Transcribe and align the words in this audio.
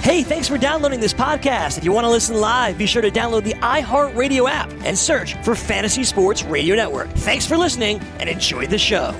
Hey, 0.00 0.22
thanks 0.22 0.46
for 0.46 0.56
downloading 0.56 1.00
this 1.00 1.12
podcast. 1.12 1.78
If 1.78 1.84
you 1.84 1.90
want 1.90 2.04
to 2.04 2.10
listen 2.10 2.40
live, 2.40 2.78
be 2.78 2.86
sure 2.86 3.02
to 3.02 3.10
download 3.10 3.42
the 3.44 3.54
iHeartRadio 3.54 4.48
app 4.48 4.72
and 4.84 4.96
search 4.96 5.34
for 5.44 5.54
Fantasy 5.54 6.04
Sports 6.04 6.44
Radio 6.44 6.76
Network. 6.76 7.08
Thanks 7.10 7.44
for 7.44 7.56
listening 7.56 7.98
and 8.20 8.28
enjoy 8.28 8.66
the 8.66 8.78
show. 8.78 9.12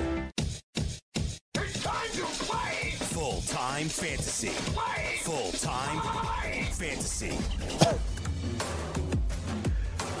Full 3.09 3.41
time 3.41 3.87
fantasy. 3.89 4.47
Full 5.23 5.51
time 5.53 5.99
fantasy. 6.71 7.37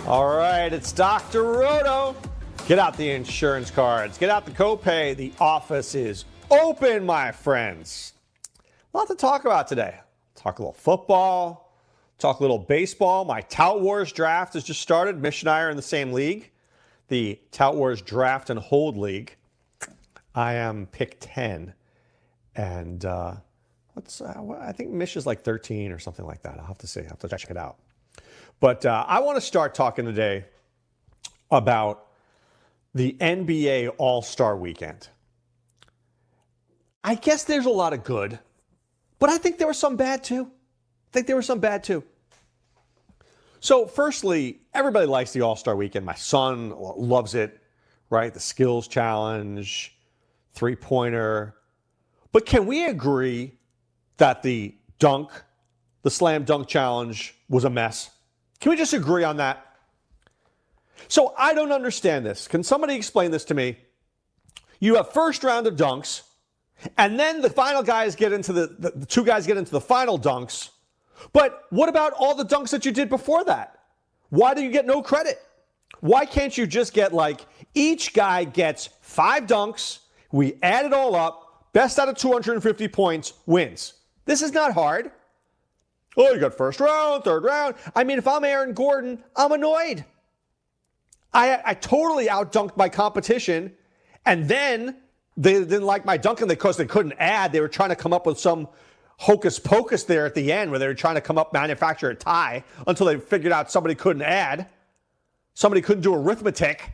All 0.05 0.35
right, 0.35 0.71
it's 0.73 0.91
Dr. 0.91 1.43
Roto. 1.43 2.15
Get 2.67 2.79
out 2.79 2.97
the 2.97 3.09
insurance 3.11 3.71
cards, 3.71 4.17
get 4.17 4.29
out 4.29 4.45
the 4.45 4.51
copay. 4.51 5.15
The 5.15 5.31
office 5.39 5.95
is 5.95 6.25
open, 6.51 7.05
my 7.05 7.31
friends. 7.31 8.13
A 8.93 8.97
lot 8.97 9.07
to 9.07 9.15
talk 9.15 9.45
about 9.45 9.67
today. 9.67 9.95
Talk 10.47 10.59
a 10.59 10.61
little 10.61 10.71
football, 10.71 11.73
talk 12.19 12.39
a 12.39 12.41
little 12.41 12.57
baseball. 12.57 13.25
My 13.25 13.41
Tout 13.41 13.81
Wars 13.81 14.13
draft 14.13 14.53
has 14.53 14.63
just 14.63 14.79
started. 14.79 15.21
Mish 15.21 15.41
and 15.41 15.49
I 15.49 15.59
are 15.59 15.69
in 15.69 15.75
the 15.75 15.81
same 15.81 16.13
league, 16.13 16.51
the 17.09 17.37
Tout 17.51 17.75
Wars 17.75 18.01
Draft 18.01 18.49
and 18.49 18.57
Hold 18.57 18.95
League. 18.95 19.35
I 20.33 20.53
am 20.53 20.85
pick 20.85 21.17
10. 21.19 21.73
And 22.55 23.03
uh, 23.03 23.33
what's, 23.91 24.21
uh, 24.21 24.41
I 24.61 24.71
think 24.71 24.91
Mish 24.91 25.17
is 25.17 25.25
like 25.25 25.41
13 25.41 25.91
or 25.91 25.99
something 25.99 26.25
like 26.25 26.43
that. 26.43 26.57
I'll 26.61 26.65
have 26.67 26.77
to 26.77 26.87
see. 26.87 27.01
I'll 27.01 27.07
have 27.07 27.19
to 27.19 27.27
check 27.27 27.51
it 27.51 27.57
out. 27.57 27.75
But 28.61 28.85
uh, 28.85 29.03
I 29.05 29.19
want 29.19 29.35
to 29.35 29.41
start 29.41 29.75
talking 29.75 30.05
today 30.05 30.45
about 31.51 32.05
the 32.95 33.17
NBA 33.19 33.95
All 33.97 34.21
Star 34.21 34.55
weekend. 34.55 35.09
I 37.03 37.15
guess 37.15 37.43
there's 37.43 37.65
a 37.65 37.69
lot 37.69 37.91
of 37.91 38.05
good, 38.05 38.39
but 39.19 39.29
I 39.29 39.37
think 39.37 39.57
there 39.57 39.67
were 39.67 39.73
some 39.73 39.95
bad 39.95 40.23
too. 40.23 40.45
I 40.45 41.11
think 41.11 41.27
there 41.27 41.35
were 41.35 41.41
some 41.41 41.59
bad 41.59 41.83
too. 41.83 42.03
So, 43.59 43.87
firstly, 43.87 44.61
everybody 44.73 45.07
likes 45.07 45.33
the 45.33 45.41
All 45.41 45.55
Star 45.55 45.75
weekend. 45.75 46.05
My 46.05 46.13
son 46.13 46.73
loves 46.77 47.33
it, 47.33 47.59
right? 48.09 48.33
The 48.33 48.39
skills 48.39 48.87
challenge, 48.87 49.97
three 50.53 50.75
pointer. 50.75 51.55
But 52.31 52.45
can 52.45 52.65
we 52.65 52.85
agree 52.85 53.57
that 54.17 54.43
the 54.43 54.75
dunk, 54.99 55.31
the 56.03 56.11
slam 56.11 56.43
dunk 56.43 56.67
challenge 56.67 57.35
was 57.49 57.63
a 57.63 57.69
mess? 57.69 58.11
Can 58.59 58.69
we 58.71 58.75
just 58.75 58.93
agree 58.93 59.23
on 59.23 59.37
that? 59.37 59.63
So 61.07 61.33
I 61.37 61.53
don't 61.53 61.71
understand 61.71 62.25
this. 62.25 62.47
Can 62.47 62.63
somebody 62.63 62.95
explain 62.95 63.31
this 63.31 63.45
to 63.45 63.53
me? 63.53 63.77
You 64.79 64.95
have 64.95 65.11
first 65.11 65.43
round 65.43 65.67
of 65.67 65.75
dunks, 65.75 66.21
and 66.97 67.19
then 67.19 67.41
the 67.41 67.49
final 67.49 67.83
guys 67.83 68.15
get 68.15 68.31
into 68.33 68.53
the, 68.53 68.67
the, 68.79 68.91
the 68.91 69.05
two 69.05 69.23
guys 69.23 69.47
get 69.47 69.57
into 69.57 69.71
the 69.71 69.81
final 69.81 70.19
dunks. 70.19 70.69
But 71.33 71.63
what 71.69 71.89
about 71.89 72.13
all 72.13 72.35
the 72.35 72.45
dunks 72.45 72.69
that 72.69 72.85
you 72.85 72.91
did 72.91 73.09
before 73.09 73.43
that? 73.45 73.79
Why 74.29 74.53
do 74.53 74.61
you 74.61 74.69
get 74.69 74.85
no 74.85 75.01
credit? 75.01 75.39
Why 75.99 76.25
can't 76.25 76.55
you 76.57 76.67
just 76.67 76.93
get 76.93 77.13
like 77.13 77.45
each 77.73 78.13
guy 78.13 78.43
gets 78.43 78.89
five 79.01 79.45
dunks? 79.45 79.99
We 80.31 80.55
add 80.61 80.85
it 80.85 80.93
all 80.93 81.15
up. 81.15 81.71
Best 81.73 81.99
out 81.99 82.09
of 82.09 82.17
250 82.17 82.87
points 82.89 83.33
wins. 83.45 83.93
This 84.25 84.41
is 84.41 84.51
not 84.51 84.73
hard. 84.73 85.11
Oh, 86.17 86.33
you 86.33 86.39
got 86.39 86.55
first 86.55 86.79
round, 86.79 87.23
third 87.23 87.43
round. 87.43 87.75
I 87.95 88.03
mean, 88.03 88.17
if 88.17 88.27
I'm 88.27 88.43
Aaron 88.43 88.73
Gordon, 88.73 89.23
I'm 89.35 89.51
annoyed. 89.51 90.03
I, 91.33 91.61
I 91.63 91.73
totally 91.75 92.27
outdunked 92.27 92.75
my 92.75 92.89
competition, 92.89 93.73
and 94.25 94.47
then 94.47 94.97
they 95.37 95.53
didn't 95.53 95.83
like 95.83 96.03
my 96.03 96.17
dunking 96.17 96.47
because 96.47 96.77
they 96.77 96.85
couldn't 96.85 97.13
add. 97.19 97.51
They 97.51 97.61
were 97.61 97.67
trying 97.67 97.89
to 97.89 97.95
come 97.95 98.11
up 98.11 98.25
with 98.25 98.39
some 98.39 98.67
hocus 99.17 99.59
pocus 99.59 100.03
there 100.03 100.25
at 100.25 100.35
the 100.35 100.51
end 100.51 100.69
where 100.69 100.79
they 100.79 100.87
were 100.87 100.93
trying 100.93 101.15
to 101.15 101.21
come 101.21 101.37
up 101.37 101.53
manufacture 101.53 102.09
a 102.09 102.15
tie 102.15 102.63
until 102.85 103.05
they 103.05 103.17
figured 103.17 103.53
out 103.53 103.71
somebody 103.71 103.95
couldn't 103.95 104.23
add. 104.23 104.67
Somebody 105.53 105.81
couldn't 105.81 106.03
do 106.03 106.13
arithmetic. 106.13 106.93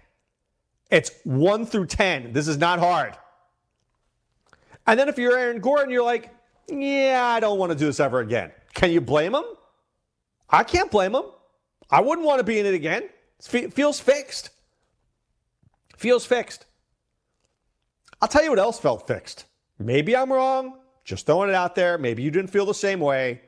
It's 0.89 1.11
one 1.23 1.65
through 1.65 1.87
10. 1.87 2.33
This 2.33 2.47
is 2.47 2.57
not 2.57 2.79
hard. 2.79 3.17
And 4.85 4.99
then 4.99 5.09
if 5.09 5.17
you're 5.17 5.37
Aaron 5.37 5.59
Gordon, 5.59 5.89
you're 5.89 6.03
like, 6.03 6.29
yeah, 6.69 7.25
I 7.25 7.39
don't 7.39 7.57
want 7.57 7.71
to 7.71 7.77
do 7.77 7.85
this 7.85 7.99
ever 7.99 8.19
again. 8.19 8.51
Can 8.73 8.91
you 8.91 9.01
blame 9.01 9.33
him? 9.33 9.43
I 10.49 10.63
can't 10.63 10.91
blame 10.91 11.15
him. 11.15 11.23
I 11.89 12.01
wouldn't 12.01 12.25
want 12.25 12.39
to 12.39 12.43
be 12.43 12.59
in 12.59 12.65
it 12.65 12.73
again. 12.73 13.09
It 13.51 13.73
feels 13.73 13.99
fixed. 13.99 14.49
Feels 15.97 16.25
fixed. 16.25 16.65
I'll 18.23 18.29
tell 18.29 18.41
you 18.41 18.51
what 18.51 18.59
else 18.59 18.79
felt 18.79 19.05
fixed. 19.05 19.43
Maybe 19.77 20.15
I'm 20.15 20.31
wrong. 20.31 20.77
Just 21.03 21.25
throwing 21.25 21.49
it 21.49 21.55
out 21.55 21.75
there. 21.75 21.97
Maybe 21.97 22.23
you 22.23 22.31
didn't 22.31 22.51
feel 22.51 22.65
the 22.65 22.73
same 22.73 23.01
way. 23.01 23.41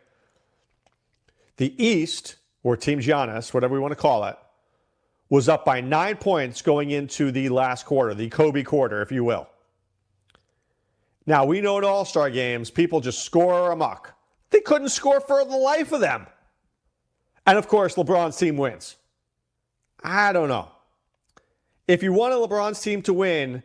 The 1.56 1.81
East, 1.81 2.36
or 2.62 2.75
Team 2.75 3.00
Giannis, 3.00 3.53
whatever 3.53 3.74
we 3.74 3.80
want 3.80 3.94
to 3.94 3.96
call 3.96 4.25
it, 4.25 4.35
was 5.29 5.47
up 5.47 5.64
by 5.64 5.79
nine 5.79 6.17
points 6.17 6.61
going 6.61 6.91
into 6.91 7.32
the 7.32 7.47
last 7.47 7.85
quarter, 7.85 8.14
the 8.14 8.28
Kobe 8.28 8.64
quarter, 8.64 9.02
if 9.02 9.14
you 9.14 9.23
will. 9.23 9.47
Now, 11.26 11.46
we 11.46 11.61
know 11.61 11.78
in 11.78 11.85
all 11.85 12.03
star 12.03 12.29
games, 12.29 12.70
people 12.70 12.99
just 12.99 13.23
score 13.23 13.72
amok. 13.72 14.14
They 14.49 14.59
couldn't 14.59 14.90
score 14.90 15.22
for 15.22 15.46
the 15.46 15.55
life 15.55 15.94
of 15.94 16.02
them. 16.02 16.28
And 17.47 17.58
of 17.58 17.70
course, 17.70 17.96
LeBron's 17.96 18.35
team 18.35 18.58
wins. 18.58 18.97
I 20.03 20.34
don't 20.34 20.49
know. 20.49 20.70
If 21.88 22.03
you 22.03 22.11
want 22.11 22.34
a 22.34 22.35
LeBron's 22.35 22.82
team 22.82 23.02
to 23.03 23.14
win, 23.14 23.64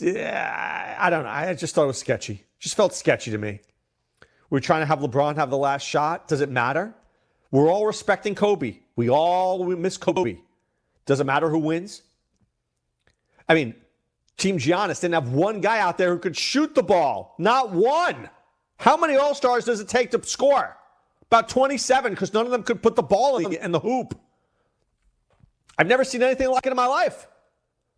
I 0.00 1.08
don't 1.10 1.24
know. 1.24 1.30
I 1.30 1.54
just 1.54 1.74
thought 1.74 1.84
it 1.84 1.88
was 1.88 1.98
sketchy. 1.98 2.44
Just 2.58 2.76
felt 2.76 2.94
sketchy 2.94 3.30
to 3.30 3.38
me. 3.38 3.60
We're 4.50 4.60
trying 4.60 4.82
to 4.82 4.86
have 4.86 5.00
LeBron 5.00 5.36
have 5.36 5.50
the 5.50 5.56
last 5.56 5.82
shot. 5.86 6.28
Does 6.28 6.40
it 6.40 6.50
matter? 6.50 6.94
We're 7.50 7.70
all 7.70 7.86
respecting 7.86 8.34
Kobe. 8.34 8.78
We 8.96 9.08
all 9.08 9.64
miss 9.64 9.96
Kobe. 9.96 10.38
Does 11.04 11.20
it 11.20 11.24
matter 11.24 11.48
who 11.48 11.58
wins? 11.58 12.02
I 13.48 13.54
mean, 13.54 13.74
Team 14.36 14.58
Giannis 14.58 15.00
didn't 15.00 15.14
have 15.14 15.30
one 15.30 15.60
guy 15.60 15.78
out 15.78 15.98
there 15.98 16.10
who 16.10 16.18
could 16.18 16.36
shoot 16.36 16.74
the 16.74 16.82
ball. 16.82 17.34
Not 17.38 17.72
one. 17.72 18.28
How 18.78 18.96
many 18.96 19.16
All 19.16 19.34
Stars 19.34 19.64
does 19.64 19.80
it 19.80 19.88
take 19.88 20.10
to 20.10 20.22
score? 20.24 20.76
About 21.30 21.48
27 21.48 22.12
because 22.12 22.32
none 22.34 22.44
of 22.44 22.52
them 22.52 22.62
could 22.62 22.82
put 22.82 22.94
the 22.94 23.02
ball 23.02 23.38
in 23.38 23.50
the, 23.50 23.64
in 23.64 23.72
the 23.72 23.80
hoop. 23.80 24.18
I've 25.78 25.86
never 25.86 26.04
seen 26.04 26.22
anything 26.22 26.48
like 26.50 26.66
it 26.66 26.70
in 26.70 26.76
my 26.76 26.86
life. 26.86 27.26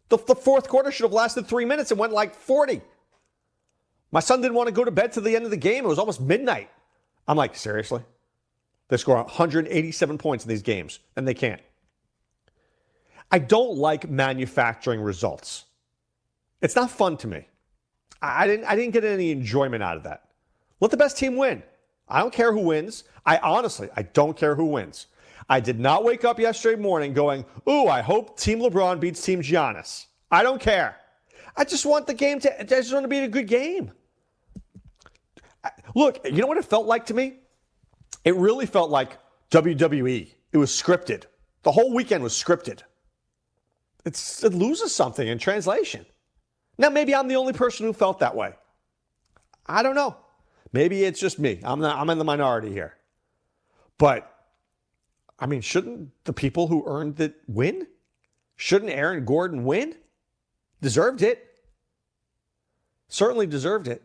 The, 0.09 0.19
the 0.19 0.35
fourth 0.35 0.69
quarter 0.69 0.91
should 0.91 1.05
have 1.05 1.13
lasted 1.13 1.47
three 1.47 1.65
minutes 1.65 1.91
and 1.91 2.01
went 2.01 2.13
like 2.13 2.35
40. 2.35 2.81
My 4.11 4.21
son 4.21 4.41
didn't 4.41 4.55
want 4.55 4.69
to 4.69 4.73
go 4.73 4.85
to 4.85 4.91
bed 4.91 5.13
to 5.13 5.21
the 5.21 5.37
end 5.37 5.45
of 5.45 5.51
the 5.51 5.57
game. 5.57 5.85
It 5.85 5.89
was 5.89 5.99
almost 5.99 6.21
midnight. 6.21 6.71
I'm 7.27 7.37
like, 7.37 7.57
seriously? 7.57 8.03
They 8.89 8.97
score 8.97 9.17
187 9.17 10.17
points 10.17 10.45
in 10.45 10.49
these 10.49 10.63
games, 10.63 10.99
and 11.15 11.29
they 11.29 11.35
can't. 11.35 11.61
I 13.31 13.39
don't 13.39 13.77
like 13.77 14.09
manufacturing 14.09 15.03
results. 15.03 15.67
It's 16.63 16.75
not 16.75 16.91
fun 16.91 17.19
to 17.19 17.27
me. 17.27 17.47
I 18.23 18.47
didn't, 18.47 18.65
I 18.65 18.75
didn't 18.75 18.95
get 18.95 19.05
any 19.05 19.31
enjoyment 19.31 19.83
out 19.83 19.99
of 19.99 20.05
that. 20.05 20.31
Let 20.81 20.91
the 20.91 20.97
best 20.97 21.19
team 21.19 21.37
win. 21.37 21.63
I 22.09 22.21
don't 22.21 22.33
care 22.33 22.53
who 22.53 22.61
wins. 22.61 23.05
I 23.27 23.37
honestly, 23.39 23.91
I 23.95 24.03
don't 24.03 24.37
care 24.37 24.55
who 24.55 24.65
wins. 24.65 25.07
I 25.49 25.61
did 25.61 25.81
not 25.81 26.05
wake 26.05 26.25
up 26.25 26.39
yesterday 26.39 26.81
morning 26.81 27.15
going, 27.15 27.45
ooh, 27.69 27.87
I 27.87 28.03
hope 28.03 28.39
Team 28.39 28.61
LeBron 28.61 29.01
beats 29.01 29.23
Team 29.23 29.41
Giannis. 29.41 30.07
I 30.31 30.43
don't 30.43 30.61
care. 30.61 30.97
I 31.57 31.65
just 31.65 31.87
want 31.87 32.07
the 32.07 32.15
game 32.15 32.39
to, 32.41 32.61
I 32.61 32.65
just 32.65 32.93
want 32.93 33.05
to 33.05 33.09
be 33.09 33.21
a 33.21 33.29
good 33.29 33.49
game. 33.49 33.91
Look, 35.95 36.21
you 36.25 36.41
know 36.41 36.47
what 36.47 36.59
it 36.59 36.65
felt 36.65 36.87
like 36.87 37.07
to 37.07 37.15
me? 37.15 37.39
It 38.25 38.37
really 38.37 38.67
felt 38.67 38.91
like 38.91 39.19
WWE. 39.51 40.29
It 40.53 40.59
was 40.59 40.71
scripted. 40.71 41.25
The 41.63 41.73
whole 41.73 41.95
weekend 41.95 42.23
was 42.23 42.35
scripted. 42.35 42.83
It's, 44.05 44.45
it 44.45 44.55
loses 44.55 44.95
something 44.95 45.27
in 45.27 45.39
translation. 45.39 46.07
Now, 46.79 46.91
maybe 46.91 47.15
I'm 47.15 47.27
the 47.27 47.37
only 47.37 47.53
person 47.53 47.87
who 47.87 47.93
felt 47.93 48.21
that 48.21 48.37
way. 48.37 48.55
I 49.67 49.83
don't 49.83 49.95
know. 49.95 50.17
Maybe 50.73 51.05
it's 51.05 51.21
just 51.21 51.39
me. 51.39 51.61
I'm, 51.65 51.81
not, 51.81 51.99
I'm 51.99 52.09
in 52.11 52.19
the 52.19 52.25
minority 52.25 52.73
here. 52.73 52.95
But, 53.99 54.33
I 55.39 55.47
mean, 55.47 55.61
shouldn't 55.61 56.11
the 56.25 56.33
people 56.33 56.67
who 56.67 56.85
earned 56.87 57.21
it 57.21 57.37
win? 57.47 57.87
Shouldn't 58.57 58.91
Aaron 58.91 59.25
Gordon 59.25 59.65
win? 59.65 59.95
Deserved 60.81 61.23
it. 61.23 61.45
Certainly 63.09 63.47
deserved 63.47 63.89
it. 63.89 64.03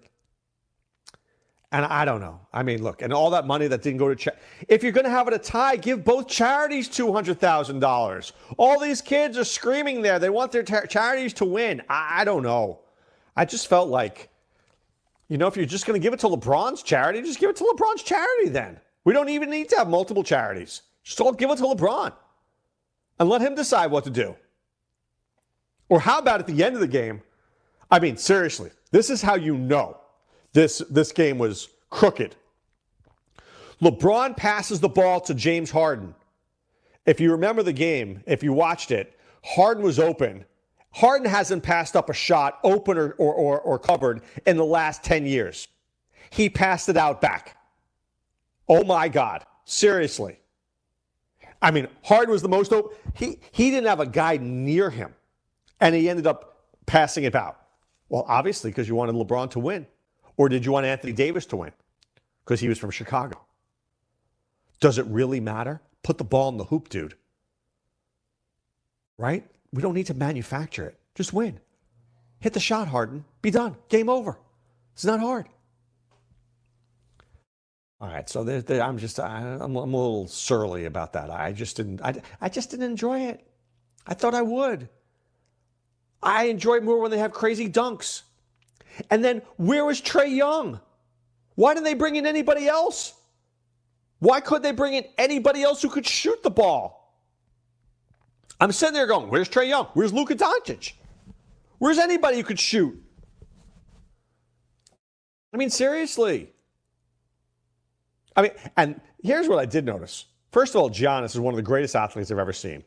And 1.71 1.85
I 1.85 2.05
don't 2.05 2.21
know. 2.21 2.39
I 2.53 2.61
mean, 2.61 2.83
look, 2.83 3.01
and 3.01 3.11
all 3.11 3.31
that 3.31 3.47
money 3.47 3.65
that 3.65 3.81
didn't 3.81 3.97
go 3.97 4.07
to 4.07 4.15
charity. 4.15 4.43
If 4.67 4.83
you're 4.83 4.91
going 4.91 5.05
to 5.05 5.09
have 5.09 5.27
it 5.27 5.33
a 5.33 5.39
tie, 5.39 5.75
give 5.75 6.05
both 6.05 6.27
charities 6.27 6.87
$200,000. 6.87 8.31
All 8.57 8.79
these 8.79 9.01
kids 9.01 9.39
are 9.39 9.43
screaming 9.43 10.03
there. 10.03 10.19
They 10.19 10.29
want 10.29 10.51
their 10.51 10.61
tar- 10.61 10.85
charities 10.85 11.33
to 11.33 11.45
win. 11.45 11.81
I-, 11.89 12.21
I 12.21 12.25
don't 12.25 12.43
know. 12.43 12.81
I 13.35 13.45
just 13.45 13.67
felt 13.67 13.89
like, 13.89 14.29
you 15.29 15.39
know, 15.39 15.47
if 15.47 15.57
you're 15.57 15.65
just 15.65 15.87
going 15.87 15.99
to 15.99 16.03
give 16.03 16.13
it 16.13 16.19
to 16.19 16.27
LeBron's 16.27 16.83
charity, 16.83 17.23
just 17.23 17.39
give 17.39 17.49
it 17.49 17.55
to 17.55 17.63
LeBron's 17.63 18.03
charity 18.03 18.49
then. 18.49 18.79
We 19.03 19.13
don't 19.13 19.29
even 19.29 19.49
need 19.49 19.69
to 19.69 19.77
have 19.77 19.89
multiple 19.89 20.23
charities. 20.23 20.83
Just 21.03 21.19
all 21.19 21.33
give 21.33 21.49
it 21.49 21.57
to 21.57 21.63
LeBron 21.63 22.13
and 23.19 23.29
let 23.29 23.41
him 23.41 23.55
decide 23.55 23.91
what 23.91 24.05
to 24.05 24.09
do. 24.09 24.35
Or 25.89 25.99
how 25.99 26.19
about 26.19 26.39
at 26.39 26.47
the 26.47 26.63
end 26.63 26.75
of 26.75 26.81
the 26.81 26.87
game? 26.87 27.21
I 27.91 27.99
mean, 27.99 28.17
seriously, 28.17 28.71
this 28.91 29.09
is 29.09 29.21
how 29.21 29.35
you 29.35 29.57
know 29.57 29.97
this, 30.53 30.79
this 30.89 31.11
game 31.11 31.37
was 31.37 31.67
crooked. 31.89 32.35
LeBron 33.81 34.37
passes 34.37 34.79
the 34.79 34.89
ball 34.89 35.19
to 35.21 35.33
James 35.33 35.69
Harden. 35.69 36.15
If 37.05 37.19
you 37.19 37.31
remember 37.31 37.63
the 37.63 37.73
game, 37.73 38.23
if 38.25 38.41
you 38.41 38.53
watched 38.53 38.91
it, 38.91 39.19
Harden 39.43 39.83
was 39.83 39.99
open. 39.99 40.45
Harden 40.91 41.27
hasn't 41.27 41.63
passed 41.63 41.95
up 41.95 42.09
a 42.09 42.13
shot, 42.13 42.59
open 42.63 42.97
or, 42.97 43.11
or, 43.13 43.33
or, 43.33 43.59
or 43.59 43.79
covered, 43.79 44.21
in 44.45 44.57
the 44.57 44.65
last 44.65 45.03
10 45.03 45.25
years. 45.25 45.67
He 46.29 46.49
passed 46.49 46.87
it 46.87 46.95
out 46.95 47.19
back. 47.19 47.57
Oh 48.69 48.83
my 48.83 49.09
God. 49.09 49.43
Seriously. 49.65 50.39
I 51.63 51.71
mean, 51.71 51.87
Harden 52.03 52.29
was 52.29 52.41
the 52.41 52.49
most 52.49 52.73
open. 52.73 52.95
He, 53.15 53.39
he 53.51 53.71
didn't 53.71 53.87
have 53.87 54.01
a 54.01 54.05
guy 54.05 54.37
near 54.37 54.89
him, 54.89 55.15
and 55.79 55.95
he 55.95 56.09
ended 56.09 56.27
up 56.27 56.65
passing 56.85 57.23
it 57.23 57.35
out. 57.35 57.57
Well, 58.09 58.25
obviously, 58.27 58.69
because 58.69 58.87
you 58.87 58.95
wanted 58.95 59.15
LeBron 59.15 59.49
to 59.51 59.59
win. 59.59 59.87
Or 60.35 60.49
did 60.49 60.65
you 60.65 60.73
want 60.73 60.85
Anthony 60.85 61.13
Davis 61.13 61.45
to 61.47 61.55
win 61.55 61.71
because 62.43 62.59
he 62.59 62.67
was 62.67 62.77
from 62.77 62.91
Chicago? 62.91 63.39
Does 64.81 64.97
it 64.97 65.05
really 65.05 65.39
matter? 65.39 65.81
Put 66.03 66.17
the 66.17 66.23
ball 66.25 66.49
in 66.49 66.57
the 66.57 66.65
hoop, 66.65 66.89
dude. 66.89 67.15
Right? 69.17 69.45
We 69.71 69.81
don't 69.81 69.93
need 69.93 70.07
to 70.07 70.13
manufacture 70.13 70.87
it. 70.87 70.99
Just 71.15 71.31
win. 71.31 71.59
Hit 72.39 72.53
the 72.53 72.59
shot, 72.59 72.89
Harden. 72.89 73.23
Be 73.41 73.51
done. 73.51 73.77
Game 73.87 74.09
over. 74.09 74.37
It's 74.93 75.05
not 75.05 75.21
hard. 75.21 75.47
All 78.03 78.09
right, 78.09 78.29
so 78.29 78.43
there, 78.43 78.61
there, 78.61 78.83
I'm 78.83 78.97
just 78.97 79.17
I, 79.17 79.39
am 79.39 79.77
I'm 79.77 79.93
a 79.93 79.97
little 79.97 80.27
surly 80.27 80.83
about 80.83 81.13
that. 81.13 81.29
I 81.29 81.53
just 81.53 81.77
didn't 81.77 82.01
I, 82.01 82.21
I 82.41 82.49
just 82.49 82.69
didn't 82.69 82.91
enjoy 82.91 83.21
it. 83.27 83.47
I 84.05 84.13
thought 84.13 84.35
I 84.35 84.41
would. 84.41 84.89
I 86.21 86.47
enjoy 86.47 86.75
it 86.75 86.83
more 86.83 86.99
when 86.99 87.11
they 87.11 87.19
have 87.19 87.31
crazy 87.31 87.69
dunks. 87.69 88.23
And 89.09 89.23
then 89.23 89.41
where 89.55 89.85
was 89.85 90.01
Trae 90.01 90.35
Young? 90.35 90.81
Why 91.55 91.73
didn't 91.73 91.85
they 91.85 91.93
bring 91.93 92.17
in 92.17 92.25
anybody 92.25 92.67
else? 92.67 93.13
Why 94.19 94.41
couldn't 94.41 94.63
they 94.63 94.73
bring 94.73 94.95
in 94.95 95.05
anybody 95.17 95.63
else 95.63 95.81
who 95.81 95.89
could 95.89 96.05
shoot 96.05 96.43
the 96.43 96.51
ball? 96.51 97.17
I'm 98.59 98.73
sitting 98.73 98.95
there 98.95 99.07
going, 99.07 99.29
where's 99.29 99.47
Trae 99.47 99.69
Young? 99.69 99.85
Where's 99.93 100.11
Luka 100.11 100.35
Doncic? 100.35 100.91
Where's 101.77 101.99
anybody 101.99 102.35
who 102.35 102.43
could 102.43 102.59
shoot? 102.59 103.01
I 105.53 105.57
mean, 105.57 105.69
seriously. 105.69 106.49
I 108.35 108.41
mean, 108.43 108.51
and 108.77 109.01
here's 109.21 109.47
what 109.47 109.59
I 109.59 109.65
did 109.65 109.85
notice. 109.85 110.25
First 110.51 110.75
of 110.75 110.81
all, 110.81 110.89
Giannis 110.89 111.33
is 111.33 111.39
one 111.39 111.53
of 111.53 111.57
the 111.57 111.63
greatest 111.63 111.95
athletes 111.95 112.31
I've 112.31 112.37
ever 112.37 112.53
seen. 112.53 112.83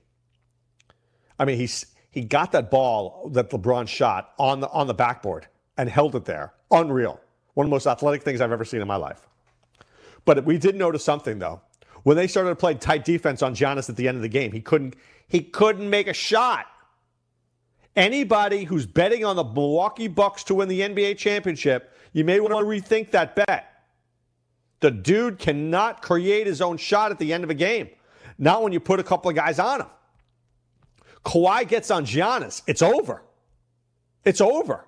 I 1.39 1.45
mean, 1.45 1.59
he's 1.59 1.87
he 2.11 2.23
got 2.23 2.53
that 2.53 2.71
ball 2.71 3.29
that 3.33 3.51
LeBron 3.51 3.89
shot 3.89 4.33
on 4.39 4.61
the 4.61 4.69
on 4.71 4.87
the 4.87 4.95
backboard 4.95 5.47
and 5.77 5.89
held 5.89 6.15
it 6.15 6.25
there. 6.25 6.55
Unreal. 6.71 7.21
One 7.55 7.67
of 7.67 7.71
the 7.71 7.75
most 7.75 7.87
athletic 7.87 8.23
things 8.23 8.41
I've 8.41 8.53
ever 8.53 8.65
seen 8.65 8.81
in 8.81 8.89
my 8.89 8.97
life. 8.97 9.27
But 10.25 10.45
we 10.45 10.59
did 10.59 10.77
notice 10.77 11.05
something 11.05 11.39
though. 11.39 11.61
When 12.03 12.17
they 12.17 12.27
started 12.27 12.51
to 12.51 12.57
play 12.57 12.75
tight 12.75 13.05
defense 13.05 13.43
on 13.43 13.55
Giannis 13.55 13.91
at 13.91 13.97
the 13.97 14.07
end 14.07 14.17
of 14.17 14.23
the 14.23 14.29
game, 14.29 14.53
he 14.53 14.61
couldn't 14.61 14.95
he 15.29 15.43
couldn't 15.43 15.91
make 15.91 16.07
a 16.07 16.13
shot. 16.13 16.67
Anybody 17.97 18.65
who's 18.65 18.87
betting 18.87 19.25
on 19.25 19.37
the 19.37 19.45
Milwaukee 19.45 20.09
Bucks 20.09 20.45
to 20.45 20.55
win 20.55 20.69
the 20.69 20.81
NBA 20.81 21.17
championship, 21.17 21.95
you 22.13 22.25
may 22.25 22.41
want 22.41 22.53
to 22.53 22.59
rethink 22.59 23.11
that 23.11 23.35
bet. 23.35 23.76
The 24.81 24.91
dude 24.91 25.39
cannot 25.39 26.03
create 26.03 26.47
his 26.47 26.61
own 26.61 26.77
shot 26.77 27.11
at 27.11 27.19
the 27.19 27.33
end 27.33 27.45
of 27.45 27.51
a 27.51 27.55
game. 27.55 27.89
Not 28.39 28.63
when 28.63 28.73
you 28.73 28.81
put 28.81 29.01
a 29.01 29.03
couple 29.03 29.31
of 29.31 29.37
guys 29.37 29.59
on 29.59 29.81
him. 29.81 29.89
Kawhi 31.25 31.67
gets 31.67 31.91
on 31.91 32.05
Giannis, 32.05 32.63
it's 32.67 32.83
over. 32.83 33.23
It's 34.25 34.41
over. 34.41 34.87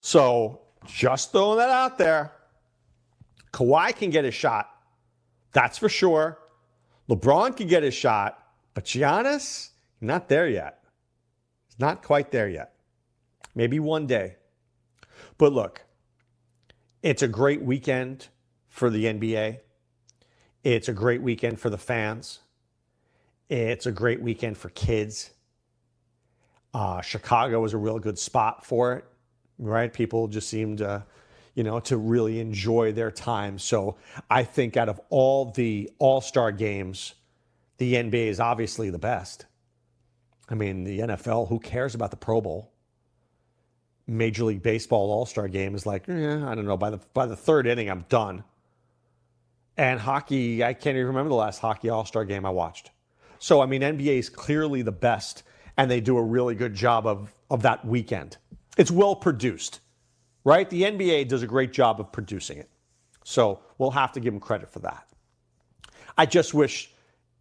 So 0.00 0.60
just 0.86 1.32
throwing 1.32 1.58
that 1.58 1.70
out 1.70 1.98
there. 1.98 2.32
Kawhi 3.52 3.94
can 3.94 4.10
get 4.10 4.24
a 4.24 4.30
shot. 4.30 4.68
That's 5.52 5.76
for 5.76 5.88
sure. 5.88 6.38
LeBron 7.08 7.56
can 7.56 7.66
get 7.66 7.82
a 7.82 7.90
shot. 7.90 8.38
But 8.74 8.84
Giannis, 8.84 9.70
not 10.00 10.28
there 10.28 10.48
yet. 10.48 10.84
He's 11.66 11.78
not 11.78 12.02
quite 12.02 12.30
there 12.30 12.48
yet. 12.48 12.74
Maybe 13.54 13.80
one 13.80 14.06
day. 14.06 14.36
But 15.36 15.52
look, 15.52 15.82
it's 17.02 17.22
a 17.22 17.28
great 17.28 17.62
weekend 17.62 18.28
for 18.68 18.90
the 18.90 19.04
NBA. 19.04 19.60
It's 20.62 20.88
a 20.88 20.92
great 20.92 21.22
weekend 21.22 21.58
for 21.58 21.70
the 21.70 21.78
fans. 21.78 22.40
It's 23.48 23.86
a 23.86 23.92
great 23.92 24.22
weekend 24.22 24.58
for 24.58 24.68
kids. 24.70 25.30
Uh, 26.72 27.00
Chicago 27.00 27.64
is 27.64 27.72
a 27.72 27.78
real 27.78 27.98
good 27.98 28.18
spot 28.18 28.64
for 28.64 28.94
it 28.94 29.04
right? 29.60 29.92
People 29.92 30.26
just 30.26 30.48
seem 30.48 30.76
to, 30.78 31.04
you 31.54 31.62
know, 31.62 31.78
to 31.80 31.96
really 31.96 32.40
enjoy 32.40 32.92
their 32.92 33.10
time. 33.10 33.58
So 33.58 33.96
I 34.28 34.42
think 34.42 34.76
out 34.76 34.88
of 34.88 35.00
all 35.10 35.50
the 35.50 35.90
All 35.98 36.20
Star 36.20 36.50
games, 36.50 37.14
the 37.78 37.94
NBA 37.94 38.26
is 38.26 38.40
obviously 38.40 38.90
the 38.90 38.98
best. 38.98 39.46
I 40.48 40.54
mean, 40.54 40.84
the 40.84 41.00
NFL, 41.00 41.48
who 41.48 41.60
cares 41.60 41.94
about 41.94 42.10
the 42.10 42.16
Pro 42.16 42.40
Bowl? 42.40 42.72
Major 44.10 44.44
League 44.44 44.62
Baseball 44.62 45.10
All 45.10 45.26
Star 45.26 45.48
game 45.48 45.74
is 45.74 45.86
like, 45.86 46.06
yeah, 46.06 46.48
I 46.48 46.54
don't 46.54 46.66
know. 46.66 46.76
By 46.76 46.90
the 46.90 47.00
by 47.14 47.26
the 47.26 47.36
third 47.36 47.66
inning, 47.66 47.88
I'm 47.88 48.04
done. 48.08 48.44
And 49.76 49.98
hockey, 49.98 50.62
I 50.62 50.74
can't 50.74 50.96
even 50.96 51.06
remember 51.06 51.30
the 51.30 51.36
last 51.36 51.60
hockey 51.60 51.88
All 51.88 52.04
Star 52.04 52.24
game 52.24 52.44
I 52.44 52.50
watched. 52.50 52.90
So 53.38 53.60
I 53.60 53.66
mean, 53.66 53.82
NBA 53.82 54.18
is 54.18 54.28
clearly 54.28 54.82
the 54.82 54.92
best, 54.92 55.44
and 55.76 55.90
they 55.90 56.00
do 56.00 56.18
a 56.18 56.22
really 56.22 56.54
good 56.54 56.74
job 56.74 57.06
of 57.06 57.32
of 57.50 57.62
that 57.62 57.84
weekend. 57.84 58.36
It's 58.76 58.90
well 58.90 59.14
produced, 59.14 59.80
right? 60.44 60.68
The 60.68 60.82
NBA 60.82 61.28
does 61.28 61.42
a 61.42 61.46
great 61.46 61.72
job 61.72 62.00
of 62.00 62.12
producing 62.12 62.58
it. 62.58 62.68
So 63.24 63.60
we'll 63.78 63.90
have 63.90 64.12
to 64.12 64.20
give 64.20 64.32
them 64.32 64.40
credit 64.40 64.70
for 64.70 64.80
that. 64.80 65.06
I 66.16 66.26
just 66.26 66.52
wish 66.54 66.90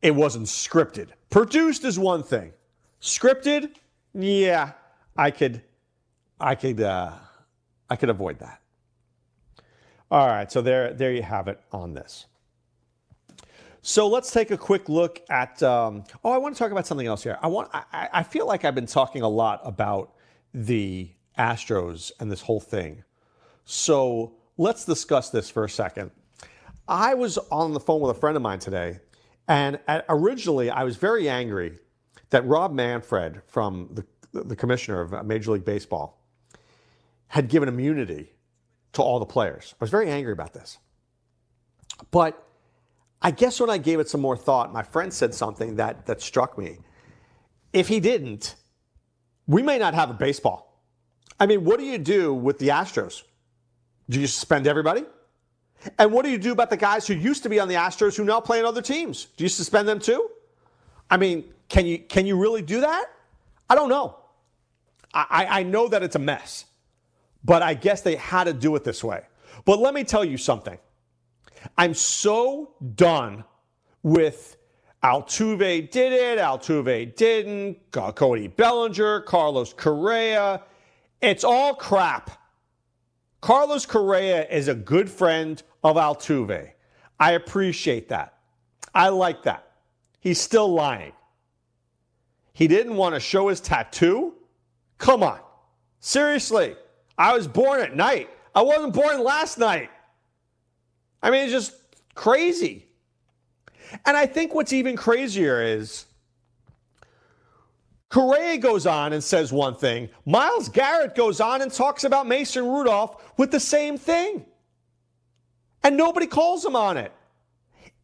it 0.01 0.15
wasn't 0.15 0.45
scripted. 0.45 1.09
Produced 1.29 1.83
is 1.83 1.99
one 1.99 2.23
thing. 2.23 2.53
Scripted, 3.01 3.75
yeah, 4.13 4.71
I 5.17 5.31
could, 5.31 5.61
I 6.39 6.55
could, 6.55 6.81
uh, 6.81 7.11
I 7.89 7.95
could 7.95 8.09
avoid 8.09 8.39
that. 8.39 8.61
All 10.11 10.27
right, 10.27 10.51
so 10.51 10.61
there, 10.61 10.93
there 10.93 11.11
you 11.11 11.21
have 11.21 11.47
it 11.47 11.59
on 11.71 11.93
this. 11.93 12.25
So 13.81 14.07
let's 14.07 14.31
take 14.31 14.51
a 14.51 14.57
quick 14.57 14.89
look 14.89 15.21
at. 15.29 15.61
Um, 15.63 16.03
oh, 16.23 16.31
I 16.31 16.37
want 16.37 16.55
to 16.55 16.59
talk 16.59 16.71
about 16.71 16.85
something 16.85 17.07
else 17.07 17.23
here. 17.23 17.37
I 17.41 17.47
want. 17.47 17.69
I, 17.73 18.09
I 18.13 18.23
feel 18.23 18.45
like 18.45 18.65
I've 18.65 18.75
been 18.75 18.85
talking 18.85 19.21
a 19.21 19.29
lot 19.29 19.61
about 19.63 20.15
the 20.53 21.09
Astros 21.37 22.11
and 22.19 22.31
this 22.31 22.41
whole 22.41 22.59
thing. 22.59 23.03
So 23.63 24.35
let's 24.57 24.83
discuss 24.83 25.29
this 25.29 25.49
for 25.49 25.63
a 25.63 25.69
second. 25.69 26.11
I 26.87 27.13
was 27.13 27.37
on 27.51 27.73
the 27.73 27.79
phone 27.79 28.01
with 28.01 28.17
a 28.17 28.19
friend 28.19 28.35
of 28.35 28.41
mine 28.41 28.59
today, 28.59 28.99
and 29.47 29.79
originally 30.09 30.69
I 30.69 30.83
was 30.83 30.97
very 30.97 31.29
angry 31.29 31.79
that 32.31 32.45
Rob 32.45 32.73
Manfred, 32.73 33.41
from 33.47 33.89
the, 33.93 34.43
the 34.43 34.55
commissioner 34.55 35.01
of 35.01 35.25
Major 35.25 35.51
League 35.51 35.65
Baseball, 35.65 36.18
had 37.29 37.47
given 37.47 37.69
immunity 37.69 38.33
to 38.93 39.01
all 39.01 39.19
the 39.19 39.25
players. 39.25 39.73
I 39.73 39.83
was 39.83 39.89
very 39.89 40.09
angry 40.09 40.33
about 40.33 40.53
this. 40.53 40.77
But 42.11 42.45
I 43.21 43.31
guess 43.31 43.59
when 43.59 43.69
I 43.69 43.77
gave 43.77 43.99
it 43.99 44.09
some 44.09 44.21
more 44.21 44.37
thought, 44.37 44.73
my 44.73 44.83
friend 44.83 45.13
said 45.13 45.33
something 45.33 45.77
that, 45.77 46.05
that 46.05 46.21
struck 46.21 46.57
me. 46.57 46.79
If 47.71 47.87
he 47.87 47.99
didn't, 47.99 48.55
we 49.47 49.61
may 49.61 49.77
not 49.77 49.93
have 49.93 50.09
a 50.09 50.13
baseball. 50.13 50.83
I 51.39 51.45
mean, 51.45 51.63
what 51.63 51.79
do 51.79 51.85
you 51.85 51.97
do 51.97 52.33
with 52.33 52.59
the 52.59 52.69
Astros? 52.69 53.23
Do 54.09 54.19
you 54.19 54.27
suspend 54.27 54.67
everybody? 54.67 55.05
And 55.97 56.11
what 56.11 56.25
do 56.25 56.31
you 56.31 56.37
do 56.37 56.51
about 56.51 56.69
the 56.69 56.77
guys 56.77 57.07
who 57.07 57.13
used 57.13 57.43
to 57.43 57.49
be 57.49 57.59
on 57.59 57.67
the 57.67 57.75
Astros 57.75 58.17
who 58.17 58.25
now 58.25 58.41
play 58.41 58.59
in 58.59 58.65
other 58.65 58.81
teams? 58.81 59.25
Do 59.37 59.43
you 59.43 59.49
suspend 59.49 59.87
them 59.87 59.99
too? 59.99 60.29
I 61.09 61.17
mean, 61.17 61.45
can 61.69 61.85
you 61.85 61.99
can 61.99 62.25
you 62.25 62.37
really 62.37 62.61
do 62.61 62.81
that? 62.81 63.05
I 63.69 63.75
don't 63.75 63.89
know. 63.89 64.17
I, 65.13 65.47
I 65.49 65.63
know 65.63 65.87
that 65.87 66.03
it's 66.03 66.15
a 66.15 66.19
mess, 66.19 66.65
but 67.43 67.61
I 67.61 67.73
guess 67.73 68.01
they 68.01 68.15
had 68.15 68.45
to 68.45 68.53
do 68.53 68.75
it 68.75 68.83
this 68.83 69.03
way. 69.03 69.23
But 69.65 69.79
let 69.79 69.93
me 69.93 70.03
tell 70.03 70.23
you 70.23 70.37
something. 70.37 70.77
I'm 71.77 71.93
so 71.93 72.75
done 72.95 73.43
with 74.03 74.57
Altuve 75.03 75.89
did 75.91 76.13
it, 76.13 76.39
Altuve 76.39 77.15
didn't, 77.15 77.77
Cody 77.91 78.47
Bellinger, 78.47 79.21
Carlos 79.21 79.73
Correa. 79.73 80.63
It's 81.21 81.43
all 81.43 81.73
crap. 81.75 82.31
Carlos 83.41 83.85
Correa 83.85 84.47
is 84.49 84.67
a 84.67 84.75
good 84.75 85.09
friend 85.09 85.61
of 85.83 85.95
Altuve. 85.95 86.71
I 87.19 87.31
appreciate 87.31 88.09
that. 88.09 88.37
I 88.93 89.09
like 89.09 89.43
that. 89.43 89.71
He's 90.19 90.39
still 90.39 90.73
lying. 90.73 91.13
He 92.53 92.67
didn't 92.67 92.95
want 92.95 93.15
to 93.15 93.21
show 93.21 93.47
his 93.47 93.61
tattoo? 93.61 94.33
Come 94.97 95.23
on. 95.23 95.39
Seriously. 96.01 96.75
I 97.19 97.33
was 97.33 97.47
born 97.47 97.81
at 97.81 97.95
night. 97.95 98.29
I 98.55 98.61
wasn't 98.61 98.93
born 98.93 99.21
last 99.21 99.59
night. 99.59 99.89
I 101.21 101.29
mean, 101.29 101.43
it's 101.43 101.51
just 101.51 101.73
crazy. 102.15 102.87
And 104.05 104.15
I 104.15 104.25
think 104.25 104.55
what's 104.55 104.71
even 104.71 104.95
crazier 104.95 105.61
is 105.61 106.05
Correa 108.07 108.57
goes 108.57 108.87
on 108.87 109.11
and 109.11 109.21
says 109.21 109.51
one 109.51 109.75
thing. 109.75 110.09
Myles 110.25 110.69
Garrett 110.69 111.13
goes 111.13 111.41
on 111.41 111.61
and 111.61 111.71
talks 111.71 112.05
about 112.05 112.25
Mason 112.25 112.65
Rudolph 112.65 113.33
with 113.37 113.51
the 113.51 113.59
same 113.59 113.97
thing. 113.97 114.45
And 115.83 115.97
nobody 115.97 116.25
calls 116.25 116.63
him 116.63 116.75
on 116.75 116.95
it. 116.97 117.11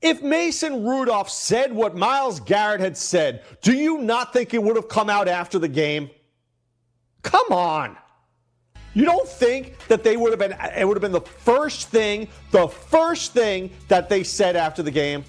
If 0.01 0.21
Mason 0.21 0.85
Rudolph 0.85 1.29
said 1.29 1.71
what 1.71 1.95
Myles 1.95 2.41
Garrett 2.41 2.81
had 2.81 2.97
said, 2.97 3.43
do 3.61 3.73
you 3.73 3.99
not 3.99 4.33
think 4.33 4.53
it 4.53 4.61
would 4.61 4.75
have 4.75 4.89
come 4.89 5.09
out 5.09 5.27
after 5.27 5.57
the 5.57 5.67
game? 5.67 6.09
Come 7.23 7.51
on. 7.51 7.97
You 8.95 9.03
don't 9.03 9.27
think 9.27 9.77
that 9.89 10.03
they 10.03 10.15
would 10.15 10.31
have 10.31 10.39
been 10.39 10.53
it 10.75 10.87
would 10.87 10.95
have 10.95 11.01
been 11.01 11.11
the 11.11 11.21
first 11.21 11.89
thing, 11.89 12.29
the 12.51 12.67
first 12.67 13.33
thing 13.33 13.69
that 13.89 14.07
they 14.07 14.23
said 14.23 14.55
after 14.55 14.81
the 14.81 14.89
game? 14.91 15.23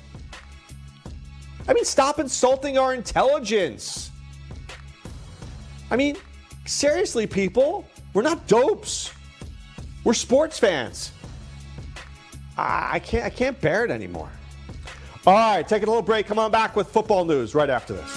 I 1.69 1.75
mean, 1.75 1.85
stop 1.85 2.21
insulting 2.21 2.79
our 2.79 2.95
intelligence. 2.95 4.13
I 5.91 5.97
mean, 5.97 6.17
seriously, 6.65 7.27
people, 7.27 7.85
we're 8.15 8.23
not 8.23 8.47
dopes. 8.47 9.11
We're 10.05 10.15
sports 10.15 10.61
fans. 10.61 11.11
I 12.57 13.01
can't 13.01 13.25
I 13.25 13.31
can't 13.31 13.61
bear 13.61 13.85
it 13.85 13.91
anymore. 13.91 14.31
All 15.27 15.35
right, 15.35 15.67
taking 15.67 15.89
a 15.89 15.91
little 15.91 16.03
break. 16.03 16.27
Come 16.27 16.39
on 16.39 16.53
back 16.53 16.77
with 16.77 16.89
football 16.89 17.25
news 17.25 17.53
right 17.53 17.69
after 17.69 17.95
this. 17.95 18.17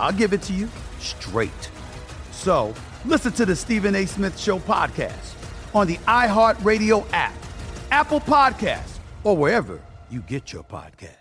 I'll 0.00 0.12
give 0.12 0.32
it 0.32 0.40
to 0.42 0.54
you 0.54 0.68
straight. 0.98 1.70
So 2.32 2.74
listen 3.04 3.32
to 3.32 3.44
the 3.44 3.54
Stephen 3.54 3.94
A. 3.94 4.06
Smith 4.06 4.38
Show 4.38 4.58
podcast 4.58 5.34
on 5.74 5.86
the 5.86 5.96
iHeartRadio 5.98 7.06
app, 7.12 7.34
Apple 7.90 8.20
Podcasts, 8.20 8.98
or 9.24 9.36
wherever 9.36 9.78
you 10.10 10.20
get 10.20 10.52
your 10.52 10.64
podcast. 10.64 11.16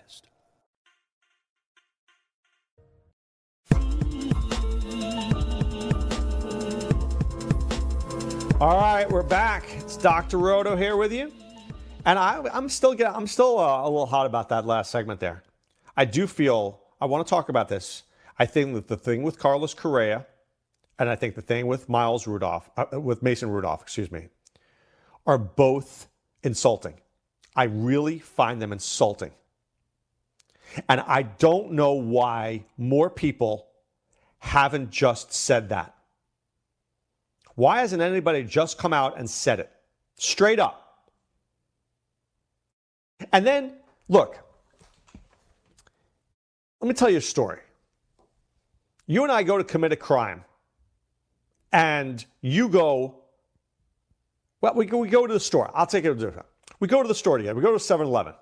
All 8.61 8.77
right, 8.77 9.09
we're 9.09 9.23
back. 9.23 9.63
It's 9.77 9.95
Dr. 9.95 10.37
Roto 10.37 10.75
here 10.75 10.97
with 10.97 11.13
you, 11.13 11.31
and 12.05 12.19
I, 12.19 12.41
am 12.51 12.67
still 12.67 12.93
I'm 13.05 13.25
still 13.25 13.57
uh, 13.57 13.83
a 13.83 13.89
little 13.89 14.05
hot 14.05 14.25
about 14.25 14.49
that 14.49 14.65
last 14.65 14.91
segment 14.91 15.21
there. 15.21 15.43
I 15.95 16.03
do 16.03 16.27
feel 16.27 16.81
I 16.99 17.05
want 17.05 17.25
to 17.25 17.29
talk 17.29 17.47
about 17.47 17.69
this. 17.69 18.03
I 18.39 18.45
think 18.45 18.73
that 18.73 18.87
the 18.87 18.95
thing 18.95 19.21
with 19.23 19.37
Carlos 19.37 19.73
Correa, 19.73 20.25
and 20.97 21.09
I 21.09 21.15
think 21.15 21.35
the 21.35 21.41
thing 21.41 21.67
with 21.67 21.89
Miles 21.89 22.25
Rudolph, 22.25 22.69
uh, 22.77 22.99
with 22.99 23.21
Mason 23.21 23.49
Rudolph, 23.49 23.81
excuse 23.81 24.11
me, 24.11 24.29
are 25.27 25.37
both 25.37 26.07
insulting. 26.41 26.95
I 27.55 27.65
really 27.65 28.17
find 28.17 28.61
them 28.61 28.71
insulting. 28.71 29.31
And 30.87 31.01
I 31.01 31.23
don't 31.23 31.73
know 31.73 31.93
why 31.93 32.63
more 32.77 33.09
people 33.09 33.67
haven't 34.37 34.89
just 34.89 35.33
said 35.33 35.69
that. 35.69 35.93
Why 37.55 37.79
hasn't 37.79 38.01
anybody 38.01 38.43
just 38.43 38.77
come 38.77 38.93
out 38.93 39.19
and 39.19 39.29
said 39.29 39.59
it 39.59 39.69
straight 40.15 40.59
up? 40.59 41.09
And 43.33 43.45
then, 43.45 43.73
look, 44.07 44.37
let 46.79 46.87
me 46.87 46.93
tell 46.93 47.09
you 47.09 47.17
a 47.17 47.21
story. 47.21 47.59
You 49.09 49.23
and 49.23 49.31
I 49.31 49.41
go 49.41 49.57
to 49.57 49.63
commit 49.63 49.91
a 49.91 49.95
crime, 49.95 50.45
and 51.71 52.23
you 52.41 52.69
go, 52.69 53.15
well, 54.61 54.75
we 54.75 54.85
go, 54.85 54.99
we 54.99 55.09
go 55.09 55.25
to 55.25 55.33
the 55.33 55.39
store. 55.39 55.71
I'll 55.73 55.87
take 55.87 56.05
it 56.05 56.13
different. 56.13 56.45
We 56.79 56.87
go 56.87 57.01
to 57.01 57.07
the 57.07 57.15
store 57.15 57.39
together. 57.39 57.55
We 57.55 57.63
go 57.63 57.73
to 57.73 57.79
7 57.79 58.05
Eleven, 58.05 58.35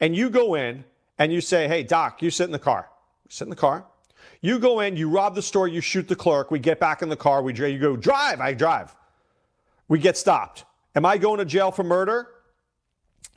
and 0.00 0.16
you 0.16 0.30
go 0.30 0.54
in 0.54 0.86
and 1.18 1.30
you 1.30 1.42
say, 1.42 1.68
hey, 1.68 1.82
Doc, 1.82 2.22
you 2.22 2.30
sit 2.30 2.44
in 2.44 2.50
the 2.50 2.58
car. 2.58 2.88
Sit 3.28 3.44
in 3.44 3.50
the 3.50 3.56
car. 3.56 3.84
You 4.40 4.58
go 4.58 4.80
in, 4.80 4.96
you 4.96 5.10
rob 5.10 5.34
the 5.34 5.42
store, 5.42 5.68
you 5.68 5.82
shoot 5.82 6.08
the 6.08 6.16
clerk. 6.16 6.50
We 6.50 6.60
get 6.60 6.80
back 6.80 7.02
in 7.02 7.10
the 7.10 7.16
car. 7.16 7.42
We 7.42 7.52
you 7.52 7.78
go 7.78 7.94
drive. 7.94 8.40
I 8.40 8.54
drive. 8.54 8.96
We 9.86 9.98
get 9.98 10.16
stopped. 10.16 10.64
Am 10.94 11.04
I 11.04 11.18
going 11.18 11.40
to 11.40 11.44
jail 11.44 11.70
for 11.70 11.84
murder? 11.84 12.26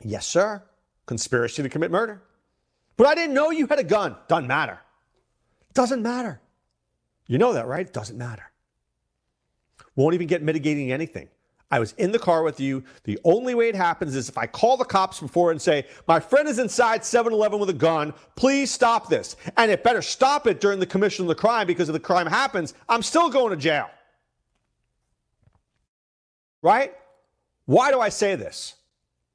Yes, 0.02 0.26
sir. 0.26 0.64
Conspiracy 1.08 1.62
to 1.62 1.68
commit 1.68 1.92
murder. 1.92 2.24
But 2.96 3.08
I 3.08 3.16
didn't 3.16 3.34
know 3.34 3.50
you 3.50 3.68
had 3.68 3.80
a 3.80 3.84
gun. 3.84 4.16
Doesn't 4.30 4.48
matter. 4.48 4.80
Doesn't 5.74 6.02
matter. 6.02 6.40
You 7.34 7.40
know 7.40 7.54
that, 7.54 7.66
right? 7.66 7.88
It 7.88 7.94
doesn't 7.94 8.16
matter. 8.16 8.44
Won't 9.96 10.14
even 10.14 10.28
get 10.28 10.44
mitigating 10.44 10.92
anything. 10.92 11.30
I 11.72 11.80
was 11.80 11.94
in 11.94 12.12
the 12.12 12.20
car 12.20 12.44
with 12.44 12.60
you. 12.60 12.84
The 13.06 13.18
only 13.24 13.56
way 13.56 13.70
it 13.70 13.76
happens 13.76 14.16
is 14.16 14.30
if 14.30 14.38
I 14.38 14.46
call 14.46 14.78
the 14.78 14.86
cops 14.86 15.20
before 15.20 15.50
and 15.50 15.60
say, 15.60 15.88
My 16.08 16.20
friend 16.20 16.48
is 16.48 16.60
inside 16.60 17.04
7 17.04 17.34
Eleven 17.34 17.58
with 17.58 17.72
a 17.72 17.74
gun. 17.74 18.14
Please 18.36 18.70
stop 18.70 19.10
this. 19.10 19.36
And 19.58 19.72
it 19.72 19.84
better 19.84 20.04
stop 20.04 20.46
it 20.46 20.62
during 20.62 20.80
the 20.80 20.86
commission 20.86 21.24
of 21.24 21.28
the 21.28 21.34
crime 21.34 21.66
because 21.66 21.90
if 21.90 21.94
the 21.94 22.00
crime 22.00 22.28
happens, 22.28 22.76
I'm 22.88 23.02
still 23.02 23.32
going 23.32 23.50
to 23.50 23.58
jail. 23.58 23.90
Right? 26.62 26.94
Why 27.66 27.90
do 27.90 28.00
I 28.00 28.10
say 28.10 28.36
this? 28.36 28.76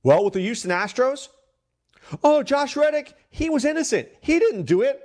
Well, 0.05 0.25
with 0.25 0.35
the 0.35 0.41
Houston 0.41 0.71
Astros, 0.71 1.31
oh, 2.23 2.45
Josh 2.45 2.77
Reddick, 2.77 3.15
he 3.31 3.51
was 3.51 3.65
innocent. 3.65 4.09
He 4.21 4.39
didn't 4.39 4.67
do 4.67 4.83
it. 4.83 5.03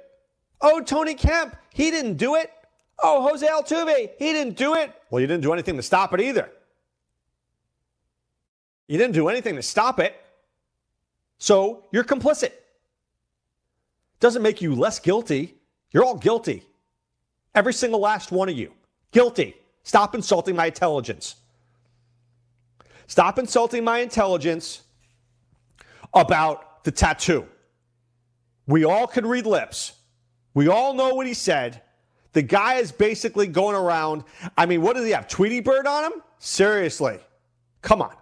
Oh, 0.61 0.79
Tony 0.79 1.15
Kemp, 1.15 1.55
he 1.73 1.89
didn't 1.89 2.17
do 2.17 2.35
it. 2.35 2.52
Oh, 3.01 3.27
Jose 3.27 3.45
Altuve, 3.45 4.11
he 4.17 4.33
didn't 4.33 4.55
do 4.55 4.75
it. 4.75 4.93
Well, 5.09 5.19
you 5.19 5.27
didn't 5.27 5.43
do 5.43 5.53
anything 5.53 5.75
to 5.77 5.83
stop 5.83 6.13
it 6.13 6.21
either. 6.21 6.49
You 8.87 8.97
didn't 8.97 9.13
do 9.13 9.27
anything 9.29 9.55
to 9.55 9.61
stop 9.61 9.99
it. 9.99 10.15
So 11.37 11.85
you're 11.91 12.03
complicit. 12.03 12.51
Doesn't 14.19 14.41
make 14.41 14.61
you 14.61 14.75
less 14.75 14.99
guilty. 14.99 15.55
You're 15.91 16.05
all 16.05 16.17
guilty. 16.17 16.63
Every 17.55 17.73
single 17.73 17.99
last 17.99 18.31
one 18.31 18.49
of 18.49 18.57
you. 18.57 18.71
Guilty. 19.11 19.55
Stop 19.83 20.15
insulting 20.15 20.55
my 20.55 20.67
intelligence. 20.67 21.35
Stop 23.07 23.37
insulting 23.37 23.83
my 23.83 23.99
intelligence 23.99 24.81
about 26.13 26.83
the 26.83 26.91
tattoo. 26.91 27.45
We 28.65 28.85
all 28.85 29.07
can 29.07 29.25
read 29.25 29.45
lips. 29.45 29.93
We 30.53 30.67
all 30.69 30.93
know 30.93 31.13
what 31.15 31.27
he 31.27 31.33
said. 31.33 31.81
The 32.33 32.41
guy 32.41 32.75
is 32.75 32.91
basically 32.91 33.47
going 33.47 33.75
around. 33.75 34.23
I 34.57 34.65
mean, 34.65 34.81
what 34.81 34.95
does 34.95 35.05
he 35.05 35.11
have? 35.11 35.27
Tweety 35.27 35.59
Bird 35.59 35.87
on 35.87 36.11
him? 36.11 36.21
Seriously. 36.39 37.19
Come 37.81 38.01
on. 38.01 38.15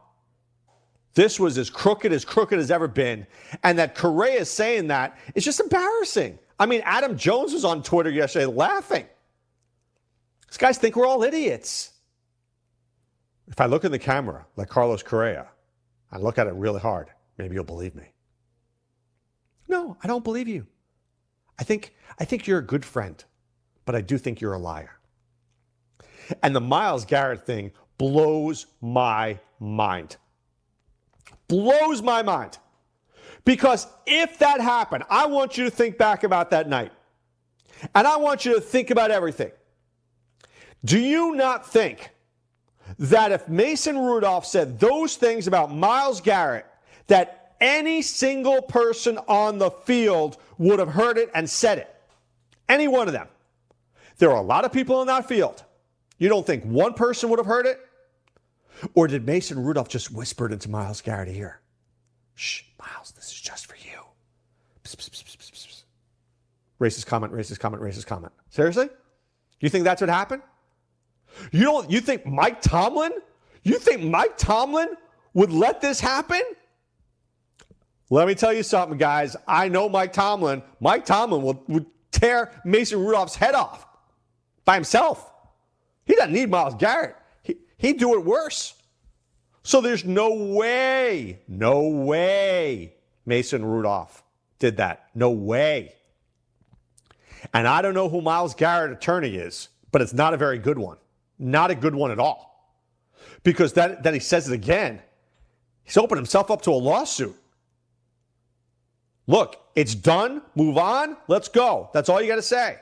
This 1.13 1.39
was 1.39 1.57
as 1.57 1.69
crooked 1.69 2.13
as 2.13 2.23
crooked 2.23 2.57
as 2.59 2.71
ever 2.71 2.87
been. 2.87 3.25
And 3.63 3.79
that 3.79 3.95
Correa 3.95 4.41
is 4.41 4.49
saying 4.49 4.87
that 4.87 5.17
is 5.35 5.43
just 5.43 5.59
embarrassing. 5.59 6.39
I 6.59 6.65
mean, 6.65 6.81
Adam 6.85 7.17
Jones 7.17 7.53
was 7.53 7.65
on 7.65 7.83
Twitter 7.83 8.09
yesterday 8.09 8.45
laughing. 8.45 9.05
These 10.47 10.57
guys 10.57 10.77
think 10.77 10.95
we're 10.95 11.07
all 11.07 11.23
idiots. 11.23 11.91
If 13.47 13.59
I 13.59 13.65
look 13.65 13.83
in 13.83 13.91
the 13.91 13.99
camera 13.99 14.45
like 14.55 14.69
Carlos 14.69 15.03
Correa, 15.03 15.47
I 16.11 16.17
look 16.17 16.37
at 16.37 16.47
it 16.47 16.53
really 16.53 16.79
hard, 16.79 17.09
maybe 17.37 17.55
you'll 17.55 17.63
believe 17.63 17.95
me. 17.95 18.13
No, 19.67 19.97
I 20.03 20.07
don't 20.07 20.23
believe 20.23 20.47
you. 20.47 20.67
I 21.57 21.63
think 21.63 21.95
I 22.19 22.25
think 22.25 22.47
you're 22.47 22.59
a 22.59 22.65
good 22.65 22.83
friend, 22.83 23.23
but 23.85 23.95
I 23.95 24.01
do 24.01 24.17
think 24.17 24.41
you're 24.41 24.53
a 24.53 24.59
liar. 24.59 24.97
And 26.43 26.55
the 26.55 26.61
Myles 26.61 27.05
Garrett 27.05 27.45
thing 27.45 27.71
blows 27.97 28.67
my 28.81 29.39
mind 29.59 30.17
blows 31.51 32.01
my 32.01 32.23
mind. 32.23 32.57
Because 33.43 33.85
if 34.05 34.39
that 34.39 34.61
happened, 34.61 35.03
I 35.09 35.25
want 35.25 35.57
you 35.57 35.65
to 35.65 35.69
think 35.69 35.97
back 35.97 36.23
about 36.23 36.49
that 36.51 36.69
night. 36.69 36.93
And 37.93 38.07
I 38.07 38.15
want 38.15 38.45
you 38.45 38.55
to 38.55 38.61
think 38.61 38.89
about 38.89 39.11
everything. 39.11 39.51
Do 40.85 40.97
you 40.97 41.35
not 41.35 41.69
think 41.69 42.09
that 42.97 43.33
if 43.33 43.49
Mason 43.49 43.97
Rudolph 43.97 44.45
said 44.45 44.79
those 44.79 45.17
things 45.17 45.47
about 45.47 45.73
Myles 45.73 46.21
Garrett, 46.21 46.65
that 47.07 47.55
any 47.59 48.01
single 48.01 48.61
person 48.61 49.17
on 49.27 49.57
the 49.57 49.71
field 49.71 50.37
would 50.57 50.79
have 50.79 50.89
heard 50.89 51.17
it 51.17 51.29
and 51.35 51.49
said 51.49 51.79
it? 51.79 51.93
Any 52.69 52.87
one 52.87 53.07
of 53.07 53.13
them. 53.13 53.27
There 54.21 54.29
are 54.29 54.37
a 54.37 54.43
lot 54.43 54.65
of 54.65 54.71
people 54.71 55.01
in 55.01 55.07
that 55.07 55.27
field. 55.27 55.63
You 56.19 56.29
don't 56.29 56.45
think 56.45 56.63
one 56.63 56.93
person 56.93 57.31
would 57.31 57.39
have 57.39 57.47
heard 57.47 57.65
it? 57.65 57.79
Or 58.93 59.07
did 59.07 59.25
Mason 59.25 59.57
Rudolph 59.57 59.89
just 59.89 60.11
whisper 60.11 60.45
it 60.45 60.51
into 60.51 60.69
Myles 60.69 61.01
Garrett 61.01 61.27
ear? 61.27 61.59
Shh, 62.35 62.61
Myles, 62.79 63.13
this 63.13 63.31
is 63.31 63.41
just 63.41 63.65
for 63.65 63.75
you. 63.77 63.99
Psst, 64.83 64.97
psst, 64.97 65.23
psst, 65.23 65.83
Racist 66.79 67.07
comment, 67.07 67.33
racist 67.33 67.59
comment, 67.59 67.81
racist 67.81 68.05
comment. 68.05 68.31
Seriously? 68.51 68.89
You 69.59 69.69
think 69.69 69.85
that's 69.85 70.01
what 70.01 70.09
happened? 70.11 70.43
You 71.51 71.63
don't 71.63 71.89
you 71.89 71.99
think 71.99 72.23
Mike 72.23 72.61
Tomlin? 72.61 73.13
You 73.63 73.79
think 73.79 74.03
Mike 74.03 74.37
Tomlin 74.37 74.89
would 75.33 75.51
let 75.51 75.81
this 75.81 75.99
happen? 75.99 76.43
Let 78.11 78.27
me 78.27 78.35
tell 78.35 78.53
you 78.53 78.61
something, 78.61 78.99
guys. 78.99 79.35
I 79.47 79.67
know 79.67 79.89
Mike 79.89 80.13
Tomlin. 80.13 80.61
Mike 80.79 81.05
Tomlin 81.05 81.41
will, 81.41 81.63
would 81.67 81.87
tear 82.11 82.51
Mason 82.63 82.99
Rudolph's 82.99 83.35
head 83.35 83.55
off 83.55 83.87
by 84.65 84.75
himself. 84.75 85.31
He 86.05 86.15
doesn't 86.15 86.33
need 86.33 86.49
Myles 86.49 86.75
Garrett. 86.75 87.15
He, 87.43 87.57
he'd 87.77 87.99
do 87.99 88.13
it 88.13 88.25
worse. 88.25 88.73
So 89.63 89.81
there's 89.81 90.03
no 90.05 90.33
way, 90.33 91.39
no 91.47 91.87
way 91.87 92.95
Mason 93.25 93.63
Rudolph 93.63 94.23
did 94.59 94.77
that. 94.77 95.07
No 95.13 95.31
way. 95.31 95.93
And 97.53 97.67
I 97.67 97.81
don't 97.81 97.93
know 97.93 98.09
who 98.09 98.21
Myles 98.21 98.55
Garrett 98.55 98.91
attorney 98.91 99.35
is, 99.35 99.69
but 99.91 100.01
it's 100.01 100.13
not 100.13 100.33
a 100.33 100.37
very 100.37 100.57
good 100.57 100.77
one. 100.77 100.97
Not 101.37 101.71
a 101.71 101.75
good 101.75 101.95
one 101.95 102.11
at 102.11 102.19
all. 102.19 102.49
Because 103.43 103.73
that 103.73 104.03
then 104.03 104.13
he 104.13 104.19
says 104.19 104.47
it 104.47 104.53
again. 104.53 105.01
He's 105.83 105.97
opened 105.97 106.19
himself 106.19 106.51
up 106.51 106.61
to 106.63 106.71
a 106.71 106.73
lawsuit. 106.73 107.35
Look, 109.27 109.55
it's 109.75 109.95
done. 109.95 110.41
Move 110.55 110.77
on. 110.77 111.17
Let's 111.27 111.47
go. 111.47 111.89
That's 111.93 112.09
all 112.09 112.21
you 112.21 112.27
got 112.27 112.35
to 112.35 112.41
say. 112.41 112.77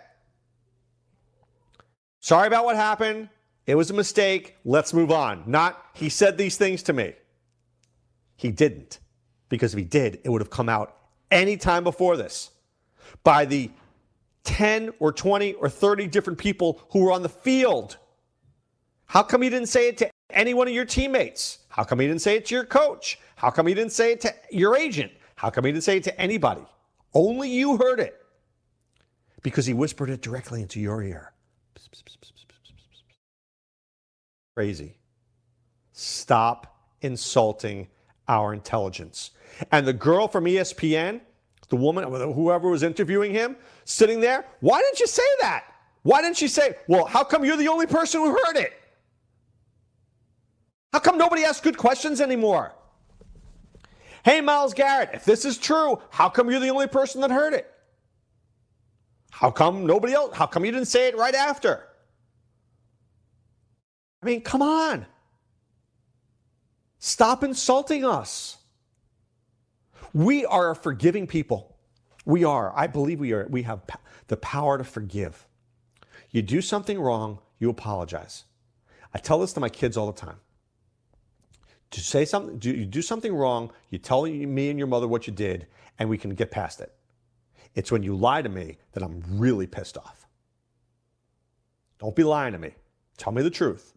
Sorry 2.20 2.48
about 2.48 2.66
what 2.66 2.76
happened. 2.76 3.30
It 3.66 3.76
was 3.76 3.92
a 3.92 3.94
mistake. 3.94 4.56
Let's 4.66 4.94
move 4.94 5.12
on. 5.12 5.44
Not, 5.46 5.80
he 5.94 6.10
said 6.10 6.38
these 6.38 6.58
things 6.58 6.84
to 6.84 6.94
me. 6.94 7.14
He 8.36 8.52
didn't. 8.52 9.00
Because 9.50 9.74
if 9.74 9.78
he 9.78 9.86
did, 9.86 10.20
it 10.24 10.30
would 10.30 10.42
have 10.42 10.50
come 10.50 10.70
out 10.70 10.96
any 11.32 11.58
time 11.58 11.84
before 11.84 12.18
this 12.18 12.52
by 13.24 13.46
the 13.46 13.72
10 14.44 14.92
or 15.00 15.12
20 15.12 15.54
or 15.54 15.70
30 15.70 16.08
different 16.08 16.40
people 16.40 16.82
who 16.92 17.04
were 17.04 17.12
on 17.12 17.22
the 17.22 17.30
field. 17.30 17.98
How 19.06 19.24
come 19.24 19.42
he 19.42 19.50
didn't 19.50 19.70
say 19.70 19.88
it 19.88 19.98
to 19.98 20.10
any 20.30 20.54
one 20.54 20.68
of 20.68 20.74
your 20.74 20.86
teammates? 20.86 21.60
How 21.70 21.84
come 21.84 22.00
he 22.00 22.08
didn't 22.08 22.22
say 22.22 22.38
it 22.38 22.46
to 22.46 22.56
your 22.56 22.66
coach? 22.66 23.20
How 23.36 23.50
come 23.50 23.68
he 23.68 23.74
didn't 23.74 23.92
say 23.92 24.14
it 24.14 24.22
to 24.22 24.34
your 24.52 24.76
agent? 24.76 25.12
How 25.36 25.50
come 25.50 25.66
he 25.66 25.72
didn't 25.72 25.84
say 25.84 25.98
it 25.98 26.04
to 26.06 26.22
anybody? 26.22 26.66
Only 27.14 27.50
you 27.50 27.78
heard 27.78 28.00
it 28.00 28.20
because 29.42 29.66
he 29.66 29.74
whispered 29.74 30.10
it 30.10 30.22
directly 30.22 30.62
into 30.62 30.80
your 30.80 31.02
ear. 31.02 31.34
Psst, 31.76 31.90
psst, 31.90 32.04
psst, 32.04 32.34
crazy. 34.60 34.94
Stop 35.94 36.82
insulting 37.00 37.88
our 38.28 38.54
intelligence. 38.54 39.32
And 39.72 39.88
the 39.88 39.94
girl 39.94 40.28
from 40.28 40.44
ESPN, 40.44 41.22
the 41.70 41.78
woman, 41.78 42.04
whoever 42.34 42.68
was 42.68 42.84
interviewing 42.84 43.32
him, 43.32 43.56
sitting 43.86 44.20
there, 44.20 44.46
why 44.60 44.82
didn't 44.82 45.00
you 45.00 45.08
say 45.08 45.24
that? 45.40 45.64
Why 46.02 46.22
didn't 46.22 46.42
you 46.42 46.50
say, 46.50 46.76
well, 46.90 47.06
how 47.06 47.24
come 47.24 47.46
you're 47.46 47.56
the 47.56 47.70
only 47.70 47.88
person 47.88 48.20
who 48.20 48.32
heard 48.32 48.58
it? 48.58 48.74
How 50.92 51.00
come 51.00 51.18
nobody 51.18 51.46
asks 51.46 51.62
good 51.62 51.78
questions 51.78 52.20
anymore? 52.20 52.74
Hey, 54.26 54.42
Myles 54.42 54.74
Garrett, 54.74 55.12
if 55.14 55.24
this 55.24 55.46
is 55.46 55.58
true, 55.58 56.02
how 56.10 56.28
come 56.28 56.52
you're 56.52 56.60
the 56.60 56.72
only 56.72 56.88
person 56.88 57.22
that 57.22 57.32
heard 57.32 57.54
it? 57.54 57.72
How 59.32 59.52
come 59.52 59.86
nobody 59.86 60.12
else? 60.12 60.36
How 60.36 60.48
come 60.48 60.66
you 60.66 60.74
didn't 60.74 60.90
say 60.90 61.08
it 61.08 61.16
right 61.16 61.34
after? 61.34 61.89
I 64.22 64.26
mean, 64.26 64.42
come 64.42 64.62
on. 64.62 65.06
Stop 67.00 67.44
insulting 67.44 68.04
us. 68.04 68.58
We 70.14 70.46
are 70.46 70.72
a 70.72 70.76
forgiving 70.76 71.28
people. 71.28 71.78
We 72.26 72.44
are. 72.44 72.74
I 72.76 72.88
believe 72.88 73.20
we 73.20 73.32
are. 73.32 73.48
We 73.50 73.64
have 73.64 73.82
the 74.28 74.38
power 74.38 74.78
to 74.78 74.84
forgive. 74.84 75.48
You 76.32 76.42
do 76.42 76.62
something 76.62 77.00
wrong, 77.00 77.40
you 77.58 77.70
apologize. 77.70 78.46
I 79.14 79.18
tell 79.18 79.40
this 79.40 79.54
to 79.54 79.60
my 79.60 79.70
kids 79.70 79.98
all 79.98 80.12
the 80.12 80.20
time. 80.20 80.38
To 81.92 82.02
say 82.02 82.26
something, 82.26 82.60
do, 82.60 82.70
you 82.70 82.86
do 82.86 83.02
something 83.02 83.34
wrong, 83.34 83.72
you 83.90 83.98
tell 83.98 84.24
me 84.24 84.70
and 84.70 84.78
your 84.78 84.88
mother 84.88 85.08
what 85.08 85.26
you 85.26 85.34
did, 85.34 85.66
and 85.98 86.08
we 86.08 86.18
can 86.18 86.36
get 86.36 86.52
past 86.52 86.82
it. 86.82 86.94
It's 87.74 87.92
when 87.92 88.04
you 88.04 88.16
lie 88.16 88.42
to 88.42 88.50
me 88.50 88.78
that 88.92 89.02
I'm 89.02 89.24
really 89.28 89.66
pissed 89.66 89.98
off. 89.98 90.28
Don't 91.98 92.16
be 92.16 92.24
lying 92.24 92.54
to 92.54 92.60
me. 92.60 92.76
Tell 93.18 93.34
me 93.34 93.42
the 93.42 93.50
truth. 93.50 93.94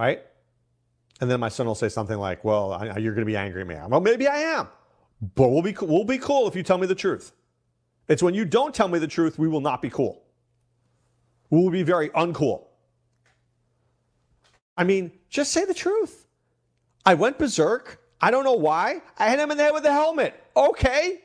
Right? 0.00 0.22
And 1.20 1.30
then 1.30 1.40
my 1.40 1.50
son 1.50 1.66
will 1.66 1.74
say 1.74 1.90
something 1.90 2.16
like, 2.16 2.42
Well, 2.42 2.72
I, 2.72 2.96
you're 2.96 3.12
going 3.12 3.26
to 3.26 3.30
be 3.30 3.36
angry 3.36 3.60
at 3.60 3.66
me. 3.66 3.76
Well, 3.86 4.00
maybe 4.00 4.26
I 4.26 4.38
am. 4.38 4.68
But 5.34 5.50
we'll 5.50 5.60
be, 5.60 5.76
we'll 5.82 6.04
be 6.04 6.16
cool 6.16 6.48
if 6.48 6.56
you 6.56 6.62
tell 6.62 6.78
me 6.78 6.86
the 6.86 6.94
truth. 6.94 7.32
It's 8.08 8.22
when 8.22 8.32
you 8.32 8.46
don't 8.46 8.74
tell 8.74 8.88
me 8.88 8.98
the 8.98 9.06
truth, 9.06 9.38
we 9.38 9.46
will 9.46 9.60
not 9.60 9.82
be 9.82 9.90
cool. 9.90 10.22
We 11.50 11.60
will 11.60 11.70
be 11.70 11.82
very 11.82 12.08
uncool. 12.10 12.64
I 14.74 14.84
mean, 14.84 15.12
just 15.28 15.52
say 15.52 15.66
the 15.66 15.74
truth. 15.74 16.26
I 17.04 17.12
went 17.12 17.38
berserk. 17.38 18.00
I 18.22 18.30
don't 18.30 18.44
know 18.44 18.54
why. 18.54 19.02
I 19.18 19.28
hit 19.28 19.38
him 19.38 19.50
in 19.50 19.58
the 19.58 19.64
head 19.64 19.74
with 19.74 19.84
a 19.84 19.92
helmet. 19.92 20.42
Okay. 20.56 21.20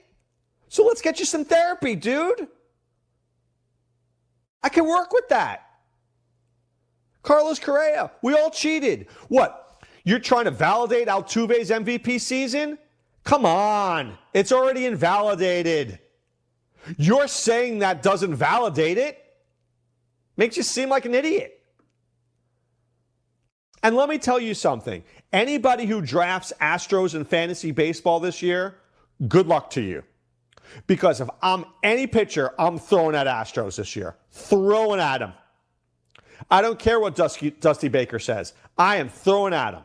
So 0.67 0.83
let's 0.83 1.01
get 1.01 1.19
you 1.19 1.25
some 1.25 1.45
therapy, 1.45 1.95
dude. 1.95 2.49
I 4.61 4.67
can 4.67 4.85
work 4.85 5.13
with 5.13 5.29
that. 5.29 5.64
Carlos 7.25 7.59
Correa, 7.59 8.11
we 8.21 8.35
all 8.35 8.51
cheated. 8.51 9.07
What? 9.27 9.81
You're 10.03 10.19
trying 10.19 10.45
to 10.45 10.51
validate 10.51 11.07
Altuve's 11.07 11.71
MVP 11.71 12.21
season? 12.21 12.77
Come 13.23 13.45
on. 13.45 14.15
It's 14.33 14.51
already 14.51 14.85
invalidated. 14.85 15.99
You're 16.97 17.27
saying 17.27 17.79
that 17.79 18.03
doesn't 18.03 18.35
validate 18.35 18.99
it. 18.99 19.23
Makes 20.37 20.55
you 20.55 20.63
seem 20.63 20.89
like 20.89 21.05
an 21.05 21.15
idiot. 21.15 21.59
And 23.81 23.95
let 23.95 24.07
me 24.07 24.19
tell 24.19 24.39
you 24.39 24.53
something 24.53 25.03
anybody 25.33 25.87
who 25.87 26.01
drafts 26.01 26.53
Astros 26.61 27.15
in 27.15 27.25
fantasy 27.25 27.71
baseball 27.71 28.19
this 28.19 28.43
year, 28.43 28.75
good 29.27 29.47
luck 29.47 29.71
to 29.71 29.81
you. 29.81 30.03
Because 30.85 31.21
if 31.21 31.29
I'm 31.41 31.65
any 31.81 32.05
pitcher, 32.05 32.51
I'm 32.59 32.77
throwing 32.77 33.15
at 33.15 33.25
Astros 33.25 33.77
this 33.77 33.95
year. 33.95 34.15
Throwing 34.31 34.99
at 34.99 35.19
them. 35.19 35.33
I 36.49 36.61
don't 36.61 36.79
care 36.79 36.99
what 36.99 37.15
Dusty, 37.15 37.51
Dusty 37.51 37.87
Baker 37.87 38.19
says. 38.19 38.53
I 38.77 38.97
am 38.97 39.09
throwing 39.09 39.53
at 39.53 39.73
him. 39.73 39.83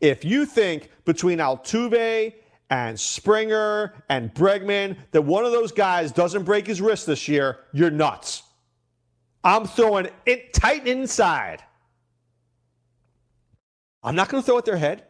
If 0.00 0.24
you 0.24 0.44
think 0.44 0.90
between 1.04 1.38
Altuve 1.38 2.34
and 2.70 2.98
Springer 2.98 3.94
and 4.08 4.34
Bregman 4.34 4.96
that 5.12 5.22
one 5.22 5.44
of 5.44 5.52
those 5.52 5.72
guys 5.72 6.12
doesn't 6.12 6.44
break 6.44 6.66
his 6.66 6.80
wrist 6.80 7.06
this 7.06 7.28
year, 7.28 7.60
you're 7.72 7.90
nuts. 7.90 8.42
I'm 9.44 9.66
throwing 9.66 10.08
it 10.26 10.52
tight 10.52 10.86
inside. 10.86 11.62
I'm 14.02 14.14
not 14.14 14.28
going 14.28 14.42
to 14.42 14.46
throw 14.46 14.58
at 14.58 14.64
their 14.64 14.76
head. 14.76 15.04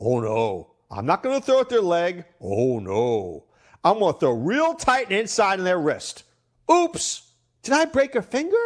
Oh 0.00 0.20
no. 0.20 0.72
I'm 0.90 1.06
not 1.06 1.22
going 1.22 1.38
to 1.38 1.44
throw 1.44 1.60
at 1.60 1.68
their 1.68 1.80
leg. 1.80 2.24
Oh 2.40 2.78
no. 2.78 3.44
I'm 3.84 3.98
going 3.98 4.14
to 4.14 4.20
throw 4.20 4.32
real 4.32 4.74
tight 4.74 5.12
inside 5.12 5.58
in 5.58 5.64
their 5.64 5.78
wrist. 5.78 6.24
Oops. 6.70 7.22
Did 7.62 7.74
I 7.74 7.84
break 7.84 8.14
a 8.14 8.22
finger? 8.22 8.56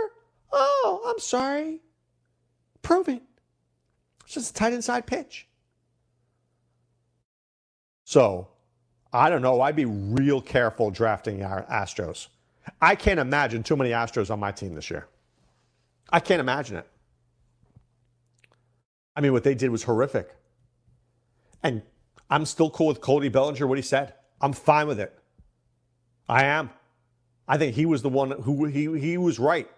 Oh, 0.52 1.02
I'm 1.06 1.18
sorry. 1.18 1.80
Prove 2.82 3.08
it. 3.08 3.22
It's 4.24 4.34
just 4.34 4.50
a 4.50 4.54
tight 4.54 4.72
inside 4.72 5.06
pitch. 5.06 5.46
So, 8.04 8.48
I 9.12 9.30
don't 9.30 9.42
know. 9.42 9.60
I'd 9.60 9.76
be 9.76 9.84
real 9.84 10.40
careful 10.40 10.90
drafting 10.90 11.40
Astros. 11.40 12.28
I 12.80 12.94
can't 12.94 13.20
imagine 13.20 13.62
too 13.62 13.76
many 13.76 13.90
Astros 13.90 14.30
on 14.30 14.40
my 14.40 14.52
team 14.52 14.74
this 14.74 14.90
year. 14.90 15.06
I 16.12 16.20
can't 16.20 16.40
imagine 16.40 16.76
it. 16.76 16.86
I 19.14 19.20
mean, 19.20 19.32
what 19.32 19.44
they 19.44 19.54
did 19.54 19.70
was 19.70 19.82
horrific. 19.84 20.34
And 21.62 21.82
I'm 22.28 22.46
still 22.46 22.70
cool 22.70 22.86
with 22.86 23.00
Cody 23.00 23.28
Bellinger, 23.28 23.66
what 23.66 23.78
he 23.78 23.82
said. 23.82 24.14
I'm 24.40 24.52
fine 24.52 24.86
with 24.86 25.00
it. 25.00 25.16
I 26.28 26.44
am. 26.44 26.70
I 27.46 27.58
think 27.58 27.74
he 27.74 27.86
was 27.86 28.02
the 28.02 28.08
one 28.08 28.30
who 28.30 28.64
he, 28.66 28.98
he 28.98 29.18
was 29.18 29.38
right. 29.38 29.68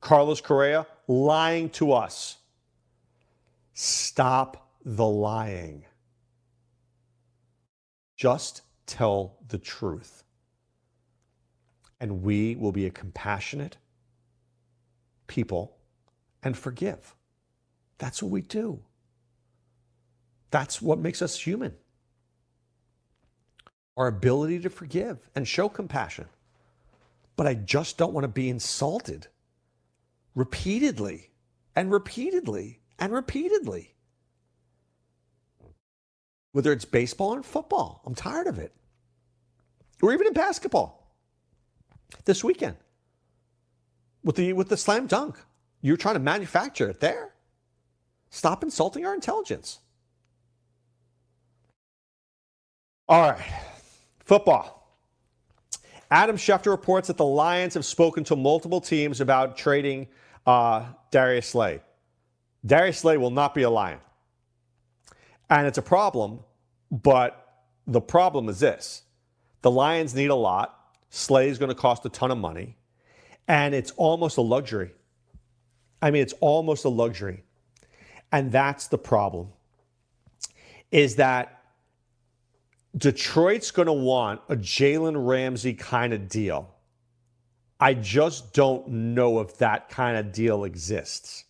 Carlos 0.00 0.40
Correa 0.40 0.86
lying 1.06 1.68
to 1.70 1.92
us. 1.92 2.38
Stop 3.74 4.70
the 4.84 5.06
lying. 5.06 5.84
Just 8.16 8.62
tell 8.86 9.36
the 9.48 9.58
truth. 9.58 10.24
And 12.00 12.22
we 12.22 12.56
will 12.56 12.72
be 12.72 12.86
a 12.86 12.90
compassionate 12.90 13.76
people 15.26 15.76
and 16.42 16.56
forgive. 16.56 17.14
That's 17.98 18.22
what 18.22 18.32
we 18.32 18.40
do. 18.40 18.80
That's 20.50 20.80
what 20.80 20.98
makes 20.98 21.22
us 21.22 21.38
human. 21.38 21.74
Our 23.96 24.06
ability 24.06 24.60
to 24.60 24.70
forgive 24.70 25.18
and 25.34 25.46
show 25.46 25.68
compassion. 25.68 26.26
But 27.36 27.46
I 27.46 27.54
just 27.54 27.98
don't 27.98 28.12
want 28.12 28.24
to 28.24 28.28
be 28.28 28.48
insulted 28.48 29.28
repeatedly 30.34 31.30
and 31.76 31.90
repeatedly 31.90 32.80
and 32.98 33.12
repeatedly 33.12 33.94
whether 36.52 36.72
it's 36.72 36.84
baseball 36.84 37.34
or 37.34 37.42
football. 37.42 38.02
I'm 38.04 38.14
tired 38.14 38.46
of 38.46 38.58
it. 38.58 38.72
Or 40.02 40.12
even 40.12 40.26
in 40.26 40.32
basketball. 40.32 41.14
This 42.24 42.42
weekend. 42.42 42.76
With 44.24 44.36
the 44.36 44.52
with 44.52 44.68
the 44.68 44.76
slam 44.76 45.06
dunk. 45.06 45.36
You're 45.82 45.96
trying 45.96 46.14
to 46.14 46.20
manufacture 46.20 46.90
it 46.90 47.00
there. 47.00 47.34
Stop 48.30 48.62
insulting 48.62 49.06
our 49.06 49.14
intelligence. 49.14 49.78
All 53.08 53.30
right. 53.30 53.52
Football. 54.24 54.79
Adam 56.10 56.36
Schefter 56.36 56.70
reports 56.70 57.08
that 57.08 57.16
the 57.16 57.24
Lions 57.24 57.74
have 57.74 57.84
spoken 57.84 58.24
to 58.24 58.36
multiple 58.36 58.80
teams 58.80 59.20
about 59.20 59.56
trading 59.56 60.08
uh, 60.46 60.86
Darius 61.10 61.48
Slay. 61.48 61.80
Darius 62.66 62.98
Slay 62.98 63.16
will 63.16 63.30
not 63.30 63.54
be 63.54 63.62
a 63.62 63.70
Lion. 63.70 64.00
And 65.48 65.66
it's 65.66 65.78
a 65.78 65.82
problem, 65.82 66.40
but 66.90 67.62
the 67.86 68.00
problem 68.00 68.48
is 68.48 68.60
this 68.60 69.02
the 69.62 69.70
Lions 69.70 70.14
need 70.14 70.30
a 70.30 70.34
lot. 70.34 70.76
Slay 71.10 71.48
is 71.48 71.58
going 71.58 71.70
to 71.70 71.74
cost 71.74 72.04
a 72.04 72.08
ton 72.08 72.30
of 72.30 72.38
money, 72.38 72.76
and 73.48 73.74
it's 73.74 73.90
almost 73.92 74.36
a 74.36 74.42
luxury. 74.42 74.92
I 76.02 76.10
mean, 76.10 76.22
it's 76.22 76.34
almost 76.40 76.84
a 76.84 76.88
luxury. 76.88 77.44
And 78.32 78.52
that's 78.52 78.86
the 78.86 78.98
problem. 78.98 79.48
Is 80.90 81.16
that 81.16 81.59
Detroit's 82.96 83.70
going 83.70 83.86
to 83.86 83.92
want 83.92 84.40
a 84.48 84.56
Jalen 84.56 85.26
Ramsey 85.26 85.74
kind 85.74 86.12
of 86.12 86.28
deal. 86.28 86.74
I 87.78 87.94
just 87.94 88.52
don't 88.52 88.88
know 88.88 89.40
if 89.40 89.56
that 89.58 89.88
kind 89.88 90.16
of 90.16 90.32
deal 90.32 90.64
exists 90.64 91.44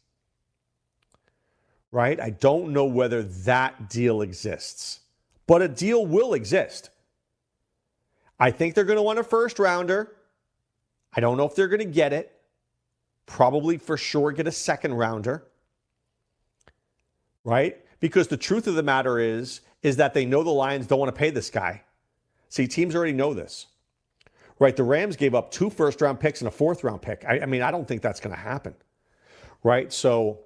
right? 1.92 2.20
I 2.20 2.30
don't 2.30 2.72
know 2.72 2.84
whether 2.84 3.22
that 3.22 3.90
deal 3.90 4.22
exists, 4.22 5.00
but 5.46 5.62
a 5.62 5.68
deal 5.68 6.06
will 6.06 6.34
exist. 6.34 6.90
I 8.38 8.50
think 8.50 8.74
they're 8.74 8.84
going 8.84 8.96
to 8.96 9.02
want 9.02 9.18
a 9.18 9.24
first 9.24 9.58
rounder. 9.58 10.16
I 11.14 11.20
don't 11.20 11.36
know 11.36 11.44
if 11.44 11.54
they're 11.54 11.68
going 11.68 11.80
to 11.80 11.84
get 11.84 12.12
it. 12.12 12.32
Probably 13.26 13.76
for 13.76 13.96
sure 13.96 14.32
get 14.32 14.46
a 14.46 14.52
second 14.52 14.94
rounder. 14.94 15.46
Right? 17.44 17.84
Because 18.00 18.28
the 18.28 18.36
truth 18.36 18.66
of 18.66 18.74
the 18.74 18.82
matter 18.82 19.18
is 19.18 19.60
is 19.82 19.96
that 19.96 20.14
they 20.14 20.26
know 20.26 20.42
the 20.42 20.50
Lions 20.50 20.86
don't 20.86 20.98
want 20.98 21.14
to 21.14 21.18
pay 21.18 21.30
this 21.30 21.50
guy. 21.50 21.82
See, 22.48 22.66
teams 22.66 22.94
already 22.94 23.12
know 23.12 23.34
this. 23.34 23.66
Right? 24.58 24.76
The 24.76 24.82
Rams 24.82 25.16
gave 25.16 25.34
up 25.34 25.50
two 25.50 25.70
first 25.70 26.00
round 26.00 26.20
picks 26.20 26.40
and 26.40 26.48
a 26.48 26.50
fourth 26.50 26.84
round 26.84 27.00
pick. 27.00 27.24
I, 27.26 27.40
I 27.40 27.46
mean, 27.46 27.62
I 27.62 27.70
don't 27.70 27.88
think 27.88 28.02
that's 28.02 28.20
going 28.20 28.34
to 28.34 28.40
happen. 28.40 28.74
Right? 29.62 29.92
So 29.92 30.40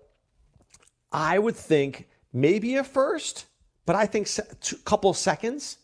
I 1.10 1.38
would 1.38 1.56
think 1.56 2.08
maybe 2.32 2.76
a 2.76 2.84
first, 2.84 3.46
but 3.86 3.96
I 3.96 4.06
think 4.06 4.28
a 4.38 4.74
couple 4.84 5.12
seconds. 5.14 5.78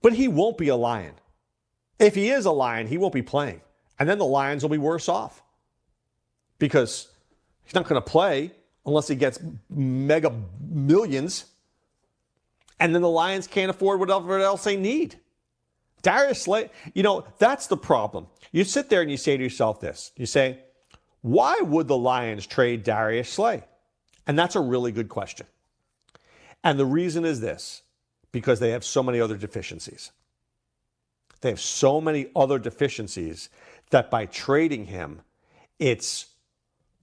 But 0.00 0.12
he 0.12 0.28
won't 0.28 0.56
be 0.56 0.68
a 0.68 0.76
Lion. 0.76 1.14
If 1.98 2.14
he 2.14 2.30
is 2.30 2.46
a 2.46 2.52
Lion, 2.52 2.86
he 2.86 2.96
won't 2.96 3.12
be 3.12 3.22
playing. 3.22 3.60
And 3.98 4.08
then 4.08 4.18
the 4.18 4.24
Lions 4.24 4.62
will 4.62 4.70
be 4.70 4.78
worse 4.78 5.08
off 5.08 5.42
because 6.58 7.08
he's 7.64 7.74
not 7.74 7.88
going 7.88 8.00
to 8.00 8.10
play 8.10 8.52
unless 8.86 9.08
he 9.08 9.16
gets 9.16 9.40
mega 9.68 10.32
millions. 10.60 11.46
And 12.80 12.94
then 12.94 13.02
the 13.02 13.08
Lions 13.08 13.46
can't 13.46 13.70
afford 13.70 14.00
whatever 14.00 14.38
else 14.38 14.64
they 14.64 14.76
need. 14.76 15.16
Darius 16.02 16.42
Slay, 16.42 16.70
you 16.94 17.02
know, 17.02 17.24
that's 17.38 17.66
the 17.66 17.76
problem. 17.76 18.26
You 18.52 18.64
sit 18.64 18.88
there 18.88 19.02
and 19.02 19.10
you 19.10 19.16
say 19.16 19.36
to 19.36 19.42
yourself 19.42 19.80
this 19.80 20.12
you 20.16 20.26
say, 20.26 20.60
why 21.22 21.60
would 21.60 21.88
the 21.88 21.96
Lions 21.96 22.46
trade 22.46 22.84
Darius 22.84 23.28
Slay? 23.28 23.64
And 24.26 24.38
that's 24.38 24.56
a 24.56 24.60
really 24.60 24.92
good 24.92 25.08
question. 25.08 25.46
And 26.62 26.78
the 26.78 26.86
reason 26.86 27.24
is 27.24 27.40
this 27.40 27.82
because 28.30 28.60
they 28.60 28.70
have 28.70 28.84
so 28.84 29.02
many 29.02 29.20
other 29.20 29.36
deficiencies. 29.36 30.12
They 31.40 31.50
have 31.50 31.60
so 31.60 32.00
many 32.00 32.28
other 32.34 32.58
deficiencies 32.58 33.48
that 33.90 34.10
by 34.10 34.26
trading 34.26 34.86
him, 34.86 35.22
it's 35.78 36.26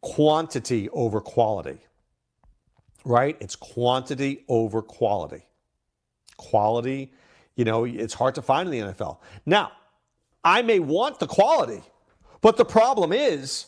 quantity 0.01 0.89
over 0.89 1.21
quality. 1.21 1.79
Right? 3.03 3.37
It's 3.39 3.55
quantity 3.55 4.43
over 4.47 4.81
quality. 4.81 5.45
Quality, 6.37 7.11
you 7.55 7.65
know, 7.65 7.85
it's 7.85 8.13
hard 8.13 8.35
to 8.35 8.41
find 8.41 8.67
in 8.73 8.87
the 8.87 8.93
NFL. 8.93 9.17
Now, 9.45 9.71
I 10.43 10.61
may 10.61 10.79
want 10.79 11.19
the 11.19 11.27
quality, 11.27 11.81
but 12.41 12.57
the 12.57 12.65
problem 12.65 13.13
is 13.13 13.67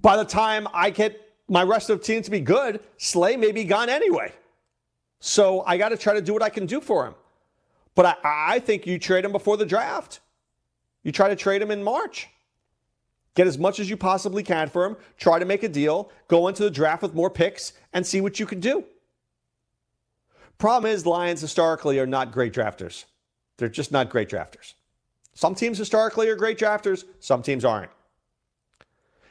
by 0.00 0.16
the 0.16 0.24
time 0.24 0.66
I 0.72 0.90
get 0.90 1.20
my 1.48 1.62
rest 1.62 1.90
of 1.90 1.98
the 1.98 2.04
team 2.04 2.22
to 2.22 2.30
be 2.30 2.40
good, 2.40 2.80
Slay 2.96 3.36
may 3.36 3.52
be 3.52 3.64
gone 3.64 3.88
anyway. 3.88 4.32
So 5.20 5.62
I 5.66 5.76
got 5.76 5.90
to 5.90 5.96
try 5.96 6.14
to 6.14 6.20
do 6.20 6.32
what 6.32 6.42
I 6.42 6.48
can 6.48 6.66
do 6.66 6.80
for 6.80 7.06
him. 7.06 7.14
But 7.94 8.06
I, 8.06 8.16
I 8.24 8.58
think 8.58 8.86
you 8.86 8.98
trade 8.98 9.24
him 9.24 9.32
before 9.32 9.56
the 9.56 9.66
draft. 9.66 10.20
You 11.02 11.12
try 11.12 11.28
to 11.28 11.36
trade 11.36 11.62
him 11.62 11.70
in 11.70 11.82
March. 11.82 12.28
Get 13.34 13.46
as 13.46 13.58
much 13.58 13.80
as 13.80 13.90
you 13.90 13.96
possibly 13.96 14.42
can 14.42 14.68
for 14.68 14.84
him. 14.84 14.96
Try 15.18 15.38
to 15.38 15.44
make 15.44 15.62
a 15.62 15.68
deal. 15.68 16.10
Go 16.28 16.48
into 16.48 16.62
the 16.62 16.70
draft 16.70 17.02
with 17.02 17.14
more 17.14 17.30
picks 17.30 17.72
and 17.92 18.06
see 18.06 18.20
what 18.20 18.38
you 18.38 18.46
can 18.46 18.60
do. 18.60 18.84
Problem 20.58 20.90
is, 20.90 21.04
Lions 21.04 21.40
historically 21.40 21.98
are 21.98 22.06
not 22.06 22.32
great 22.32 22.52
drafters. 22.52 23.04
They're 23.56 23.68
just 23.68 23.92
not 23.92 24.08
great 24.08 24.28
drafters. 24.28 24.74
Some 25.34 25.54
teams 25.54 25.78
historically 25.78 26.28
are 26.28 26.36
great 26.36 26.58
drafters, 26.58 27.04
some 27.20 27.42
teams 27.42 27.64
aren't. 27.64 27.90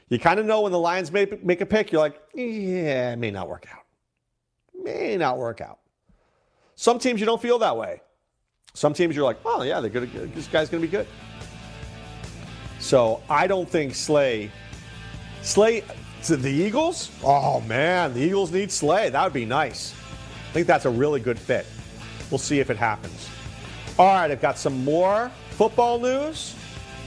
You 0.09 0.19
kind 0.19 0.39
of 0.39 0.45
know 0.45 0.61
when 0.61 0.71
the 0.71 0.79
Lions 0.79 1.11
make, 1.11 1.43
make 1.43 1.61
a 1.61 1.65
pick, 1.65 1.91
you're 1.91 2.01
like, 2.01 2.21
yeah, 2.35 3.13
it 3.13 3.19
may 3.19 3.31
not 3.31 3.47
work 3.47 3.65
out. 3.73 3.83
May 4.83 5.15
not 5.17 5.37
work 5.37 5.61
out. 5.61 5.79
Some 6.75 6.99
teams 6.99 7.19
you 7.19 7.25
don't 7.25 7.41
feel 7.41 7.57
that 7.59 7.77
way. 7.77 8.01
Some 8.73 8.93
teams 8.93 9.15
you're 9.15 9.25
like, 9.25 9.39
oh 9.45 9.63
yeah, 9.63 9.79
they're 9.79 9.89
good. 9.89 10.33
This 10.33 10.47
guy's 10.47 10.69
going 10.69 10.81
to 10.81 10.87
be 10.87 10.91
good. 10.91 11.07
So 12.79 13.23
I 13.29 13.47
don't 13.47 13.69
think 13.69 13.95
Slay, 13.95 14.51
Slay 15.41 15.83
to 16.23 16.35
the 16.35 16.51
Eagles. 16.51 17.11
Oh 17.23 17.61
man, 17.61 18.13
the 18.13 18.19
Eagles 18.19 18.51
need 18.51 18.71
Slay. 18.71 19.09
That 19.09 19.23
would 19.23 19.33
be 19.33 19.45
nice. 19.45 19.93
I 20.53 20.57
think 20.57 20.67
that's 20.67 20.85
a 20.85 20.89
really 20.91 21.19
good 21.19 21.39
fit. 21.39 21.65
We'll 22.29 22.37
see 22.37 22.59
if 22.59 22.69
it 22.69 22.77
happens. 22.77 23.27
All 23.97 24.05
right, 24.05 24.29
I've 24.29 24.39
got 24.39 24.55
some 24.55 24.85
more 24.85 25.31
football 25.49 25.97
news, 25.97 26.53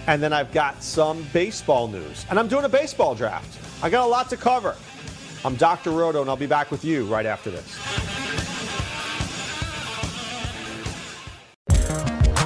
and 0.09 0.21
then 0.21 0.33
I've 0.33 0.51
got 0.51 0.83
some 0.83 1.25
baseball 1.33 1.87
news. 1.87 2.27
And 2.29 2.41
I'm 2.41 2.49
doing 2.49 2.65
a 2.65 2.69
baseball 2.69 3.15
draft. 3.15 3.57
I 3.85 3.89
got 3.89 4.05
a 4.05 4.11
lot 4.11 4.29
to 4.31 4.37
cover. 4.37 4.75
I'm 5.45 5.55
Dr. 5.55 5.93
Roto, 5.93 6.23
and 6.23 6.29
I'll 6.29 6.37
be 6.37 6.47
back 6.47 6.73
with 6.73 6.85
you 6.85 7.05
right 7.07 7.25
after 7.25 7.53
this. 7.53 8.16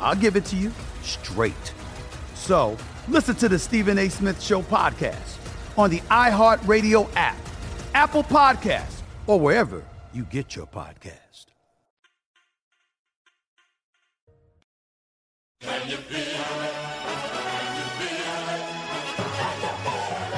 I'll 0.00 0.16
give 0.16 0.36
it 0.36 0.44
to 0.46 0.56
you 0.56 0.72
straight. 1.02 1.72
So 2.34 2.76
listen 3.08 3.34
to 3.36 3.48
the 3.48 3.58
Stephen 3.58 3.98
A. 3.98 4.08
Smith 4.08 4.40
Show 4.42 4.62
podcast 4.62 5.38
on 5.78 5.90
the 5.90 6.00
iHeartRadio 6.10 7.08
app, 7.16 7.36
Apple 7.94 8.22
Podcasts, 8.22 9.02
or 9.26 9.38
wherever 9.38 9.82
you 10.12 10.24
get 10.24 10.56
your 10.56 10.66
podcast. 10.66 11.46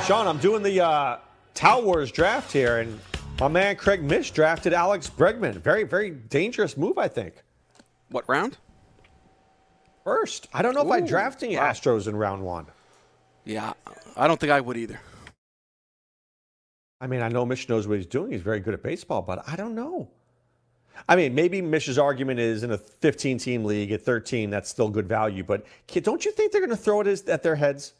Sean, 0.06 0.26
I'm 0.26 0.38
doing 0.38 0.62
the 0.62 0.80
uh, 0.80 1.18
Tout 1.52 1.84
Wars 1.84 2.10
draft 2.10 2.50
here, 2.50 2.78
and 2.78 2.98
my 3.38 3.48
man 3.48 3.76
Craig 3.76 4.02
Mish 4.02 4.30
drafted 4.30 4.72
Alex 4.72 5.10
Bregman. 5.10 5.56
Very, 5.56 5.84
very 5.84 6.10
dangerous 6.10 6.78
move, 6.78 6.96
I 6.96 7.08
think. 7.08 7.34
What 8.08 8.26
round? 8.26 8.56
First. 10.08 10.48
I 10.54 10.62
don't 10.62 10.72
know 10.72 10.80
if 10.80 10.90
I'm 10.90 11.04
Ooh, 11.04 11.06
drafting 11.06 11.54
wow. 11.54 11.70
Astros 11.70 12.08
in 12.08 12.16
round 12.16 12.42
one. 12.42 12.64
Yeah, 13.44 13.74
I 14.16 14.26
don't 14.26 14.40
think 14.40 14.50
I 14.50 14.58
would 14.58 14.78
either. 14.78 14.98
I 16.98 17.06
mean, 17.06 17.20
I 17.20 17.28
know 17.28 17.44
Mish 17.44 17.68
knows 17.68 17.86
what 17.86 17.98
he's 17.98 18.06
doing. 18.06 18.32
He's 18.32 18.40
very 18.40 18.58
good 18.58 18.72
at 18.72 18.82
baseball, 18.82 19.20
but 19.20 19.46
I 19.46 19.54
don't 19.54 19.74
know. 19.74 20.08
I 21.06 21.14
mean, 21.14 21.34
maybe 21.34 21.60
Mish's 21.60 21.98
argument 21.98 22.40
is 22.40 22.62
in 22.62 22.70
a 22.70 22.78
15 22.78 23.36
team 23.36 23.66
league 23.66 23.92
at 23.92 24.00
13, 24.00 24.48
that's 24.48 24.70
still 24.70 24.88
good 24.88 25.06
value. 25.06 25.44
But 25.44 25.66
don't 25.92 26.24
you 26.24 26.32
think 26.32 26.52
they're 26.52 26.62
going 26.62 26.70
to 26.70 26.82
throw 26.82 27.02
it 27.02 27.28
at 27.28 27.42
their 27.42 27.56
heads? 27.56 27.92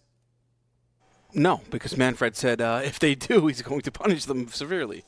No, 1.35 1.61
because 1.69 1.95
Manfred 1.99 2.37
said 2.37 2.63
uh, 2.63 2.81
if 2.83 2.99
they 2.99 3.17
do, 3.17 3.47
he's 3.49 3.61
going 3.61 3.83
to 3.83 3.93
punish 3.93 4.25
them 4.25 4.49
severely. 4.49 5.05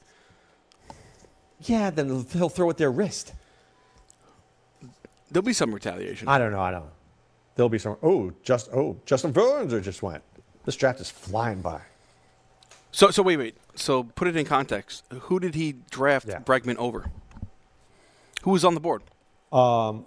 Yeah, 1.62 1.88
then 1.88 2.26
he'll 2.30 2.50
throw 2.50 2.68
it 2.68 2.72
at 2.72 2.76
their 2.76 2.92
wrist. 2.92 3.32
There'll 5.30 5.44
be 5.44 5.52
some 5.52 5.72
retaliation. 5.74 6.28
I 6.28 6.38
don't 6.38 6.52
know. 6.52 6.60
I 6.60 6.70
don't 6.70 6.84
know. 6.84 6.92
There'll 7.56 7.68
be 7.68 7.78
some. 7.78 7.96
Oh, 8.02 8.32
just 8.42 8.68
oh, 8.72 8.96
Justin 9.06 9.32
Verlander 9.32 9.82
just 9.82 10.02
went. 10.02 10.22
This 10.64 10.76
draft 10.76 11.00
is 11.00 11.10
flying 11.10 11.60
by. 11.60 11.80
So, 12.92 13.10
so 13.10 13.22
wait, 13.22 13.36
wait. 13.36 13.56
So, 13.76 14.02
put 14.02 14.26
it 14.28 14.36
in 14.36 14.44
context. 14.44 15.04
Who 15.12 15.38
did 15.40 15.54
he 15.54 15.76
draft 15.90 16.28
Yeah. 16.28 16.40
Bregman 16.40 16.76
over? 16.76 17.10
Who 18.42 18.50
was 18.50 18.64
on 18.64 18.74
the 18.74 18.80
board? 18.80 19.02
Um, 19.52 20.06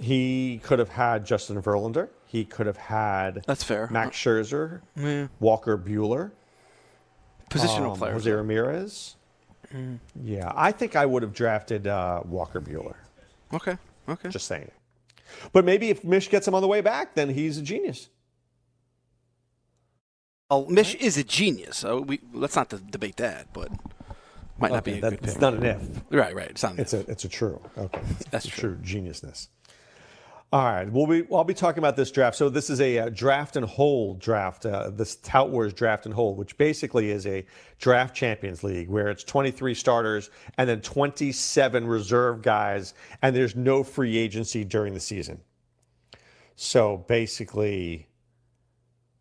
he 0.00 0.60
could 0.62 0.78
have 0.78 0.90
had 0.90 1.26
Justin 1.26 1.60
Verlander. 1.60 2.08
He 2.26 2.44
could 2.44 2.66
have 2.66 2.76
had 2.76 3.42
That's 3.46 3.64
fair. 3.64 3.88
Max 3.90 4.16
Scherzer, 4.16 4.82
Yeah. 4.96 5.28
Walker 5.40 5.76
Buehler, 5.78 6.30
Positional 7.50 7.92
um, 7.92 7.98
players. 7.98 8.14
Jose 8.24 8.30
Ramirez. 8.30 9.16
Yeah, 10.22 10.52
I 10.54 10.72
think 10.72 10.94
I 10.96 11.04
would 11.06 11.22
have 11.22 11.32
drafted 11.32 11.86
uh, 11.86 12.22
Walker 12.24 12.60
Buehler. 12.60 12.94
Okay. 13.52 13.76
Okay. 14.08 14.28
Just 14.30 14.46
saying. 14.46 14.70
But 15.52 15.64
maybe 15.64 15.90
if 15.90 16.02
Mish 16.04 16.30
gets 16.30 16.48
him 16.48 16.54
on 16.54 16.62
the 16.62 16.68
way 16.68 16.80
back, 16.80 17.14
then 17.14 17.28
he's 17.28 17.58
a 17.58 17.62
genius. 17.62 18.08
Oh, 20.50 20.66
Mish 20.66 20.94
is 20.94 21.18
a 21.18 21.24
genius. 21.24 21.76
So 21.76 22.00
we 22.00 22.20
let's 22.32 22.56
not 22.56 22.68
debate 22.90 23.16
that, 23.16 23.52
but 23.52 23.70
might 24.58 24.72
not 24.72 24.78
Okay, 24.78 24.92
be 24.92 24.98
a 24.98 25.00
that- 25.02 25.20
good 25.20 25.28
it's 25.28 25.40
not 25.40 25.54
an 25.54 25.62
if. 25.64 25.78
Right, 26.10 26.34
right. 26.34 26.50
It's 26.50 26.62
not. 26.62 26.72
An 26.74 26.80
It's 26.80 26.94
if. 26.94 27.06
a 27.06 27.10
it's 27.10 27.24
a 27.24 27.28
true. 27.28 27.60
Okay, 27.76 28.00
That's 28.30 28.46
a 28.46 28.50
true. 28.50 28.76
true 28.76 28.84
geniusness. 28.84 29.48
All 30.50 30.64
right, 30.64 30.90
we'll 30.90 31.06
be 31.06 31.26
I'll 31.30 31.44
be 31.44 31.52
talking 31.52 31.78
about 31.78 31.94
this 31.94 32.10
draft. 32.10 32.34
So 32.34 32.48
this 32.48 32.70
is 32.70 32.80
a, 32.80 32.98
uh 32.98 33.08
draft 33.10 33.56
and 33.56 33.66
hold 33.66 34.18
draft. 34.18 34.64
Uh, 34.64 34.88
this 34.88 35.16
Tout 35.16 35.50
Wars 35.50 35.74
draft 35.74 36.06
and 36.06 36.14
hold, 36.14 36.38
which 36.38 36.56
basically 36.56 37.10
is 37.10 37.26
a 37.26 37.44
draft 37.78 38.16
champions 38.16 38.64
league 38.64 38.88
where 38.88 39.08
it's 39.08 39.24
23 39.24 39.74
starters 39.74 40.30
and 40.56 40.66
then 40.66 40.80
27 40.80 41.86
reserve 41.86 42.40
guys, 42.40 42.94
and 43.20 43.36
there's 43.36 43.56
no 43.56 43.84
free 43.84 44.16
agency 44.16 44.64
during 44.64 44.94
the 44.94 45.00
season. 45.00 45.38
So 46.56 47.04
basically, 47.08 48.08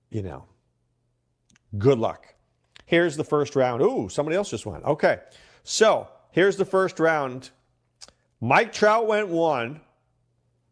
you 0.10 0.22
know, 0.22 0.46
good 1.78 2.00
luck. 2.00 2.36
Here's 2.86 3.18
the 3.18 3.26
first 3.26 3.58
round. 3.58 3.82
Ooh, 3.82 4.08
somebody 4.08 4.38
else 4.38 4.50
just 4.50 4.66
went. 4.66 4.86
Okay. 4.86 5.20
So 5.66 6.08
here's 6.32 6.56
the 6.56 6.63
first 6.63 7.02
round. 7.02 7.50
Mike 8.40 8.72
Trout 8.72 9.08
went 9.08 9.28
one. 9.28 9.82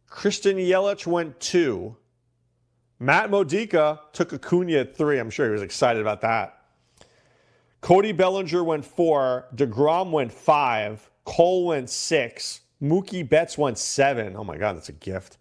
Christian 0.07 0.57
Yelich 0.57 1.05
went 1.05 1.39
two. 1.39 1.95
Matt 2.99 3.29
Modica 3.29 4.01
took 4.13 4.31
Acuna 4.33 4.77
at 4.77 4.95
three. 4.95 5.19
I'm 5.19 5.29
sure 5.29 5.47
he 5.47 5.51
was 5.51 5.61
excited 5.61 6.01
about 6.01 6.21
that. 6.21 6.61
Cody 7.81 8.13
Bellinger 8.13 8.63
went 8.63 8.85
four. 8.85 9.47
DeGrom 9.55 10.11
went 10.11 10.31
five. 10.31 11.09
Cole 11.25 11.67
went 11.67 11.89
six. 11.89 12.61
Mookie 12.81 13.27
Betts 13.27 13.57
went 13.57 13.77
seven. 13.77 14.35
Oh 14.35 14.43
my 14.43 14.57
God, 14.57 14.75
that's 14.75 14.89
a 14.89 14.93
gift. 14.93 15.37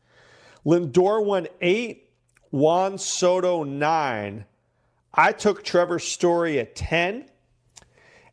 Lindor 0.67 1.25
went 1.25 1.49
eight. 1.61 2.11
Juan 2.51 2.99
Soto 2.99 3.65
nine. 3.65 4.45
I 5.13 5.33
took 5.33 5.63
Trevor 5.63 5.99
Story 5.99 6.59
at 6.59 6.75
10. 6.75 7.27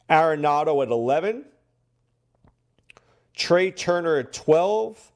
Arenado 0.09 0.83
at 0.83 0.89
11. 0.89 1.45
Trea 3.35 3.71
Turner 3.71 4.17
at 4.17 4.33
12. 4.33 5.10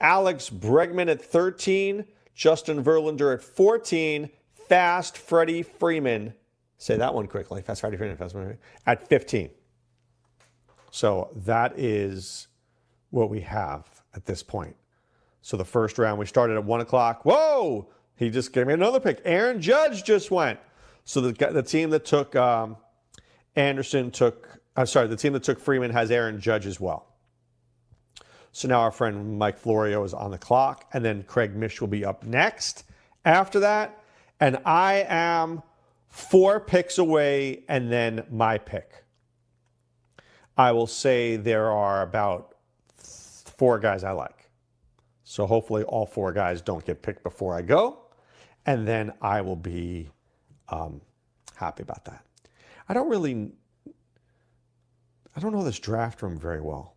Alex 0.00 0.50
Bregman 0.50 1.10
at 1.10 1.22
13. 1.22 2.04
Justin 2.34 2.82
Verlander 2.82 3.34
at 3.34 3.42
14. 3.42 4.30
Fast 4.68 5.18
Freddie 5.18 5.62
Freeman. 5.62 6.34
Say 6.78 6.96
that 6.96 7.14
one 7.14 7.26
quickly. 7.26 7.60
Fast 7.62 7.82
Freddie 7.82 7.96
Freeman. 7.96 8.16
Fast 8.16 8.32
Freddie 8.32 8.56
At 8.86 9.06
15. 9.08 9.50
So 10.90 11.30
that 11.36 11.78
is 11.78 12.48
what 13.10 13.30
we 13.30 13.40
have 13.40 13.86
at 14.14 14.26
this 14.26 14.42
point. 14.42 14.76
So 15.42 15.56
the 15.56 15.64
first 15.64 15.98
round, 15.98 16.18
we 16.18 16.26
started 16.26 16.56
at 16.56 16.64
1 16.64 16.80
o'clock. 16.80 17.24
Whoa! 17.24 17.88
He 18.16 18.30
just 18.30 18.52
gave 18.52 18.66
me 18.66 18.74
another 18.74 19.00
pick. 19.00 19.20
Aaron 19.24 19.60
Judge 19.60 20.04
just 20.04 20.30
went. 20.30 20.58
So 21.04 21.20
the, 21.20 21.32
the 21.52 21.62
team 21.62 21.90
that 21.90 22.04
took 22.04 22.36
um, 22.36 22.76
Anderson 23.56 24.10
took, 24.10 24.60
I'm 24.76 24.86
sorry, 24.86 25.08
the 25.08 25.16
team 25.16 25.32
that 25.32 25.42
took 25.42 25.58
Freeman 25.58 25.90
has 25.90 26.10
Aaron 26.10 26.40
Judge 26.40 26.66
as 26.66 26.78
well. 26.78 27.06
So 28.52 28.68
now 28.68 28.80
our 28.80 28.90
friend 28.90 29.38
Mike 29.38 29.58
Florio 29.58 30.02
is 30.04 30.12
on 30.12 30.30
the 30.30 30.38
clock, 30.38 30.86
and 30.92 31.04
then 31.04 31.22
Craig 31.22 31.54
Mish 31.54 31.80
will 31.80 31.88
be 31.88 32.04
up 32.04 32.24
next 32.24 32.84
after 33.24 33.60
that. 33.60 34.02
And 34.40 34.58
I 34.64 35.06
am 35.08 35.62
four 36.08 36.58
picks 36.60 36.98
away, 36.98 37.64
and 37.68 37.90
then 37.92 38.24
my 38.30 38.58
pick. 38.58 39.04
I 40.56 40.72
will 40.72 40.86
say 40.86 41.36
there 41.36 41.70
are 41.70 42.02
about 42.02 42.56
four 42.96 43.78
guys 43.78 44.04
I 44.04 44.12
like. 44.12 44.50
So 45.22 45.46
hopefully 45.46 45.84
all 45.84 46.06
four 46.06 46.32
guys 46.32 46.60
don't 46.60 46.84
get 46.84 47.02
picked 47.02 47.22
before 47.22 47.54
I 47.54 47.62
go, 47.62 48.00
and 48.66 48.86
then 48.86 49.12
I 49.22 49.42
will 49.42 49.56
be 49.56 50.08
um, 50.68 51.00
happy 51.54 51.82
about 51.84 52.04
that. 52.06 52.24
I 52.88 52.94
don't 52.94 53.08
really, 53.08 53.52
I 55.36 55.40
don't 55.40 55.52
know 55.52 55.62
this 55.62 55.78
draft 55.78 56.20
room 56.22 56.36
very 56.36 56.60
well. 56.60 56.96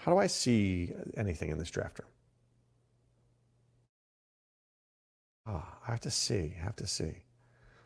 How 0.00 0.12
do 0.12 0.18
I 0.18 0.28
see 0.28 0.92
anything 1.14 1.50
in 1.50 1.58
this 1.58 1.70
draft 1.70 1.98
room? 1.98 2.08
Ah, 5.46 5.76
I 5.86 5.90
have 5.90 6.00
to 6.00 6.10
see. 6.10 6.54
I 6.58 6.64
have 6.64 6.76
to 6.76 6.86
see. 6.86 7.12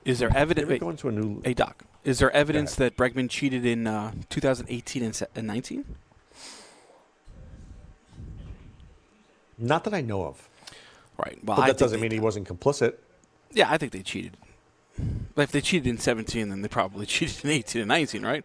Is 0.04 0.20
there 0.20 0.30
evidence? 0.36 0.68
we 0.68 0.78
go 0.78 0.90
into 0.90 1.08
a 1.08 1.12
new? 1.12 1.40
Hey 1.44 1.54
Doc, 1.54 1.82
is 2.04 2.20
there 2.20 2.30
evidence 2.30 2.76
that 2.76 2.96
Bregman 2.96 3.28
cheated 3.28 3.66
in 3.66 3.86
uh, 3.88 4.12
2018 4.28 5.02
and 5.02 5.14
se- 5.16 5.26
19? 5.34 5.84
Not 9.58 9.82
that 9.84 9.94
I 9.94 10.00
know 10.00 10.24
of. 10.24 10.48
Right. 11.16 11.38
Well, 11.44 11.56
But 11.56 11.66
that 11.66 11.78
doesn't 11.78 12.00
mean 12.00 12.10
he 12.10 12.20
wasn't 12.20 12.46
complicit. 12.46 12.94
Yeah, 13.52 13.70
I 13.70 13.78
think 13.78 13.92
they 13.92 14.02
cheated. 14.02 14.36
If 15.36 15.50
they 15.50 15.60
cheated 15.60 15.86
in 15.88 15.98
17, 15.98 16.48
then 16.48 16.62
they 16.62 16.68
probably 16.68 17.06
cheated 17.14 17.44
in 17.44 17.50
18 17.50 17.82
and 17.82 17.88
19, 17.88 18.22
right? 18.24 18.44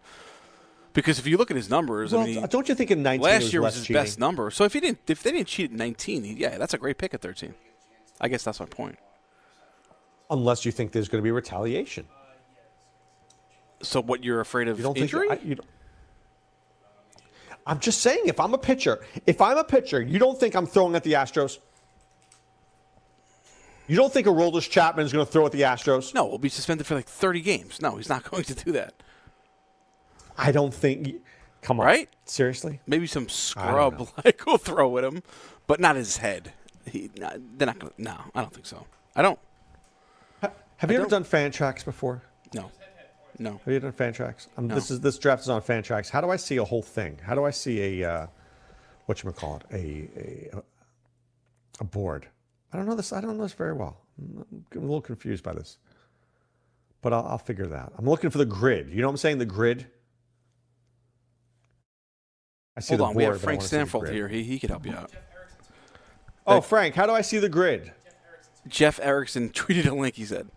Because 0.92 1.18
if 1.20 1.26
you 1.26 1.36
look 1.36 1.50
at 1.50 1.56
his 1.56 1.70
numbers, 1.70 2.12
Well, 2.12 2.22
I 2.22 2.26
mean, 2.26 2.46
don't 2.48 2.68
you 2.68 2.74
think 2.74 2.90
in 2.90 3.02
19 3.02 3.22
last 3.22 3.42
was 3.44 3.52
year 3.52 3.62
was 3.62 3.74
his 3.76 3.86
cheating? 3.86 4.02
best 4.02 4.18
number. 4.18 4.50
So 4.50 4.64
if 4.64 4.72
he 4.72 4.80
didn't, 4.80 4.98
if 5.08 5.22
they 5.22 5.30
didn't 5.32 5.46
cheat 5.46 5.70
at 5.70 5.76
19, 5.76 6.24
he- 6.24 6.32
yeah, 6.34 6.58
that's 6.58 6.74
a 6.74 6.78
great 6.78 6.98
pick 6.98 7.14
at 7.14 7.20
13. 7.20 7.54
I 8.20 8.28
guess 8.28 8.42
that's 8.42 8.58
my 8.58 8.66
point. 8.66 8.98
Unless 10.30 10.64
you 10.64 10.72
think 10.72 10.92
there's 10.92 11.08
going 11.08 11.20
to 11.22 11.24
be 11.24 11.30
retaliation. 11.30 12.06
So 13.82 14.02
what 14.02 14.24
you're 14.24 14.40
afraid 14.40 14.68
of 14.68 14.78
You 14.78 14.84
don't 14.84 14.96
injury? 14.98 15.28
think? 15.28 15.40
I, 15.42 15.44
you 15.46 15.54
don't- 15.56 15.68
I'm 17.66 17.78
just 17.78 18.00
saying, 18.00 18.22
if 18.26 18.40
I'm 18.40 18.52
a 18.54 18.58
pitcher, 18.58 19.00
if 19.26 19.40
I'm 19.40 19.58
a 19.58 19.64
pitcher, 19.64 20.02
you 20.02 20.18
don't 20.18 20.38
think 20.40 20.54
I'm 20.56 20.66
throwing 20.66 20.96
at 20.96 21.04
the 21.04 21.12
Astros? 21.12 21.58
You 23.86 23.96
don't 23.96 24.12
think 24.12 24.26
Aroldis 24.26 24.68
Chapman 24.70 25.04
is 25.04 25.12
going 25.12 25.24
to 25.26 25.30
throw 25.30 25.46
at 25.46 25.52
the 25.52 25.62
Astros? 25.62 26.14
no, 26.14 26.28
he'll 26.28 26.38
be 26.38 26.48
suspended 26.48 26.86
for 26.86 26.94
like 26.94 27.06
30 27.08 27.40
games. 27.42 27.80
No, 27.82 27.96
he's 27.96 28.08
not 28.08 28.22
going 28.30 28.44
to 28.44 28.54
do 28.54 28.72
that. 28.72 28.94
I 30.40 30.52
don't 30.52 30.72
think. 30.74 31.16
Come 31.62 31.78
on, 31.80 31.86
Right? 31.86 32.08
Seriously? 32.24 32.80
Maybe 32.86 33.06
some 33.06 33.28
scrub 33.28 34.08
like 34.24 34.44
will 34.46 34.56
throw 34.58 34.96
at 34.98 35.04
him, 35.04 35.22
but 35.66 35.78
not 35.80 35.96
his 35.96 36.16
head. 36.16 36.52
He, 36.86 37.10
nah, 37.18 37.32
they're 37.56 37.66
not 37.66 37.78
going 37.78 37.92
to. 37.94 38.02
No, 38.02 38.16
I 38.34 38.40
don't 38.40 38.52
think 38.52 38.66
so. 38.66 38.86
I 39.14 39.22
don't. 39.22 39.38
Have 40.40 40.90
you 40.90 40.96
ever 40.96 41.06
don't- 41.08 41.22
done 41.30 41.50
Fantrax 41.52 41.84
before? 41.84 42.22
No. 42.54 42.70
No. 43.38 43.60
Have 43.64 43.72
you 43.74 43.80
done 43.80 43.92
Fantrax? 43.92 44.46
Um, 44.56 44.66
No. 44.68 44.74
This 44.74 44.90
is 44.90 45.00
this 45.00 45.18
draft 45.18 45.42
is 45.42 45.48
on 45.50 45.60
Fantrax. 45.60 46.08
How 46.08 46.20
do 46.22 46.30
I 46.30 46.36
see 46.36 46.56
a 46.56 46.64
whole 46.64 46.82
thing? 46.82 47.18
How 47.22 47.34
do 47.34 47.44
I 47.44 47.50
see 47.50 48.00
a 48.02 48.10
uh, 48.10 48.26
what 49.06 49.22
you 49.22 49.30
call 49.32 49.56
it 49.56 49.64
a, 49.72 50.52
a 50.56 50.62
a 51.80 51.84
board? 51.84 52.26
I 52.72 52.76
don't 52.78 52.86
know 52.86 52.94
this. 52.94 53.12
I 53.12 53.20
don't 53.20 53.36
know 53.36 53.42
this 53.42 53.52
very 53.52 53.74
well. 53.74 53.98
I'm 54.18 54.44
I'm 54.72 54.78
a 54.78 54.80
little 54.80 55.00
confused 55.02 55.44
by 55.44 55.52
this, 55.52 55.78
but 57.02 57.12
I'll, 57.12 57.26
I'll 57.26 57.38
figure 57.38 57.66
that. 57.66 57.76
out. 57.78 57.92
I'm 57.98 58.06
looking 58.08 58.30
for 58.30 58.38
the 58.38 58.46
grid. 58.46 58.88
You 58.90 59.00
know 59.02 59.08
what 59.08 59.12
I'm 59.12 59.16
saying? 59.18 59.38
The 59.38 59.44
grid. 59.46 59.86
I 62.76 62.80
see 62.80 62.96
Hold 62.96 63.00
the 63.00 63.04
on, 63.04 63.14
we 63.14 63.24
have 63.24 63.32
board, 63.32 63.40
but 63.40 63.42
I 63.42 63.44
Frank 63.44 63.58
wanna 63.60 63.68
see 63.68 63.76
the 63.76 63.86
Stanfield 63.86 64.08
here. 64.14 64.28
He, 64.28 64.42
he 64.44 64.58
could 64.58 64.70
help 64.70 64.86
you 64.86 64.92
out. 64.92 65.10
Oh, 66.46 66.60
Frank, 66.60 66.94
how 66.94 67.06
do 67.06 67.12
I 67.12 67.20
see 67.20 67.38
the 67.38 67.48
grid? 67.48 67.92
Jeff 68.68 68.98
Erickson 69.00 69.50
tweeted 69.54 69.86
a 69.86 69.94
link. 69.94 70.14
He 70.16 70.24
said, 70.24 70.48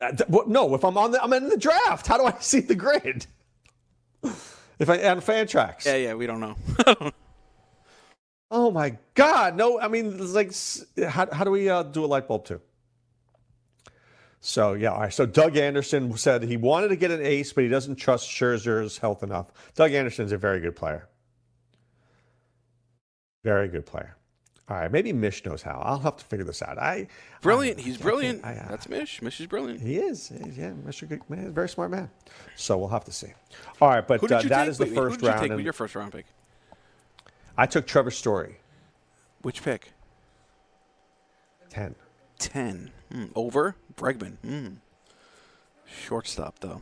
Uh, 0.00 0.10
th- 0.12 0.28
what- 0.28 0.48
no, 0.48 0.74
if 0.74 0.84
I'm 0.84 0.96
on 0.96 1.10
the, 1.12 1.22
I'm 1.22 1.32
in 1.32 1.48
the 1.48 1.56
draft. 1.56 2.06
How 2.06 2.16
do 2.18 2.24
I 2.24 2.34
see 2.40 2.60
the 2.60 2.74
grid? 2.74 3.26
If 4.78 4.88
I 4.88 5.02
on 5.08 5.20
Fantrax. 5.20 5.84
"Yeah, 5.84 5.96
yeah, 5.96 6.14
we 6.14 6.26
don't 6.26 6.40
know." 6.40 6.56
Oh 8.54 8.70
my 8.70 8.98
God! 9.14 9.56
No, 9.56 9.80
I 9.80 9.88
mean, 9.88 10.20
it's 10.20 10.34
like, 10.34 10.48
s- 10.48 10.84
how, 11.08 11.26
how 11.32 11.42
do 11.42 11.50
we 11.50 11.70
uh, 11.70 11.82
do 11.84 12.04
a 12.04 12.06
light 12.06 12.28
bulb 12.28 12.44
too? 12.44 12.60
So 14.44 14.72
yeah, 14.74 14.90
all 14.90 15.00
right. 15.02 15.12
So 15.14 15.24
Doug 15.24 15.56
Anderson 15.56 16.16
said 16.16 16.42
he 16.42 16.56
wanted 16.56 16.88
to 16.88 16.96
get 16.96 17.12
an 17.12 17.20
ace, 17.24 17.52
but 17.52 17.62
he 17.62 17.70
doesn't 17.70 17.94
trust 17.96 18.28
Scherzer's 18.28 18.98
health 18.98 19.22
enough. 19.22 19.46
Doug 19.76 19.92
Anderson's 19.92 20.32
a 20.32 20.36
very 20.36 20.58
good 20.60 20.74
player. 20.74 21.08
Very 23.44 23.68
good 23.68 23.86
player. 23.86 24.16
All 24.68 24.76
right, 24.78 24.90
maybe 24.90 25.12
Mish 25.12 25.44
knows 25.44 25.62
how. 25.62 25.80
I'll 25.84 25.98
have 25.98 26.16
to 26.16 26.24
figure 26.24 26.44
this 26.44 26.62
out. 26.62 26.78
I 26.78 27.06
Brilliant. 27.40 27.78
I- 27.78 27.82
He's 27.82 28.00
I 28.00 28.02
brilliant. 28.02 28.44
I- 28.44 28.54
uh, 28.54 28.68
That's 28.68 28.88
Mish. 28.88 29.22
Mish 29.22 29.40
is 29.40 29.46
brilliant. 29.46 29.80
He 29.80 29.96
is. 29.98 30.30
Yeah, 30.30 30.70
Mr. 30.86 31.08
Good 31.08 31.28
man, 31.28 31.52
very 31.52 31.68
smart 31.68 31.90
man. 31.90 32.10
So 32.56 32.78
we'll 32.78 32.88
have 32.88 33.04
to 33.04 33.12
see. 33.12 33.32
All 33.80 33.88
right, 33.90 34.06
but 34.06 34.22
uh, 34.24 34.26
that 34.42 34.48
take? 34.48 34.68
is 34.68 34.78
the 34.78 34.84
Wait, 34.84 34.94
first 34.94 35.16
who 35.16 35.20
did 35.20 35.22
you 35.22 35.28
round. 35.30 35.40
take 35.42 35.50
with 35.52 35.64
your 35.64 35.72
first 35.72 35.94
round 35.94 36.12
pick? 36.12 36.26
I 37.56 37.66
took 37.66 37.86
Trevor 37.86 38.10
Story, 38.10 38.56
Which 39.42 39.62
pick? 39.62 39.92
ten. 41.68 41.94
Ten. 42.38 42.90
Hmm. 43.12 43.26
Over 43.34 43.76
Bregman. 43.96 44.36
Hmm. 44.38 44.66
Shortstop 46.06 46.58
though. 46.60 46.80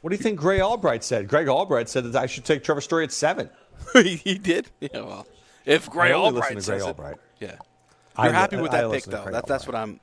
What 0.00 0.10
do 0.10 0.16
you 0.16 0.22
think 0.22 0.38
Grey 0.40 0.60
Albright 0.60 1.04
said? 1.04 1.28
Grey 1.28 1.46
Albright 1.46 1.88
said 1.88 2.04
that 2.04 2.16
I 2.20 2.26
should 2.26 2.44
take 2.44 2.64
Trevor 2.64 2.80
Story 2.80 3.04
at 3.04 3.12
seven. 3.12 3.50
he 3.92 4.34
did. 4.38 4.68
Yeah. 4.80 4.88
Well, 4.94 5.26
if 5.64 5.88
Grey 5.90 6.10
I 6.10 6.12
only 6.14 6.26
Albright 6.40 6.54
listen 6.54 6.56
to 6.56 6.62
says 6.62 6.82
Grey 6.82 6.84
it- 6.84 6.88
Albright. 6.88 7.16
yeah. 7.38 7.54
You're 8.18 8.26
li- 8.28 8.32
happy 8.32 8.56
with 8.56 8.72
I 8.72 8.82
that 8.82 8.90
pick 8.92 9.04
though. 9.04 9.30
That, 9.30 9.46
that's 9.46 9.66
what 9.66 9.76
I'm 9.76 10.00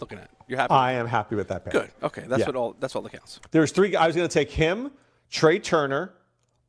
looking 0.00 0.18
at. 0.18 0.28
You're 0.48 0.58
happy. 0.58 0.72
I 0.74 0.92
am 0.92 1.06
happy 1.06 1.36
with 1.36 1.48
that 1.48 1.64
pick. 1.64 1.72
Good. 1.72 1.90
Okay. 2.02 2.24
That's 2.26 2.40
Yeah. 2.40 2.46
what 2.46 2.56
all. 2.56 2.76
That's 2.80 2.94
all 2.96 3.02
that 3.02 3.12
counts. 3.12 3.40
There's 3.52 3.70
three. 3.70 3.94
I 3.96 4.06
was 4.06 4.16
going 4.16 4.28
to 4.28 4.32
take 4.32 4.50
him, 4.50 4.90
Trea 5.30 5.60
Turner, 5.60 6.12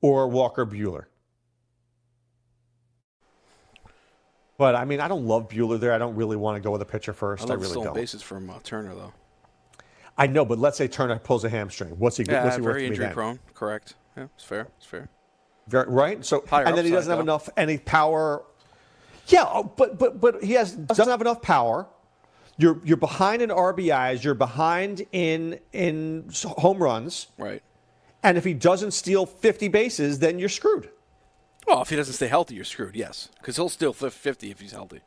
or 0.02 0.28
Walker 0.30 0.66
Buehler. 0.66 1.06
But 4.58 4.76
I 4.76 4.86
mean, 4.86 5.00
I 5.00 5.08
don't 5.08 5.26
love 5.26 5.50
Buehler 5.50 5.80
there. 5.80 5.94
I 5.94 5.98
don't 5.98 6.16
really 6.16 6.38
want 6.38 6.56
to 6.56 6.62
go 6.62 6.72
with 6.72 6.82
a 6.82 6.86
pitcher 6.86 7.14
first. 7.14 7.50
I 7.50 7.54
I, 7.54 7.56
really 7.56 7.70
stolen 7.70 7.88
don't. 7.88 7.96
bases 7.96 8.22
from 8.22 8.50
uh, 8.50 8.60
Turner 8.64 8.96
though. 8.96 9.14
I 10.18 10.28
know, 10.28 10.46
but 10.46 10.60
let's 10.60 10.78
say 10.78 10.88
Turner 10.88 11.20
pulls 11.20 11.44
a 11.44 11.50
hamstring. 11.50 11.92
What's 12.00 12.18
he? 12.18 12.24
Yeah, 12.24 12.46
what's 12.46 12.56
he 12.56 12.62
worth 12.62 12.74
very 12.74 12.84
to 12.84 12.90
me 12.90 12.96
injury 12.96 13.06
then? 13.08 13.14
prone. 13.14 13.40
Correct. 13.54 13.96
Yeah, 14.16 14.28
it's 14.36 14.46
fair. 14.46 14.68
It's 14.78 14.86
fair. 14.86 15.10
Very, 15.68 15.90
right. 15.90 16.24
So 16.24 16.44
Higher 16.48 16.66
and 16.66 16.78
then 16.78 16.86
he 16.86 16.92
doesn't 16.92 17.10
have 17.10 17.20
enough 17.20 17.50
any 17.58 17.78
power. 17.78 18.44
Yeah, 19.28 19.46
oh, 19.46 19.64
but 19.64 19.98
but 19.98 20.22
but 20.22 20.44
he 20.44 20.54
has 20.54 20.72
doesn't 20.72 21.10
have 21.10 21.22
enough 21.22 21.42
power. 21.42 21.88
You're 22.58 22.80
you're 22.86 22.98
behind 22.98 23.42
in 23.42 23.50
RBIs. 23.50 24.24
You're 24.24 24.36
behind 24.36 25.06
in 25.12 25.60
in 25.74 26.30
home 26.44 26.78
runs. 26.82 27.28
Right. 27.38 27.62
And 28.24 28.40
if 28.40 28.44
he 28.44 28.56
doesn't 28.56 28.92
steal 28.92 29.28
50 29.28 29.68
bases, 29.68 30.18
then 30.18 30.40
you're 30.40 30.50
screwed. 30.50 30.90
Well, 31.68 31.82
if 31.82 31.90
he 31.90 31.96
doesn't 31.96 32.14
stay 32.14 32.28
healthy, 32.28 32.56
you're 32.56 32.64
screwed. 32.64 32.96
Yes, 32.96 33.30
because 33.40 33.56
he'll 33.56 33.70
still 33.70 33.94
flip 33.94 34.14
50 34.14 34.52
if 34.52 34.60
he's 34.60 34.72
healthy. 34.72 35.02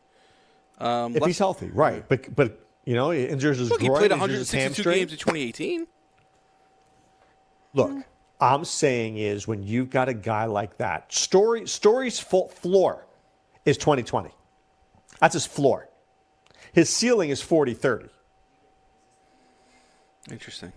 Um, 0.78 1.16
If 1.16 1.24
he's 1.24 1.38
healthy, 1.38 1.70
right? 1.72 2.08
But 2.08 2.34
but 2.34 2.66
you 2.84 2.94
know 2.94 3.10
he 3.10 3.24
injures 3.24 3.58
his 3.58 3.70
Look, 3.70 3.80
he 3.80 3.88
played 3.88 4.12
injures 4.12 4.52
162 4.52 4.82
games 4.82 5.12
in 5.12 5.18
2018. 5.18 5.86
Look, 7.74 8.04
I'm 8.40 8.64
saying 8.64 9.18
is 9.18 9.46
when 9.48 9.62
you've 9.62 9.90
got 9.90 10.08
a 10.08 10.14
guy 10.14 10.44
like 10.46 10.78
that, 10.78 11.12
story 11.12 11.66
story's 11.66 12.18
full 12.18 12.48
floor 12.48 13.06
is 13.64 13.76
2020. 13.76 14.30
That's 15.20 15.34
his 15.34 15.46
floor. 15.46 15.88
His 16.72 16.88
ceiling 16.90 17.30
is 17.30 17.42
40-30, 17.42 18.08
Interesting. 20.30 20.72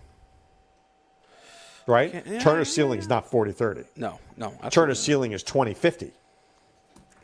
Right? 1.86 2.22
Yeah, 2.26 2.38
Turner's 2.40 2.72
ceiling 2.72 2.98
is 2.98 3.08
not 3.08 3.30
40-30. 3.30 3.86
No, 3.96 4.18
no. 4.36 4.46
absolutely 4.46 4.70
Turner's 4.70 5.00
ceiling 5.00 5.32
is 5.32 5.42
20-50. 5.44 6.10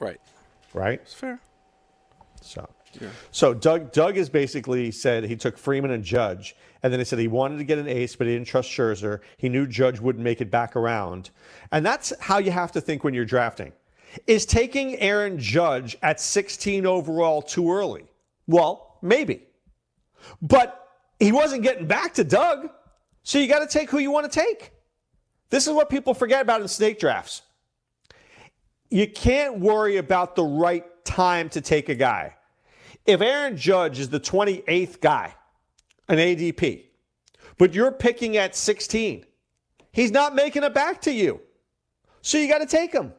Right. 0.01 0.21
right? 0.75 1.01
It's 1.03 1.15
fair. 1.15 1.41
So, 2.41 2.69
Yeah. 3.01 3.09
so 3.33 3.53
Doug 3.53 3.93
Doug 3.93 4.17
has 4.17 4.29
basically 4.29 4.91
said 4.91 5.25
he 5.25 5.37
took 5.37 5.59
Freeman 5.59 5.91
and 5.91 6.05
Judge, 6.05 6.55
and 6.83 6.93
then 6.93 7.01
he 7.01 7.05
said 7.05 7.19
he 7.19 7.29
wanted 7.29 7.59
to 7.59 7.65
get 7.65 7.79
an 7.79 7.89
ace, 7.89 8.15
but 8.17 8.27
he 8.27 8.33
didn't 8.35 8.47
trust 8.47 8.71
Scherzer. 8.71 9.21
He 9.37 9.49
knew 9.49 9.67
Judge 9.67 10.01
wouldn't 10.01 10.23
make 10.25 10.41
it 10.41 10.51
back 10.51 10.77
around, 10.77 11.31
and 11.73 11.85
that's 11.85 12.13
how 12.21 12.39
you 12.39 12.51
have 12.53 12.73
to 12.73 12.81
think 12.81 13.03
when 13.05 13.13
you're 13.15 13.25
drafting. 13.25 13.73
Is 14.27 14.47
taking 14.47 14.97
Aaron 15.01 15.39
Judge 15.39 15.97
at 16.03 16.19
16 16.21 16.87
overall 16.87 17.43
too 17.43 17.71
early? 17.71 18.05
Well, 18.47 18.97
maybe, 19.03 19.43
but 20.41 20.89
he 21.21 21.33
wasn't 21.33 21.63
getting 21.65 21.87
back 21.87 22.15
to 22.15 22.25
Doug, 22.25 22.71
so 23.29 23.39
you 23.39 23.47
got 23.47 23.59
to 23.59 23.67
take 23.67 23.91
who 23.91 23.99
you 23.99 24.11
want 24.11 24.31
to 24.31 24.41
take. 24.41 24.73
This 25.51 25.67
is 25.67 25.73
what 25.73 25.91
people 25.91 26.15
forget 26.15 26.41
about 26.41 26.61
in 26.61 26.69
snake 26.69 26.99
drafts 26.99 27.43
you 28.91 29.07
can't 29.07 29.59
worry 29.59 29.99
about 29.99 30.35
the 30.35 30.45
right 30.45 30.85
time 31.05 31.49
to 31.51 31.61
take 31.61 31.89
a 31.89 31.95
guy. 31.95 32.35
If 33.07 33.21
Aaron 33.21 33.57
Judge 33.57 33.99
is 33.99 34.09
the 34.09 34.21
28th 34.21 35.01
guy, 35.01 35.35
an 36.09 36.19
ADP, 36.19 36.85
but 37.59 37.75
you're 37.75 37.93
picking 37.93 38.37
at 38.37 38.55
16, 38.55 39.25
he's 39.93 40.11
not 40.11 40.35
making 40.35 40.63
it 40.63 40.75
back 40.75 41.01
to 41.03 41.13
you. 41.13 41.41
So 42.23 42.39
you 42.39 42.49
got 42.49 42.59
to 42.59 42.67
take 42.67 42.93
him. 42.93 43.13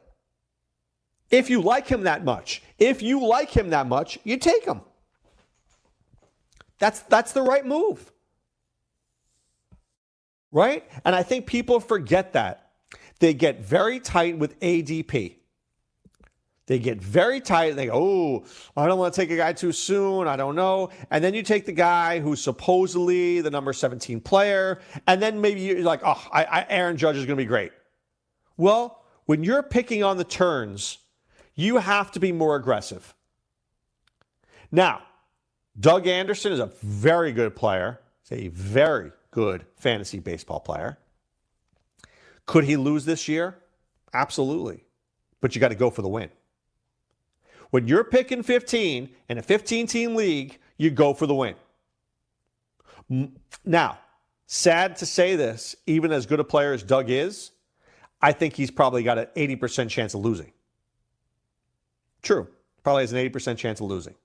If 1.30 1.50
you 1.50 1.62
like 1.62 1.88
him 1.88 2.04
that 2.04 2.24
much, 2.24 2.64
if 2.80 3.02
you 3.02 3.26
like 3.26 3.52
him 3.52 3.70
that 3.70 3.88
much, 3.88 4.18
you 4.24 4.38
take 4.38 4.66
him. 4.66 4.82
That's 6.80 7.02
that's 7.02 7.34
the 7.34 7.42
right 7.42 7.66
move. 7.66 8.12
Right? 10.52 10.84
And 11.06 11.16
I 11.16 11.24
think 11.24 11.46
people 11.46 11.80
forget 11.80 12.34
that. 12.34 12.72
They 13.20 13.34
get 13.34 13.60
very 13.60 14.00
tight 14.00 14.38
with 14.38 14.60
ADP. 14.60 15.36
They 16.70 16.78
get 16.78 17.02
very 17.02 17.42
tight. 17.42 17.76
They 17.76 17.88
go, 17.88 17.94
oh, 17.94 18.46
I 18.78 18.86
don't 18.86 19.00
want 19.00 19.12
to 19.14 19.20
take 19.20 19.32
a 19.32 19.36
guy 19.36 19.54
too 19.54 19.72
soon. 19.72 20.28
I 20.28 20.36
don't 20.36 20.56
know. 20.56 20.92
And 21.10 21.24
then 21.24 21.34
you 21.34 21.42
take 21.42 21.66
the 21.66 21.72
guy 21.72 22.20
who's 22.20 22.42
supposedly 22.42 23.42
the 23.42 23.50
number 23.50 23.74
17 23.74 24.22
player. 24.22 24.80
And 25.08 25.20
then 25.20 25.42
maybe 25.42 25.62
you're 25.62 25.82
like, 25.82 26.02
oh, 26.06 26.28
I, 26.32 26.44
I, 26.44 26.66
Aaron 26.70 26.96
Judge 26.96 27.16
is 27.18 27.26
going 27.26 27.38
to 27.38 27.44
be 27.44 27.48
great. 27.48 27.72
Well, 28.56 29.04
when 29.26 29.44
you're 29.44 29.64
picking 29.64 30.04
on 30.04 30.18
the 30.18 30.24
turns, 30.24 31.00
you 31.56 31.78
have 31.78 32.12
to 32.12 32.20
be 32.20 32.32
more 32.32 32.56
aggressive. 32.56 33.16
Now, 34.72 35.02
Doug 35.80 36.06
Anderson 36.06 36.52
is 36.52 36.60
a 36.60 36.72
very 36.84 37.32
good 37.32 37.56
player. 37.56 38.00
He's 38.30 38.40
a 38.40 38.48
very 38.50 39.12
good 39.32 39.66
fantasy 39.76 40.20
baseball 40.20 40.60
player. 40.60 40.98
Could 42.46 42.64
he 42.64 42.78
lose 42.78 43.06
this 43.06 43.28
year? 43.28 43.60
Absolutely. 44.14 44.84
But 45.42 45.56
you 45.56 45.62
got 45.62 45.70
to 45.70 45.76
go 45.76 45.90
for 45.90 46.02
the 46.02 46.08
win. 46.08 46.30
When 47.70 47.88
you're 47.88 48.04
picking 48.04 48.42
15 48.42 49.10
in 49.30 49.38
a 49.38 49.42
15 49.42 49.88
team 49.88 50.16
league, 50.16 50.58
you 50.78 50.90
go 50.90 51.14
for 51.14 51.28
the 51.28 51.36
win. 51.36 51.56
Now, 53.66 54.00
sad 54.48 54.96
to 54.98 55.06
say 55.06 55.36
this, 55.36 55.76
even 55.86 56.12
as 56.12 56.26
good 56.26 56.40
a 56.40 56.44
player 56.44 56.74
as 56.74 56.82
Doug 56.82 57.10
is, 57.10 57.52
I 58.22 58.32
think 58.32 58.56
he's 58.56 58.72
probably 58.72 59.04
got 59.04 59.18
an 59.18 59.28
80% 59.36 59.90
chance 59.90 60.14
of 60.14 60.22
losing. 60.22 60.52
True. 62.22 62.48
Probably 62.84 63.04
has 63.04 63.14
an 63.14 63.20
80% 63.20 63.58
chance 63.58 63.80
of 63.80 63.88
losing. 63.88 64.16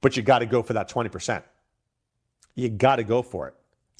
But 0.00 0.16
you 0.16 0.22
got 0.22 0.40
to 0.40 0.46
go 0.46 0.62
for 0.62 0.72
that 0.72 0.90
20%. 0.90 1.42
You 2.54 2.68
got 2.68 2.96
to 2.96 3.04
go 3.04 3.22
for 3.22 3.48
it. 3.48 3.54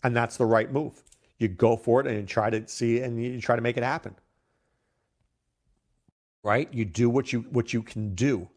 And 0.07 0.15
that's 0.15 0.37
the 0.37 0.47
right 0.47 0.73
move. 0.73 1.03
You 1.39 1.49
go 1.49 1.77
for 1.77 2.01
it 2.01 2.07
and 2.07 2.17
you 2.17 2.23
try 2.23 2.49
to 2.49 2.69
see 2.69 3.01
and 3.01 3.21
you 3.21 3.41
try 3.41 3.57
to 3.57 3.61
make 3.61 3.77
it 3.77 3.83
happen. 3.83 4.15
Right? 6.45 6.73
You 6.73 6.85
do 6.85 7.11
what 7.11 7.33
you 7.33 7.41
what 7.51 7.73
you 7.73 7.83
can 7.83 8.15
do. 8.15 8.49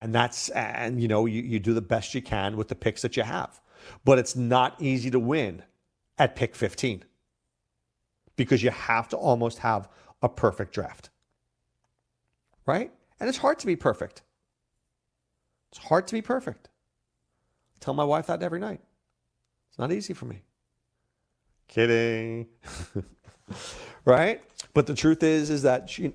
And 0.00 0.14
that's 0.14 0.48
and 0.48 1.02
you 1.02 1.06
know, 1.06 1.26
you, 1.26 1.42
you 1.42 1.58
do 1.58 1.74
the 1.74 1.82
best 1.82 2.14
you 2.14 2.22
can 2.22 2.56
with 2.56 2.68
the 2.68 2.74
picks 2.74 3.02
that 3.02 3.14
you 3.14 3.24
have. 3.24 3.60
But 4.06 4.18
it's 4.18 4.34
not 4.34 4.80
easy 4.80 5.10
to 5.10 5.20
win 5.20 5.62
at 6.16 6.34
pick 6.34 6.56
15. 6.56 7.04
Because 8.36 8.62
you 8.62 8.70
have 8.70 9.06
to 9.08 9.18
almost 9.18 9.58
have 9.58 9.86
a 10.22 10.30
perfect 10.30 10.72
draft. 10.72 11.10
Right? 12.64 12.90
And 13.20 13.28
it's 13.28 13.36
hard 13.36 13.58
to 13.58 13.66
be 13.66 13.76
perfect. 13.76 14.22
It's 15.72 15.78
hard 15.78 16.06
to 16.06 16.14
be 16.14 16.22
perfect. 16.22 16.70
I 17.78 17.84
tell 17.84 17.94
my 17.94 18.04
wife 18.04 18.26
that 18.26 18.42
every 18.42 18.58
night. 18.58 18.80
It's 19.70 19.78
not 19.78 19.92
easy 19.92 20.14
for 20.14 20.24
me. 20.26 20.42
Kidding. 21.68 22.46
right? 24.04 24.42
But 24.74 24.86
the 24.86 24.94
truth 24.94 25.22
is, 25.22 25.50
is 25.50 25.62
that 25.62 25.88
she, 25.88 26.12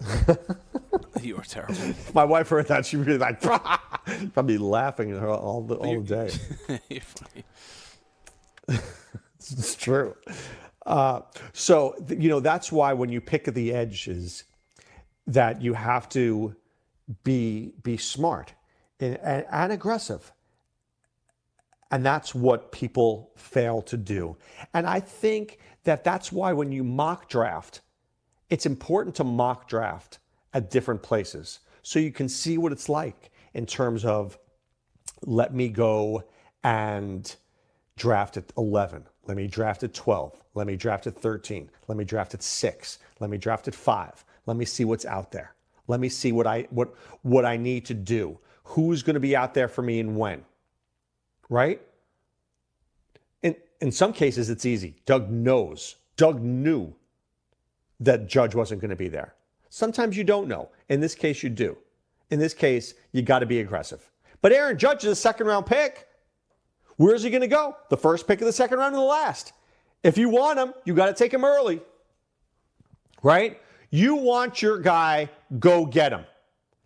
You 1.22 1.36
are 1.36 1.42
terrible. 1.42 1.74
if 1.74 2.14
my 2.14 2.24
wife 2.24 2.48
heard 2.50 2.68
that, 2.68 2.86
she'd 2.86 3.04
be 3.04 3.18
like, 3.18 3.40
probably 4.34 4.58
laughing 4.58 5.12
at 5.12 5.20
her 5.20 5.28
all 5.30 5.62
the, 5.62 5.76
all 5.76 6.00
the 6.00 6.28
day. 6.68 6.78
You're 6.88 7.00
funny. 7.00 7.44
It's 9.40 9.74
true. 9.74 10.14
Uh, 10.84 11.22
so, 11.52 11.94
you 12.08 12.28
know, 12.28 12.40
that's 12.40 12.70
why 12.70 12.92
when 12.92 13.08
you 13.10 13.20
pick 13.20 13.44
the 13.44 13.72
edges, 13.72 14.44
that 15.26 15.62
you 15.62 15.74
have 15.74 16.08
to 16.08 16.54
be 17.24 17.72
be 17.82 17.96
smart 17.96 18.54
and, 19.00 19.16
and, 19.18 19.46
and 19.50 19.72
aggressive. 19.72 20.32
And 21.90 22.04
that's 22.04 22.34
what 22.34 22.70
people 22.70 23.30
fail 23.36 23.80
to 23.82 23.96
do. 23.96 24.36
And 24.74 24.86
I 24.86 25.00
think 25.00 25.58
that 25.84 26.04
that's 26.04 26.30
why 26.30 26.52
when 26.52 26.70
you 26.70 26.84
mock 26.84 27.28
draft, 27.28 27.80
it's 28.50 28.66
important 28.66 29.14
to 29.16 29.24
mock 29.24 29.68
draft 29.68 30.18
at 30.52 30.70
different 30.70 31.02
places 31.02 31.60
so 31.82 31.98
you 31.98 32.12
can 32.12 32.28
see 32.28 32.58
what 32.58 32.72
it's 32.72 32.88
like 32.88 33.30
in 33.54 33.64
terms 33.64 34.04
of 34.04 34.38
let 35.22 35.54
me 35.54 35.68
go 35.68 36.22
and 36.62 37.34
draft 37.96 38.36
at 38.36 38.52
11. 38.56 39.04
Let 39.26 39.36
me 39.36 39.46
draft 39.46 39.82
at 39.82 39.94
12. 39.94 40.42
Let 40.54 40.66
me 40.66 40.76
draft 40.76 41.06
at 41.06 41.16
13. 41.16 41.70
Let 41.86 41.98
me 41.98 42.04
draft 42.04 42.34
at 42.34 42.42
6. 42.42 42.98
Let 43.20 43.30
me 43.30 43.38
draft 43.38 43.68
at 43.68 43.74
5. 43.74 44.24
Let 44.46 44.56
me 44.56 44.64
see 44.64 44.84
what's 44.84 45.04
out 45.04 45.32
there. 45.32 45.54
Let 45.86 46.00
me 46.00 46.08
see 46.08 46.32
what 46.32 46.46
I 46.46 46.66
what 46.70 46.94
what 47.22 47.44
I 47.44 47.56
need 47.56 47.86
to 47.86 47.94
do. 47.94 48.38
Who's 48.64 49.02
going 49.02 49.14
to 49.14 49.20
be 49.20 49.34
out 49.34 49.54
there 49.54 49.68
for 49.68 49.82
me 49.82 50.00
and 50.00 50.16
when? 50.16 50.44
Right? 51.48 51.80
In 53.42 53.56
in 53.80 53.90
some 53.92 54.12
cases 54.12 54.50
it's 54.50 54.66
easy. 54.66 54.96
Doug 55.06 55.30
knows. 55.30 55.96
Doug 56.16 56.42
knew 56.42 56.94
that 58.00 58.26
Judge 58.26 58.54
wasn't 58.54 58.80
going 58.80 58.90
to 58.90 58.96
be 58.96 59.08
there. 59.08 59.34
Sometimes 59.70 60.16
you 60.16 60.24
don't 60.24 60.48
know. 60.48 60.70
In 60.88 61.00
this 61.00 61.14
case 61.14 61.42
you 61.42 61.50
do. 61.50 61.76
In 62.30 62.38
this 62.38 62.54
case, 62.54 62.94
you 63.12 63.22
got 63.22 63.38
to 63.40 63.46
be 63.46 63.60
aggressive. 63.60 64.10
But 64.42 64.52
Aaron 64.52 64.78
Judge 64.78 65.04
is 65.04 65.10
a 65.10 65.16
second 65.16 65.46
round 65.46 65.66
pick. 65.66 66.06
Where's 66.96 67.22
he 67.22 67.30
going 67.30 67.42
to 67.42 67.48
go? 67.48 67.76
The 67.90 67.96
first 67.96 68.26
pick 68.26 68.40
of 68.40 68.46
the 68.46 68.52
second 68.52 68.78
round 68.78 68.94
or 68.94 68.98
the 68.98 69.04
last? 69.04 69.52
If 70.02 70.18
you 70.18 70.28
want 70.28 70.58
him, 70.58 70.74
you 70.84 70.94
got 70.94 71.06
to 71.06 71.14
take 71.14 71.32
him 71.32 71.44
early. 71.44 71.80
Right? 73.22 73.60
You 73.90 74.16
want 74.16 74.60
your 74.60 74.78
guy, 74.78 75.30
go 75.58 75.86
get 75.86 76.12
him. 76.12 76.24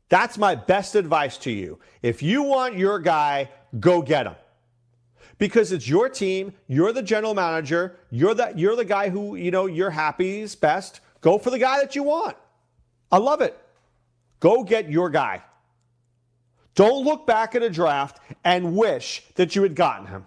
That's 0.08 0.38
my 0.38 0.54
best 0.54 0.94
advice 0.94 1.36
to 1.38 1.50
you. 1.50 1.78
If 2.02 2.22
you 2.22 2.42
want 2.42 2.76
your 2.76 2.98
guy, 2.98 3.50
go 3.80 4.02
get 4.02 4.26
him. 4.26 4.34
Because 5.43 5.72
it's 5.72 5.88
your 5.88 6.09
team, 6.09 6.55
you're 6.68 6.93
the 6.93 7.03
general 7.03 7.34
manager, 7.34 7.97
you're 8.12 8.32
the 8.32 8.53
you're 8.55 8.76
the 8.76 8.84
guy 8.84 9.09
who, 9.09 9.34
you 9.34 9.51
know, 9.51 9.66
you're 9.66 9.90
happy's 9.90 10.55
best. 10.55 11.01
Go 11.20 11.36
for 11.36 11.51
the 11.51 11.59
guy 11.59 11.80
that 11.80 11.97
you 11.97 12.05
want. 12.05 12.36
I 13.11 13.18
love 13.18 13.40
it. 13.40 13.59
Go 14.38 14.62
get 14.62 14.88
your 14.88 15.11
guy. 15.11 15.43
Don't 16.76 17.05
look 17.05 17.26
back 17.26 17.57
at 17.57 17.62
a 17.64 17.70
draft 17.70 18.20
and 18.45 18.76
wish 18.76 19.24
that 19.34 19.57
you 19.57 19.64
had 19.64 19.74
gotten 19.74 20.07
him. 20.07 20.26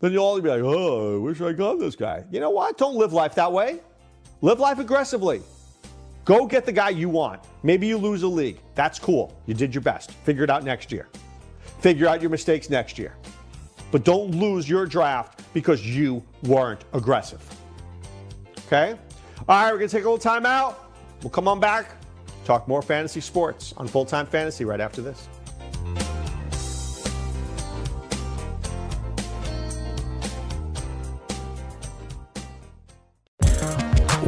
Then 0.00 0.10
you'll 0.10 0.24
all 0.24 0.40
be 0.40 0.48
like, 0.48 0.62
oh, 0.62 1.14
I 1.14 1.18
wish 1.18 1.40
I 1.40 1.52
got 1.52 1.78
this 1.78 1.94
guy. 1.94 2.24
You 2.32 2.40
know 2.40 2.50
what? 2.50 2.76
Don't 2.76 2.96
live 2.96 3.12
life 3.12 3.36
that 3.36 3.52
way. 3.52 3.78
Live 4.40 4.58
life 4.58 4.80
aggressively. 4.80 5.42
Go 6.24 6.44
get 6.44 6.66
the 6.66 6.72
guy 6.72 6.88
you 6.88 7.08
want. 7.08 7.40
Maybe 7.62 7.86
you 7.86 7.98
lose 7.98 8.24
a 8.24 8.28
league. 8.28 8.58
That's 8.74 8.98
cool. 8.98 9.40
You 9.46 9.54
did 9.54 9.72
your 9.72 9.82
best. 9.82 10.10
Figure 10.10 10.42
it 10.42 10.50
out 10.50 10.64
next 10.64 10.90
year. 10.90 11.08
Figure 11.78 12.08
out 12.08 12.20
your 12.20 12.30
mistakes 12.30 12.68
next 12.68 12.98
year. 12.98 13.14
But 13.90 14.04
don't 14.04 14.30
lose 14.32 14.68
your 14.68 14.86
draft 14.86 15.42
because 15.52 15.86
you 15.86 16.22
weren't 16.42 16.84
aggressive. 16.92 17.42
Okay? 18.66 18.96
All 19.48 19.64
right, 19.64 19.72
we're 19.72 19.78
going 19.78 19.88
to 19.88 19.96
take 19.96 20.04
a 20.04 20.08
little 20.08 20.18
time 20.18 20.46
out. 20.46 20.92
We'll 21.22 21.30
come 21.30 21.48
on 21.48 21.60
back. 21.60 21.90
Talk 22.44 22.68
more 22.68 22.82
fantasy 22.82 23.20
sports 23.20 23.74
on 23.76 23.88
Full 23.88 24.04
Time 24.04 24.26
Fantasy 24.26 24.64
right 24.64 24.80
after 24.80 25.02
this. 25.02 25.28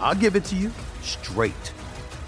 I'll 0.00 0.14
give 0.14 0.34
it 0.36 0.44
to 0.46 0.56
you 0.56 0.70
straight. 1.02 1.72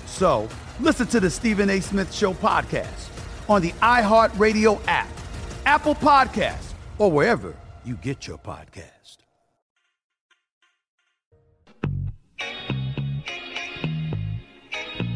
So 0.07 0.49
listen 0.81 1.07
to 1.09 1.21
the 1.21 1.31
Stephen 1.31 1.71
A. 1.71 1.81
Smith 1.81 2.13
Show 2.15 2.35
podcast 2.35 3.09
on 3.49 3.63
the 3.63 3.73
iHeartRadio 3.73 4.81
app, 4.87 5.09
Apple 5.67 5.95
Podcasts, 5.95 6.73
or 6.99 7.11
wherever 7.11 7.57
you 7.85 7.97
get 7.97 8.27
your 8.27 8.39
podcast. 8.39 9.19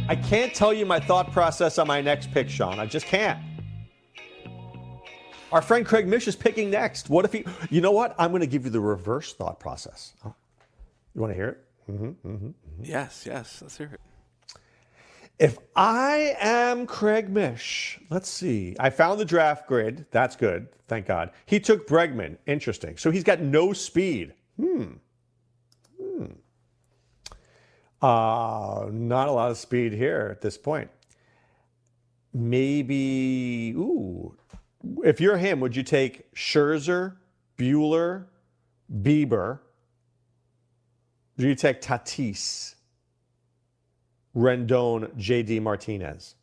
I 0.09 0.15
can't 0.15 0.55
tell 0.55 0.73
you 0.73 0.87
my 0.87 1.01
thought 1.01 1.33
process 1.33 1.79
on 1.79 1.89
my 1.89 2.01
next 2.01 2.31
pick, 2.31 2.49
Sean. 2.49 2.79
I 2.79 2.87
just 2.87 3.07
can't. 3.07 3.41
Our 5.51 5.61
friend 5.61 5.85
Craig 5.85 6.07
Mish 6.07 6.29
is 6.29 6.37
picking 6.37 6.71
next. 6.71 7.11
What 7.11 7.25
if 7.25 7.33
he, 7.33 7.45
you 7.71 7.81
know 7.81 7.91
what? 7.91 8.15
I'm 8.19 8.31
going 8.31 8.41
to 8.41 8.47
give 8.47 8.65
you 8.65 8.71
the 8.71 8.81
reverse 8.81 9.33
thought 9.33 9.59
process. 9.59 10.13
Oh, 10.25 10.35
you 11.15 11.21
want 11.21 11.33
to 11.33 11.35
hear 11.35 11.49
it? 11.49 11.66
Mm-hmm, 11.91 12.05
mm-hmm, 12.05 12.28
mm-hmm. 12.28 12.51
Yes, 12.82 13.24
yes, 13.26 13.61
let's 13.62 13.76
hear 13.78 13.91
it. 13.93 14.01
If 15.39 15.59
I 15.76 16.34
am 16.41 16.87
Craig 16.87 17.28
Mish, 17.28 18.01
let's 18.09 18.30
see. 18.30 18.74
I 18.80 18.89
found 18.89 19.20
the 19.20 19.24
draft 19.24 19.68
grid. 19.68 20.07
That's 20.11 20.34
good. 20.34 20.68
Thank 20.89 21.07
God. 21.07 21.30
He 21.45 21.61
took 21.61 21.87
Bregman. 21.87 22.39
Interesting. 22.47 22.97
So 22.97 23.11
he's 23.11 23.24
got 23.24 23.41
no 23.41 23.72
speed. 23.74 24.32
Hmm. 24.59 24.84
Hmm. 26.01 26.24
Uh, 28.01 28.89
not 28.91 29.28
a 29.28 29.32
lot 29.32 29.51
of 29.51 29.59
speed 29.59 29.93
here 29.93 30.28
at 30.30 30.41
this 30.41 30.57
point. 30.57 30.91
Maybe, 32.32 33.74
ooh. 33.76 34.37
If 35.05 35.20
you're 35.20 35.37
him, 35.37 35.61
would 35.61 35.76
you 35.76 35.82
take 35.82 36.32
Scherzer, 36.34 37.16
Buehler, 37.59 38.26
Bieber, 39.03 39.61
Do 41.39 41.47
you 41.47 41.55
take 41.55 41.80
Tatis, 41.82 42.74
Rendon, 44.34 45.14
JD 45.16 45.61
Martinez? 45.62 46.34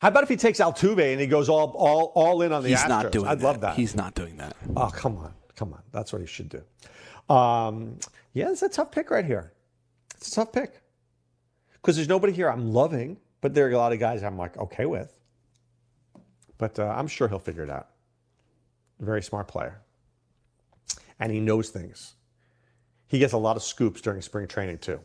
How 0.00 0.08
about 0.08 0.22
if 0.22 0.30
he 0.30 0.36
takes 0.36 0.60
Altuve 0.60 1.12
and 1.12 1.20
he 1.20 1.26
goes 1.26 1.50
all 1.50 1.74
all, 1.76 2.12
all 2.14 2.40
in 2.40 2.52
on 2.52 2.62
the 2.62 2.70
He's 2.70 2.78
Astros? 2.78 2.88
not 2.88 3.12
doing 3.12 3.26
I'd 3.26 3.40
that. 3.40 3.44
love 3.44 3.60
that. 3.60 3.76
He's 3.76 3.94
not 3.94 4.14
doing 4.14 4.36
that. 4.38 4.56
Oh, 4.74 4.88
come 4.88 5.18
on. 5.18 5.34
Come 5.56 5.74
on. 5.74 5.82
That's 5.92 6.10
what 6.12 6.22
he 6.22 6.26
should 6.26 6.48
do. 6.48 7.34
Um, 7.34 7.98
yeah, 8.32 8.50
it's 8.50 8.62
a 8.62 8.68
tough 8.68 8.90
pick 8.90 9.10
right 9.10 9.24
here. 9.26 9.52
It's 10.16 10.32
a 10.32 10.36
tough 10.36 10.52
pick. 10.52 10.80
Because 11.74 11.96
there's 11.96 12.08
nobody 12.08 12.32
here 12.32 12.48
I'm 12.50 12.72
loving, 12.72 13.18
but 13.42 13.52
there 13.52 13.66
are 13.66 13.70
a 13.70 13.76
lot 13.76 13.92
of 13.92 13.98
guys 13.98 14.22
I'm 14.22 14.38
like 14.38 14.56
okay 14.56 14.86
with. 14.86 15.14
But 16.56 16.78
uh, 16.78 16.86
I'm 16.96 17.06
sure 17.06 17.28
he'll 17.28 17.38
figure 17.38 17.62
it 17.62 17.70
out. 17.70 17.88
Very 19.00 19.22
smart 19.22 19.48
player. 19.48 19.80
And 21.20 21.30
he 21.30 21.38
knows 21.38 21.68
things. 21.68 22.14
He 23.06 23.18
gets 23.18 23.32
a 23.34 23.38
lot 23.38 23.56
of 23.56 23.62
scoops 23.62 24.00
during 24.00 24.22
spring 24.22 24.48
training, 24.48 24.78
too. 24.78 25.00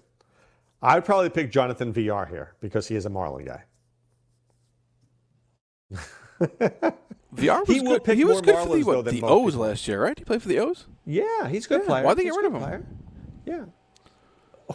I 0.81 0.95
would 0.95 1.05
probably 1.05 1.29
pick 1.29 1.51
Jonathan 1.51 1.91
Villar 1.91 2.25
here 2.25 2.53
because 2.61 2.87
he 2.87 2.95
is 2.95 3.05
a 3.05 3.09
Marlin 3.09 3.45
guy. 3.45 3.63
VR 7.35 7.67
was 7.67 7.67
He 7.67 7.81
good. 7.81 8.03
pick 8.03 8.17
he 8.17 8.23
was 8.23 8.41
good 8.41 8.55
for 8.57 8.75
the, 8.77 8.83
though, 8.83 8.97
what, 8.97 9.05
the 9.05 9.21
O's 9.23 9.53
people. 9.53 9.67
last 9.67 9.87
year, 9.87 10.01
right? 10.01 10.17
He 10.17 10.23
played 10.25 10.41
for 10.41 10.47
the 10.47 10.59
O's. 10.59 10.85
Yeah, 11.05 11.47
he's 11.49 11.65
a 11.65 11.69
good 11.69 11.81
Yeah, 11.81 11.87
player. 11.87 12.03
why'd 12.05 12.17
they 12.17 12.23
get 12.23 12.35
rid 12.35 12.45
of 12.45 12.53
him? 12.53 12.61
player. 12.61 12.85
Yeah. 13.45 13.65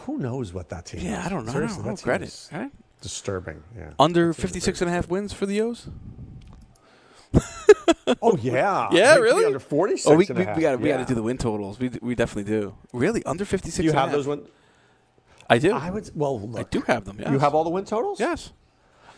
Who 0.01 0.17
knows 0.17 0.53
what 0.53 0.69
that 0.69 0.85
team 0.85 1.01
Yeah, 1.01 1.19
is? 1.21 1.25
I 1.25 1.29
don't 1.29 1.45
know. 1.45 1.51
Seriously, 1.51 1.83
I 1.83 1.85
don't 1.87 1.95
team 1.97 2.03
credit. 2.03 2.49
Right? 2.51 2.71
Disturbing. 3.01 3.63
Yeah. 3.75 3.91
Under 3.99 4.27
That 4.27 4.35
56 4.41 4.81
and 4.81 4.89
a 4.89 4.93
half 4.93 5.09
wins 5.09 5.33
for 5.33 5.45
the 5.45 5.59
O's. 5.61 5.87
Oh 8.21 8.37
yeah. 8.37 8.89
Yeah, 8.91 9.15
really? 9.15 9.45
Under 9.45 9.59
46 9.59 10.07
Oh, 10.07 10.11
we, 10.15 10.25
we, 10.29 10.33
we 10.35 10.61
got 10.61 10.79
we 10.79 10.89
got 10.89 10.97
to 10.97 11.05
do 11.05 11.15
the 11.15 11.23
win 11.23 11.37
totals. 11.37 11.79
We, 11.79 11.89
we 12.01 12.15
definitely 12.15 12.51
do. 12.51 12.75
Really, 12.93 13.23
under 13.25 13.45
56. 13.45 13.77
Do 13.77 13.83
you 13.83 13.91
have 13.93 14.11
those 14.11 14.27
win? 14.27 14.47
I 15.49 15.57
do. 15.57 15.73
I 15.73 15.89
would. 15.89 16.09
Well, 16.15 16.53
I 16.57 16.63
do 16.63 16.81
have 16.81 17.05
them. 17.05 17.17
Yes. 17.19 17.29
You 17.31 17.39
have 17.39 17.53
all 17.55 17.63
the 17.63 17.69
win 17.69 17.85
totals? 17.85 18.19
Yes. 18.19 18.51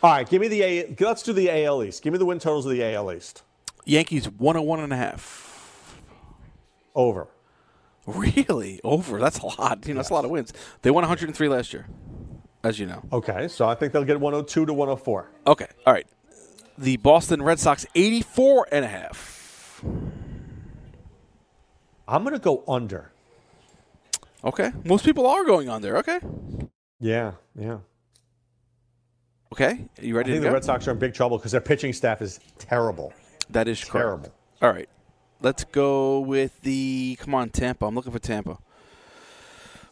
All 0.02 0.10
right. 0.12 0.28
Give 0.28 0.40
me 0.40 0.48
the 0.48 0.62
A. 0.62 0.96
Let's 1.00 1.22
do 1.22 1.32
the 1.32 1.50
AL 1.64 1.82
East. 1.84 2.02
Give 2.02 2.12
me 2.12 2.18
the 2.18 2.24
win 2.26 2.38
totals 2.38 2.66
of 2.66 2.72
the 2.72 2.82
AL 2.94 3.12
East. 3.12 3.42
Yankees 3.84 4.28
101 4.28 4.80
and 4.80 4.92
a 4.92 4.96
half. 4.96 6.00
Over. 6.94 7.28
Really? 8.06 8.80
Over. 8.84 9.18
That's 9.18 9.38
a 9.38 9.46
lot. 9.46 9.86
You 9.86 9.94
know, 9.94 9.98
that's 9.98 10.10
a 10.10 10.14
lot 10.14 10.24
of 10.24 10.30
wins. 10.30 10.52
They 10.82 10.90
won 10.90 11.02
103 11.02 11.48
last 11.48 11.72
year, 11.72 11.86
as 12.62 12.78
you 12.78 12.86
know. 12.86 13.02
Okay. 13.12 13.48
So 13.48 13.66
I 13.68 13.74
think 13.74 13.92
they'll 13.92 14.04
get 14.04 14.20
102 14.20 14.66
to 14.66 14.72
104. 14.72 15.30
Okay. 15.46 15.66
All 15.86 15.92
right. 15.92 16.06
The 16.76 16.96
Boston 16.96 17.42
Red 17.42 17.58
Sox 17.60 17.86
84 17.94 18.68
and 18.72 18.84
a 18.84 18.88
half. 18.88 19.82
I'm 22.06 22.22
going 22.22 22.34
to 22.34 22.40
go 22.40 22.64
under. 22.68 23.10
Okay. 24.42 24.72
Most 24.84 25.04
people 25.04 25.26
are 25.26 25.44
going 25.44 25.68
on 25.68 25.82
there. 25.82 25.96
Okay. 25.98 26.18
Yeah. 27.00 27.32
Yeah. 27.58 27.78
Okay. 29.52 29.86
Are 29.98 30.04
You 30.04 30.16
ready 30.16 30.32
I 30.32 30.34
think 30.34 30.42
the 30.42 30.48
go? 30.48 30.54
Red 30.54 30.64
Sox 30.64 30.86
are 30.88 30.90
in 30.90 30.98
big 30.98 31.14
trouble 31.14 31.38
because 31.38 31.52
their 31.52 31.60
pitching 31.60 31.92
staff 31.92 32.20
is 32.20 32.40
terrible. 32.58 33.12
That 33.50 33.68
is 33.68 33.78
correct. 33.84 33.92
Terrible. 33.92 34.34
All 34.62 34.72
right. 34.72 34.88
Let's 35.40 35.64
go 35.64 36.20
with 36.20 36.60
the. 36.62 37.16
Come 37.20 37.34
on, 37.34 37.50
Tampa. 37.50 37.86
I'm 37.86 37.94
looking 37.94 38.12
for 38.12 38.18
Tampa. 38.18 38.50
All 38.50 38.58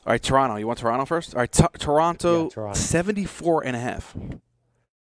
right, 0.07 0.23
Toronto. 0.23 0.57
You 0.57 0.67
want 0.67 0.81
Toronto 0.81 1.05
first? 1.05 1.35
All 1.35 1.41
right, 1.41 1.53
T- 1.53 1.65
Toronto, 1.79 2.45
Yeah, 2.45 2.49
Toronto. 2.51 2.79
74 2.79 3.65
and 3.67 3.77
a 3.77 3.79
half. 3.79 4.17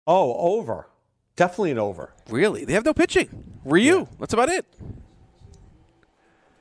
Oh, 0.08 0.34
over. 0.36 0.88
Definitely 1.40 1.72
an 1.72 1.80
over. 1.80 2.12
Really? 2.30 2.66
They 2.66 2.74
have 2.74 2.84
no 2.84 2.94
pitching. 2.94 3.46
Ryu. 3.64 4.08
That's 4.20 4.34
about 4.34 4.50
it. 4.50 4.66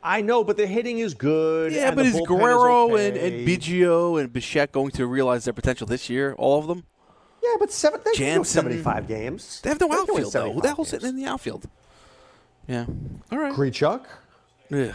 I 0.04 0.20
know, 0.20 0.44
but 0.44 0.56
the 0.56 0.68
hitting 0.68 1.00
is 1.00 1.14
good. 1.14 1.72
Yeah, 1.72 1.92
but 1.92 2.06
is 2.06 2.20
Guerrero 2.24 2.92
okay. 2.92 3.08
and, 3.08 3.16
and 3.16 3.48
Biggio 3.48 4.20
and 4.20 4.32
Bichette 4.32 4.70
going 4.70 4.92
to 4.92 5.08
realize 5.08 5.46
their 5.46 5.52
potential 5.52 5.88
this 5.88 6.08
year? 6.08 6.32
All 6.38 6.60
of 6.60 6.68
them? 6.68 6.84
Yeah, 7.42 7.56
but 7.58 7.72
seven, 7.72 8.02
they 8.04 8.12
Jansen. 8.12 8.44
75 8.44 9.08
games. 9.08 9.60
They 9.62 9.70
have 9.70 9.80
no 9.80 9.88
They 9.88 9.94
outfield, 9.96 10.32
though. 10.32 10.52
Who 10.52 10.60
the 10.60 10.68
hell's 10.68 10.90
sitting 10.90 11.08
in 11.08 11.16
the 11.16 11.26
outfield? 11.26 11.68
Yeah. 12.68 12.86
All 13.32 13.38
right. 13.38 13.52
Grichuk, 13.52 14.06
Ugh. 14.72 14.94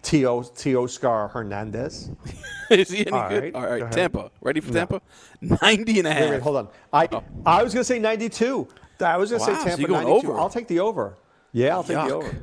Tio, 0.00 0.40
Teoscar 0.40 1.30
Hernandez. 1.30 2.10
Is 2.70 2.88
he 2.88 3.00
any 3.00 3.10
All 3.10 3.28
good? 3.28 3.42
right, 3.42 3.54
All 3.54 3.78
go. 3.80 3.88
Tampa. 3.90 4.30
Ready 4.40 4.60
for 4.60 4.72
No. 4.72 4.78
Tampa? 4.78 5.02
90 5.62 5.98
and 5.98 6.08
a 6.08 6.12
half. 6.14 6.22
Wait, 6.22 6.30
wait, 6.30 6.42
hold 6.42 6.56
on. 6.56 6.68
I 6.90 7.06
oh. 7.12 7.22
I 7.44 7.62
was 7.62 7.74
going 7.74 7.82
to 7.82 7.84
say 7.84 7.98
92. 7.98 8.66
I 9.02 9.16
was 9.16 9.30
going 9.30 9.42
to 9.44 9.50
Wow, 9.52 9.58
say 9.58 9.64
Tampa 9.70 9.86
going 9.86 10.06
92. 10.06 10.28
over. 10.30 10.38
I'll 10.38 10.50
take 10.50 10.68
the 10.68 10.80
over. 10.80 11.16
Yeah, 11.52 11.74
I'll 11.74 11.82
take 11.84 11.96
the 11.96 12.14
over. 12.14 12.36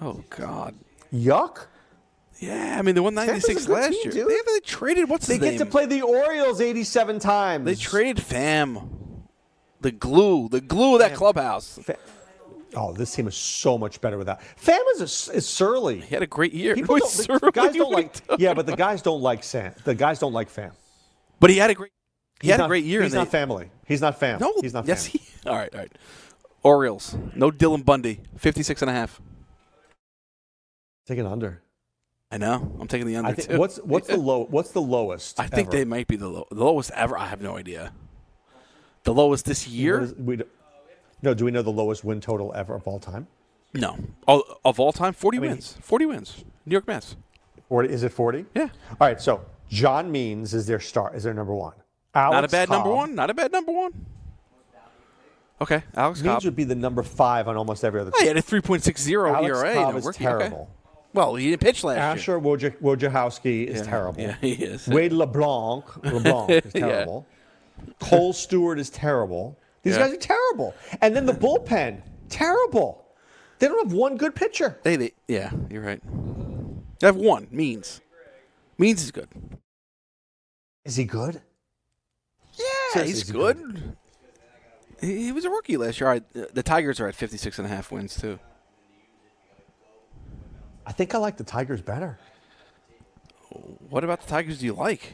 Oh, 0.00 0.22
God. 0.30 0.74
Yuck. 1.12 1.66
Yeah, 2.38 2.76
I 2.78 2.82
mean, 2.82 2.94
they 2.94 3.00
won 3.00 3.14
Tampa's 3.14 3.46
96 3.48 3.68
last 3.68 3.90
team, 3.92 4.00
year. 4.04 4.12
dude. 4.12 4.28
They, 4.28 4.52
they 4.52 4.60
traded, 4.60 5.08
what's 5.08 5.26
They 5.26 5.34
his 5.34 5.42
get 5.42 5.50
name? 5.50 5.58
to 5.60 5.66
play 5.66 5.86
the 5.86 6.02
Orioles 6.02 6.60
87 6.60 7.18
times. 7.20 7.64
They 7.64 7.74
traded 7.76 8.16
Pham. 8.24 8.88
The 9.80 9.92
glue. 9.92 10.48
The 10.48 10.60
glue 10.60 10.94
of 10.94 11.00
that 11.00 11.14
clubhouse. 11.14 11.78
Fa- 11.82 11.96
Oh, 12.74 12.94
this 12.94 13.14
team 13.14 13.28
is 13.28 13.36
so 13.36 13.76
much 13.76 14.00
better 14.00 14.16
without. 14.16 14.40
Pham 14.58 14.78
is, 14.94 15.28
is 15.28 15.46
surly. 15.46 16.00
He 16.00 16.14
had 16.14 16.22
a 16.22 16.26
great 16.26 16.54
year. 16.54 16.74
People 16.74 16.94
Wait, 16.94 17.00
don't, 17.00 17.10
Surly? 17.10 17.50
guys 17.52 17.74
don't 17.76 17.92
What 17.92 17.98
are 17.98 18.00
you 18.00 18.08
like. 18.30 18.40
Yeah, 18.40 18.54
but 18.54 18.64
the 18.64 18.74
guys 18.74 19.02
don't 19.02 19.20
like 19.20 19.44
Sam. 19.44 19.74
The 19.84 19.94
guys 19.94 20.18
don't 20.18 20.32
like 20.32 20.48
Pham. 20.50 20.72
But 21.38 21.50
he 21.50 21.58
had 21.58 21.68
a 21.68 21.74
great 21.74 21.92
He 22.42 22.48
He's 22.48 22.50
had 22.52 22.58
not- 22.58 22.64
a 22.66 22.68
great 22.68 22.84
year. 22.84 23.02
He's 23.02 23.14
not 23.14 23.24
they- 23.28 23.38
family. 23.38 23.70
He's 23.86 24.00
not 24.02 24.18
fam. 24.20 24.38
No, 24.40 24.52
he's 24.60 24.74
not. 24.74 24.80
Family. 24.84 24.88
Yes, 24.92 25.04
he. 25.06 25.22
All 25.46 25.54
right, 25.56 25.72
all 25.72 25.80
right. 25.80 25.92
Orioles. 26.62 27.16
No 27.34 27.50
Dylan 27.50 27.84
Bundy. 27.84 28.20
56 28.36 28.82
and 28.82 28.90
a 28.90 28.94
half. 28.94 29.20
Take 31.06 31.18
an 31.18 31.26
under. 31.26 31.62
I 32.30 32.38
know. 32.38 32.76
I'm 32.80 32.88
taking 32.88 33.06
the 33.06 33.16
under 33.16 33.30
I 33.30 33.34
think, 33.34 33.48
too. 33.50 33.58
what's 33.58 33.76
what's 33.78 34.08
the 34.08 34.16
low? 34.30 34.44
What's 34.48 34.70
the 34.70 34.80
lowest? 34.80 35.38
I 35.40 35.46
think 35.46 35.68
ever? 35.68 35.76
they 35.78 35.84
might 35.84 36.06
be 36.06 36.16
the, 36.16 36.28
low, 36.28 36.46
the 36.50 36.64
lowest 36.64 36.90
ever. 36.94 37.16
I 37.18 37.26
have 37.26 37.42
no 37.42 37.56
idea. 37.56 37.92
The 39.04 39.12
lowest 39.12 39.44
this 39.44 39.66
year? 39.66 40.00
Is- 40.00 40.14
we 40.14 40.40
no, 41.20 41.34
do 41.34 41.44
we 41.44 41.50
know 41.50 41.62
the 41.62 41.70
lowest 41.70 42.04
win 42.04 42.20
total 42.20 42.52
ever 42.54 42.74
of 42.74 42.86
all 42.88 42.98
time? 42.98 43.26
No. 43.74 43.96
All, 44.26 44.42
of 44.64 44.80
all 44.80 44.92
time, 44.92 45.12
40 45.12 45.38
I 45.38 45.40
mean- 45.40 45.50
wins. 45.50 45.76
40 45.80 46.06
wins. 46.06 46.44
New 46.66 46.72
York 46.72 46.86
Mets. 46.86 47.16
Or 47.68 47.84
is 47.84 48.02
it 48.02 48.12
forty? 48.12 48.44
Yeah. 48.54 48.68
All 48.90 48.96
right. 49.00 49.20
So 49.20 49.40
John 49.68 50.10
Means 50.12 50.52
is 50.54 50.66
their 50.66 50.80
star. 50.80 51.14
Is 51.14 51.22
their 51.24 51.32
number 51.34 51.54
one. 51.54 51.72
Alex 52.14 52.34
Not 52.34 52.44
a 52.44 52.48
bad 52.48 52.68
number 52.70 52.90
one. 52.90 53.14
Not 53.14 53.30
a 53.30 53.34
bad 53.34 53.52
number 53.52 53.72
one. 53.72 53.92
Okay, 55.60 55.82
Alex 55.94 56.20
Means 56.22 56.34
Cobb. 56.34 56.44
would 56.44 56.56
be 56.56 56.64
the 56.64 56.74
number 56.74 57.02
five 57.04 57.46
on 57.46 57.56
almost 57.56 57.84
every 57.84 58.00
other. 58.00 58.10
Oh, 58.12 58.18
he 58.18 58.26
team. 58.26 58.34
had 58.36 58.44
a 58.44 58.46
3.60 58.46 59.28
Alex 59.36 59.58
ERA. 59.58 59.74
Cobb 59.74 59.96
is 59.96 60.04
rookie. 60.04 60.26
Okay. 60.26 60.38
terrible. 60.38 60.70
Well, 61.14 61.34
he 61.36 61.50
didn't 61.50 61.60
pitch 61.60 61.84
last 61.84 61.96
year. 62.26 62.36
Asher 62.36 62.40
Wojciech- 62.40 62.80
Wojciechowski 62.80 63.66
is 63.66 63.78
Yeah, 63.80 63.84
terrible. 63.84 64.20
yeah, 64.20 64.36
he 64.40 64.52
is. 64.54 64.88
Wade 64.88 65.12
LeBlanc, 65.12 65.84
LeBlanc 66.04 66.50
is 66.66 66.72
Yeah. 66.74 66.80
terrible. 66.80 67.26
Kohl 68.00 68.32
Stewart 68.32 68.78
is 68.80 68.90
terrible. 68.90 69.56
These 69.82 69.94
Yeah. 69.96 70.06
guys 70.08 70.14
are 70.14 70.16
terrible. 70.16 70.74
And 71.00 71.14
then 71.14 71.26
the 71.26 71.32
bullpen, 71.34 72.00
terrible. 72.28 73.04
They 73.60 73.68
don't 73.68 73.84
have 73.86 73.92
one 73.92 74.16
good 74.16 74.34
pitcher. 74.34 74.78
They, 74.82 74.96
they, 74.96 75.12
yeah, 75.28 75.52
you're 75.70 75.82
right. 75.82 76.00
They 76.98 77.06
have 77.06 77.16
one. 77.16 77.46
Means. 77.52 78.00
Means 78.78 79.02
is 79.04 79.12
good. 79.12 79.28
Is 80.84 80.96
he 80.96 81.04
good? 81.04 81.40
He's 82.94 83.22
is 83.22 83.26
he 83.28 83.32
good. 83.32 83.96
He, 85.00 85.32
was 85.32 85.44
a 85.44 85.50
rookie 85.50 85.76
last 85.76 86.00
year. 86.00 86.08
Right, 86.10 86.32
the- 86.54 86.62
Tigers 86.62 87.00
are 87.00 87.08
at 87.08 87.14
56 87.14 87.58
and 87.58 87.66
a 87.66 87.68
half 87.68 87.90
wins, 87.90 88.14
too. 88.20 88.38
I 90.86 90.92
think 90.92 91.14
I 91.14 91.18
like 91.18 91.36
the 91.36 91.44
Tigers 91.44 91.80
better. 91.82 92.18
What 93.90 94.04
about 94.04 94.20
the 94.22 94.28
Tigers 94.28 94.58
do 94.58 94.66
you 94.66 94.72
like? 94.74 95.12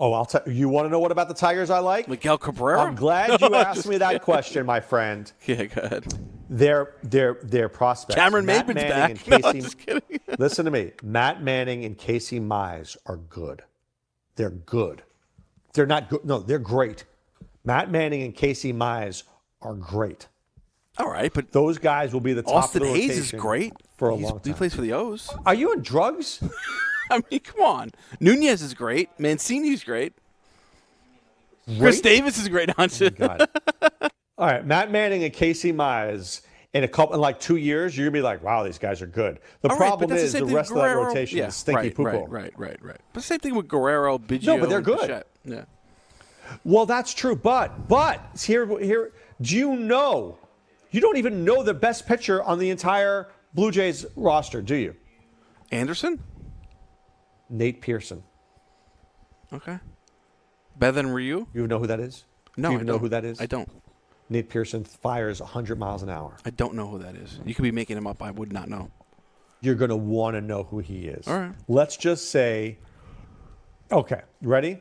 Oh, 0.00 0.12
I'll 0.12 0.24
tell 0.24 0.42
you. 0.46 0.68
Want 0.68 0.86
to 0.86 0.90
know 0.90 0.98
what 0.98 1.12
about 1.12 1.28
the 1.28 1.34
Tigers 1.34 1.70
I 1.70 1.78
like? 1.78 2.08
Miguel 2.08 2.36
Cabrera? 2.36 2.82
I'm 2.82 2.96
glad 2.96 3.40
you 3.40 3.54
asked 3.54 3.86
me 3.86 3.98
that 3.98 4.22
question, 4.22 4.66
my 4.66 4.80
friend. 4.80 5.30
Yeah, 5.46 5.64
go 5.64 5.82
ahead. 5.82 6.12
Their 6.50 6.94
their 7.02 7.38
their 7.42 7.68
prospects. 7.68 8.16
Cameron 8.16 8.44
Matt 8.44 8.66
Maybin's 8.66 8.74
Manning 8.82 9.16
back. 9.16 9.32
and 9.32 9.42
Casey, 9.54 9.76
kidding. 9.86 10.20
listen 10.38 10.64
to 10.66 10.70
me. 10.70 10.92
Matt 11.02 11.42
Manning 11.42 11.84
and 11.84 11.96
Casey 11.96 12.38
Mize 12.40 12.96
are 13.06 13.16
good. 13.16 13.62
They're 14.36 14.50
good. 14.50 15.02
They're 15.74 15.86
not 15.86 16.08
good. 16.08 16.24
No, 16.24 16.38
they're 16.38 16.58
great. 16.58 17.04
Matt 17.64 17.90
Manning 17.90 18.22
and 18.22 18.34
Casey 18.34 18.72
Mize 18.72 19.22
are 19.62 19.74
great. 19.74 20.28
All 20.98 21.10
right, 21.10 21.32
but 21.32 21.50
Those 21.50 21.78
guys 21.78 22.12
will 22.12 22.20
be 22.20 22.32
the 22.34 22.42
top 22.42 22.54
Austin 22.54 22.82
of 22.82 22.88
the 22.88 22.94
Hays 22.94 23.18
is 23.18 23.32
great. 23.32 23.72
for 23.96 24.10
a 24.10 24.16
He's- 24.16 24.30
long 24.30 24.40
He 24.44 24.52
plays 24.52 24.74
for 24.74 24.80
the 24.82 24.92
O's. 24.92 25.28
Are 25.44 25.54
you 25.54 25.70
on 25.72 25.82
drugs? 25.82 26.40
I 27.10 27.20
mean, 27.30 27.40
come 27.40 27.60
on. 27.62 27.90
Nunez 28.20 28.62
is 28.62 28.74
great. 28.74 29.08
Mancini's 29.18 29.82
great. 29.84 30.12
Chris 31.78 32.00
Davis 32.00 32.38
is 32.38 32.46
a 32.46 32.50
great. 32.50 32.70
Oh. 32.78 32.86
All 34.38 34.46
right, 34.46 34.64
Matt 34.66 34.90
Manning 34.90 35.24
and 35.24 35.32
Casey 35.32 35.72
Mize. 35.72 36.42
In 36.74 36.82
a 36.82 36.88
couple, 36.88 37.14
in 37.14 37.20
like 37.20 37.38
two 37.38 37.56
years, 37.56 37.96
you're 37.96 38.06
gonna 38.06 38.18
be 38.18 38.22
like, 38.22 38.42
"Wow, 38.42 38.64
these 38.64 38.78
guys 38.78 39.00
are 39.00 39.06
good." 39.06 39.38
The 39.62 39.70
All 39.70 39.76
right, 39.76 39.90
but 39.90 39.98
problem 39.98 40.12
is 40.12 40.32
same 40.32 40.48
the 40.48 40.54
rest 40.54 40.70
with 40.72 40.82
of 40.82 40.88
that 40.88 40.96
rotation 40.96 41.38
yeah, 41.38 41.46
is 41.46 41.54
stinky 41.54 41.78
right, 41.78 41.94
poo 41.94 42.02
right, 42.04 42.28
right, 42.28 42.52
right, 42.56 42.82
right. 42.82 43.00
But 43.12 43.22
same 43.22 43.38
thing 43.38 43.54
with 43.54 43.68
Guerrero, 43.68 44.18
Biggio. 44.18 44.58
but 44.58 44.68
they're 44.68 44.80
good. 44.80 45.00
Bichette. 45.00 45.26
Yeah. 45.44 45.64
Well, 46.64 46.84
that's 46.84 47.14
true, 47.14 47.36
but 47.36 47.86
but 47.88 48.20
here 48.44 48.66
here 48.80 49.12
do 49.40 49.56
you 49.56 49.76
know? 49.76 50.38
You 50.90 51.00
don't 51.00 51.16
even 51.16 51.44
know 51.44 51.62
the 51.62 51.74
best 51.74 52.06
pitcher 52.06 52.42
on 52.42 52.58
the 52.58 52.70
entire 52.70 53.28
Blue 53.54 53.70
Jays 53.70 54.04
roster, 54.16 54.60
do 54.62 54.74
you? 54.74 54.94
Anderson? 55.70 56.22
Nate 57.48 57.80
Pearson. 57.80 58.22
Okay. 59.52 59.78
Better 60.76 60.92
than 60.92 61.08
Ryu? 61.08 61.46
You 61.54 61.66
know 61.66 61.78
who 61.78 61.86
that 61.86 62.00
is? 62.00 62.24
No, 62.56 62.68
Do 62.68 62.72
you 62.72 62.78
even 62.78 62.86
know 62.86 62.98
who 62.98 63.08
that 63.08 63.24
is? 63.24 63.40
I 63.40 63.46
don't. 63.46 63.68
Nate 64.28 64.48
Pearson 64.48 64.84
fires 64.84 65.40
100 65.40 65.78
miles 65.78 66.02
an 66.02 66.08
hour. 66.08 66.36
I 66.44 66.50
don't 66.50 66.74
know 66.74 66.86
who 66.86 66.98
that 67.00 67.14
is. 67.16 67.40
You 67.44 67.54
could 67.54 67.62
be 67.62 67.72
making 67.72 67.96
him 67.96 68.06
up. 68.06 68.22
I 68.22 68.30
would 68.30 68.52
not 68.52 68.68
know. 68.68 68.90
You're 69.60 69.74
going 69.74 69.90
to 69.90 69.96
want 69.96 70.34
to 70.34 70.40
know 70.40 70.64
who 70.64 70.78
he 70.78 71.06
is. 71.06 71.26
All 71.26 71.38
right. 71.38 71.54
Let's 71.68 71.96
just 71.96 72.30
say, 72.30 72.78
okay, 73.90 74.22
ready? 74.42 74.80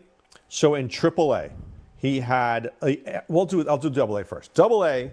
So 0.50 0.76
in 0.76 0.88
AAA, 0.88 1.52
he 1.98 2.20
had, 2.20 2.72
a, 2.84 3.22
we'll 3.28 3.46
do, 3.46 3.62
it. 3.62 3.68
I'll 3.68 3.78
do 3.78 3.90
double 3.90 4.18
A 4.18 4.24
first. 4.24 4.54
Double 4.54 4.86
A, 4.86 5.12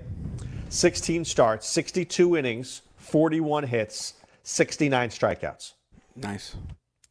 16 0.70 1.24
starts, 1.24 1.68
62 1.68 2.37
innings, 2.37 2.83
41 2.97 3.64
hits, 3.64 4.14
69 4.43 5.09
strikeouts. 5.11 5.72
Nice. 6.16 6.57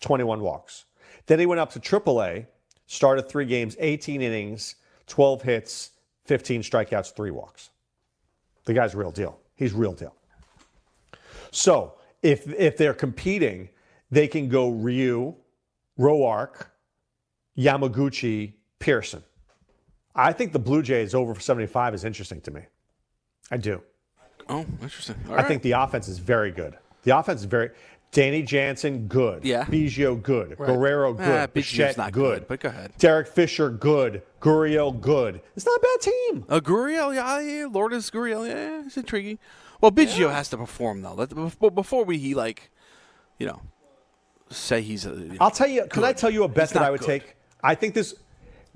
21 0.02 0.42
walks. 0.42 0.86
Then 1.28 1.40
he 1.40 1.46
went 1.46 1.60
up 1.60 1.72
to 1.74 1.80
AAA, 1.80 2.48
started 2.88 3.30
three 3.30 3.46
games, 3.46 3.76
18 3.80 4.22
innings, 4.22 4.76
12 5.08 5.42
hits, 5.44 5.92
15 6.30 6.62
strikeouts, 6.62 7.16
three 7.16 7.32
walks. 7.32 7.72
The 8.66 8.74
guy's 8.76 8.94
real 8.94 9.10
deal. 9.10 9.40
He's 9.56 9.74
real 9.74 9.94
deal. 9.94 10.16
So 11.50 11.96
if 12.22 12.48
if 12.54 12.78
they're 12.78 12.94
competing, 12.94 13.70
they 14.12 14.28
can 14.28 14.48
go 14.48 14.70
Ryu, 14.70 15.34
Roark, 15.98 16.68
Yamaguchi, 17.58 18.54
Pearson. 18.78 19.24
I 20.14 20.32
think 20.32 20.54
the 20.54 20.60
Blue 20.60 20.84
Jays 20.84 21.16
over 21.16 21.34
for 21.34 21.42
75 21.42 21.96
is 21.96 22.06
interesting 22.06 22.42
to 22.42 22.52
me. 22.52 22.62
I 23.50 23.58
do. 23.58 23.82
Oh, 24.48 24.68
interesting. 24.84 25.16
All 25.28 25.34
I 25.34 25.38
right. 25.38 25.48
think 25.48 25.64
the 25.64 25.72
offense 25.72 26.08
is 26.08 26.20
very 26.20 26.52
good. 26.52 26.78
The 27.04 27.18
offense 27.18 27.40
is 27.40 27.46
very. 27.46 27.72
Danny 28.12 28.42
Jansen, 28.42 29.08
good. 29.08 29.46
Yeah. 29.46 29.66
Biggio, 29.66 30.22
good. 30.22 30.60
Right. 30.60 30.68
Guerrero, 30.68 31.14
Ah, 31.20 31.46
good. 31.46 31.54
Bichette, 31.54 31.96
not 31.98 32.12
good. 32.12 32.40
good, 32.40 32.48
but 32.48 32.60
go 32.60 32.70
ahead. 32.70 32.92
Derek 32.98 33.28
Fisher, 33.28 33.70
good. 33.70 34.24
Gurriel, 34.42 35.00
good. 35.00 35.42
It's 35.56 35.66
not 35.66 35.78
a 35.78 35.80
bad 35.82 36.02
team. 36.02 36.46
Uh, 36.50 36.60
Gurriel, 36.60 37.14
yeah, 37.14 37.40
yeah, 37.40 37.68
Lourdes 37.70 38.10
Gurriel, 38.10 38.48
yeah, 38.48 38.84
it's 38.86 38.98
intriguing. 38.98 39.38
Well, 39.80 39.92
Biggio 39.92 40.32
has 40.32 40.50
to 40.50 40.58
perform 40.58 41.02
though. 41.04 41.14
Let- 41.14 41.76
Before 41.76 42.04
we, 42.04 42.18
he 42.18 42.34
like, 42.34 42.72
you 43.38 43.46
know, 43.48 43.62
say 44.50 44.82
he's 44.82 45.06
a. 45.06 45.12
you 45.12 45.16
know, 45.26 45.38
I'll 45.40 45.52
tell 45.52 45.68
you. 45.68 45.86
Can 45.86 46.04
I 46.04 46.12
tell 46.14 46.30
you 46.32 46.44
a 46.44 46.48
bet 46.48 46.70
He's 46.70 46.74
that 46.74 46.84
I 46.84 46.90
would 46.90 47.00
good. 47.02 47.06
take? 47.22 47.36
I 47.64 47.76
think 47.76 47.94
this. 47.94 48.16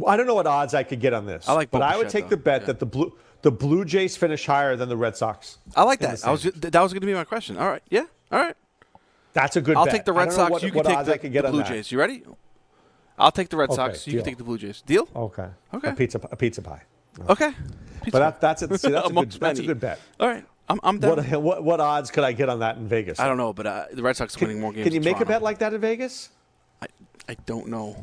I 0.07 0.15
don't 0.15 0.27
know 0.27 0.35
what 0.35 0.47
odds 0.47 0.73
I 0.73 0.83
could 0.83 0.99
get 1.01 1.13
on 1.13 1.25
this. 1.25 1.47
I 1.49 1.53
like 1.53 1.71
but 1.71 1.81
I 1.81 1.97
would 1.97 2.09
take 2.09 2.29
the 2.29 2.37
bet 2.37 2.61
Yeah. 2.61 2.67
that 2.67 2.79
the 2.79 2.85
blue 2.85 3.17
the 3.41 3.51
Blue 3.51 3.83
Jays 3.83 4.15
finish 4.15 4.45
higher 4.45 4.75
than 4.77 4.87
the 4.89 4.95
Red 4.97 5.17
Sox. 5.17 5.57
I 5.75 5.83
like 5.83 5.99
that. 5.99 6.25
I 6.25 6.31
was 6.31 6.43
that 6.43 6.81
was 6.81 6.93
going 6.93 7.01
to 7.01 7.07
be 7.07 7.13
my 7.13 7.25
question. 7.25 7.57
All 7.57 7.67
right, 7.67 7.83
yeah, 7.89 8.05
all 8.31 8.39
right. 8.39 8.55
That's 9.33 9.55
a 9.55 9.61
good. 9.61 9.75
I'll 9.75 9.85
bet. 9.85 9.93
take 9.93 10.05
the 10.05 10.13
Red 10.13 10.31
Sox. 10.31 10.51
What, 10.51 10.63
you 10.63 10.71
can 10.71 10.83
take 10.83 11.21
the, 11.21 11.29
the 11.29 11.49
Blue. 11.49 11.63
Jays. 11.63 11.91
You 11.91 11.99
ready? 11.99 12.23
I'll 13.17 13.31
take 13.31 13.49
the 13.49 13.57
Red 13.57 13.69
Okay, 13.69 13.75
Sox. 13.75 14.07
You 14.07 14.17
can 14.17 14.25
take 14.25 14.37
the 14.37 14.43
Blue 14.43 14.57
Jays. 14.57 14.81
Deal? 14.81 15.07
Okay. 15.15 15.47
Okay. 15.73 15.89
A 15.89 15.93
pizza 15.93 16.19
a 16.31 16.35
pizza 16.35 16.61
pie. 16.61 16.83
Okay. 17.29 17.51
But 18.11 18.19
that, 18.19 18.41
that's 18.41 18.61
a, 18.63 18.77
see, 18.77 18.91
that's, 18.91 19.09
a 19.09 19.13
good, 19.13 19.31
that's 19.31 19.59
a 19.59 19.63
good 19.63 19.79
bet. 19.79 19.99
All 20.19 20.27
right, 20.27 20.45
I'm, 20.67 20.79
I'm 20.83 20.99
down. 20.99 21.17
What, 21.17 21.41
what 21.41 21.63
what 21.63 21.79
odds 21.79 22.11
could 22.11 22.23
I 22.23 22.33
get 22.33 22.49
on 22.49 22.59
that 22.59 22.77
in 22.77 22.87
Vegas? 22.87 23.19
I 23.19 23.27
don't 23.27 23.37
know, 23.37 23.53
but 23.53 23.65
uh, 23.65 23.85
the 23.93 24.03
Red 24.03 24.17
Sox 24.17 24.35
Can, 24.35 24.47
winning 24.47 24.61
more 24.61 24.73
games. 24.73 24.85
can 24.85 24.93
you 24.93 25.01
make 25.01 25.19
a 25.19 25.25
bet 25.25 25.41
like 25.41 25.59
that 25.59 25.73
in 25.73 25.81
Vegas? 25.81 26.29
I, 26.81 26.87
I 27.29 27.35
don't 27.45 27.67
know. 27.67 27.95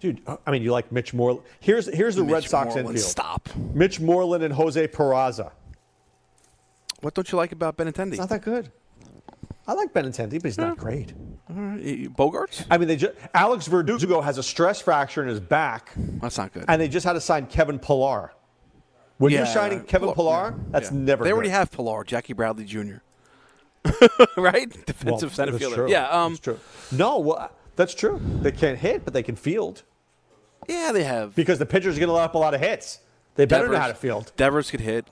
Dude, 0.00 0.22
uh, 0.26 0.38
I 0.46 0.50
mean, 0.50 0.62
you 0.62 0.72
like 0.72 0.90
Mitch 0.90 1.12
Moreland. 1.12 1.44
Here's 1.60 1.86
here's 1.92 2.16
the 2.16 2.24
Red 2.24 2.44
Sox 2.44 2.68
Moreland, 2.68 2.88
infield. 2.88 3.10
Stop. 3.10 3.48
Mitch 3.74 4.00
Moreland 4.00 4.42
and 4.42 4.54
Jose 4.54 4.88
Peraza. 4.88 5.52
What 7.00 7.14
don't 7.14 7.30
you 7.30 7.36
like 7.36 7.52
about 7.52 7.76
Benintendi? 7.76 8.10
It's 8.10 8.18
not 8.18 8.28
that 8.30 8.42
good. 8.42 8.72
I 9.70 9.74
like 9.74 9.92
Benintendi, 9.92 10.32
but 10.32 10.46
he's 10.46 10.58
not 10.58 10.76
great. 10.76 11.12
All 11.48 11.54
right, 11.54 11.80
you- 11.80 12.10
Bogaerts? 12.10 12.66
I 12.68 12.76
mean, 12.76 12.88
they 12.88 12.96
just, 12.96 13.12
Alex 13.32 13.68
Verdugo 13.68 14.20
has 14.20 14.36
a 14.36 14.42
stress 14.42 14.80
fracture 14.80 15.22
in 15.22 15.28
his 15.28 15.38
back, 15.38 15.92
That's 15.96 16.36
not 16.38 16.52
good. 16.52 16.64
and 16.66 16.80
they 16.80 16.88
just 16.88 17.06
had 17.06 17.12
to 17.12 17.20
sign 17.20 17.46
Kevin 17.46 17.78
Pillar. 17.78 18.32
When 19.18 19.30
you're 19.30 19.42
Yeah, 19.42 19.46
signing 19.52 19.84
Kevin 19.84 20.12
Pillar, 20.12 20.54
that's 20.70 20.90
yeah. 20.90 20.96
never. 20.98 21.22
They 21.22 21.32
already 21.32 21.50
good. 21.50 21.54
have 21.54 21.70
Pillar, 21.70 22.02
Jackie 22.02 22.32
Bradley 22.32 22.64
Jr. 22.64 22.96
right? 24.36 24.68
Defensive 24.86 25.28
Well, 25.30 25.30
center 25.30 25.52
that's 25.52 25.62
fielder. 25.62 25.76
true. 25.76 25.90
Yeah. 25.90 26.08
Um. 26.08 26.32
That's 26.32 26.40
true. 26.40 26.58
No, 26.90 27.18
well, 27.18 27.50
that's 27.76 27.94
true. 27.94 28.20
They 28.42 28.50
can't 28.52 28.78
hit, 28.78 29.04
but 29.04 29.14
they 29.14 29.22
can 29.22 29.36
field 29.36 29.82
Yeah, 30.68 30.90
they 30.92 31.04
have. 31.04 31.34
because 31.36 31.58
the 31.60 31.66
pitchers 31.66 31.96
are 31.96 32.00
going 32.00 32.08
to 32.08 32.14
let 32.14 32.24
up 32.24 32.34
a 32.34 32.38
lot 32.38 32.54
of 32.54 32.60
hits. 32.60 32.98
They 33.36 33.46
better 33.46 33.68
know 33.68 33.78
how 33.78 33.86
to 33.88 33.94
field. 33.94 34.32
Devers 34.36 34.70
could 34.70 34.80
hit, 34.80 35.06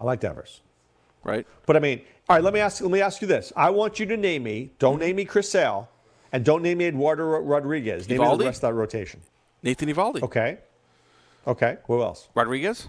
I 0.00 0.04
like 0.04 0.20
Devers. 0.20 0.60
Right? 1.24 1.46
But 1.66 1.76
I 1.76 1.78
mean, 1.78 2.00
all 2.28 2.36
right. 2.36 2.44
Let 2.44 2.52
me 2.54 2.60
ask. 2.60 2.80
Let 2.80 2.90
me 2.90 3.00
ask 3.00 3.20
you 3.22 3.28
this. 3.28 3.52
I 3.56 3.70
want 3.70 4.00
you 4.00 4.06
to 4.06 4.16
name 4.16 4.42
me. 4.42 4.72
Don't 4.78 4.98
name 4.98 5.16
me 5.16 5.24
Chris 5.24 5.50
Sale, 5.50 5.88
and 6.32 6.44
don't 6.44 6.62
name 6.62 6.78
me 6.78 6.86
Eduardo 6.86 7.24
Rodriguez. 7.24 8.08
Name 8.08 8.20
me 8.20 8.36
the 8.36 8.44
rest 8.44 8.64
of 8.64 8.70
that 8.70 8.74
rotation. 8.74 9.20
Nathan 9.62 9.88
Eovaldi. 9.88 10.22
Okay. 10.22 10.58
Okay. 11.46 11.78
Who 11.86 12.02
else? 12.02 12.28
Rodriguez. 12.34 12.88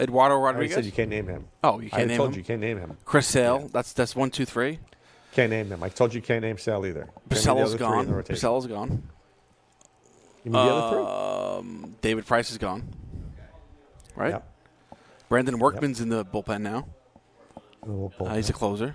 Eduardo 0.00 0.36
Rodriguez. 0.36 0.76
I 0.76 0.80
said 0.80 0.84
you 0.84 0.92
can't 0.92 1.10
name 1.10 1.26
him. 1.26 1.46
Oh, 1.64 1.80
you 1.80 1.90
can't 1.90 2.08
name 2.08 2.16
told 2.16 2.28
him? 2.30 2.34
you 2.34 2.38
you 2.38 2.44
can't 2.44 2.60
name 2.60 2.78
him. 2.78 2.96
Chris 3.04 3.26
Sale. 3.26 3.68
That's 3.72 3.92
that's 3.92 4.14
one, 4.14 4.30
two, 4.30 4.44
three. 4.44 4.78
Can't 5.32 5.50
name 5.50 5.70
him. 5.70 5.82
I 5.82 5.88
told 5.88 6.14
you 6.14 6.18
you 6.18 6.22
can't 6.22 6.42
name 6.42 6.58
Sale 6.58 6.86
either. 6.86 7.00
Name 7.00 7.08
me 7.08 7.28
the 7.28 7.34
Porcello's 7.36 7.74
other 7.74 7.78
three 7.78 8.00
in 8.00 8.06
gone. 8.06 8.22
Porcello's 8.24 8.66
gone. 8.66 9.02
Give 10.44 10.52
me 10.52 10.58
the 10.58 10.58
other 10.58 11.58
Um, 11.58 11.96
David 12.00 12.26
Price 12.26 12.50
is 12.50 12.58
gone. 12.58 12.88
Right. 14.14 14.30
Yep. 14.30 14.54
Brandon 15.28 15.58
Workman's 15.58 16.00
in 16.00 16.08
the 16.08 16.24
bullpen 16.24 16.62
now. 16.62 16.86
Three. 17.88 18.26
Oh, 18.26 18.26
Uh, 18.26 18.34
he's 18.34 18.50
a 18.50 18.52
closer. 18.52 18.94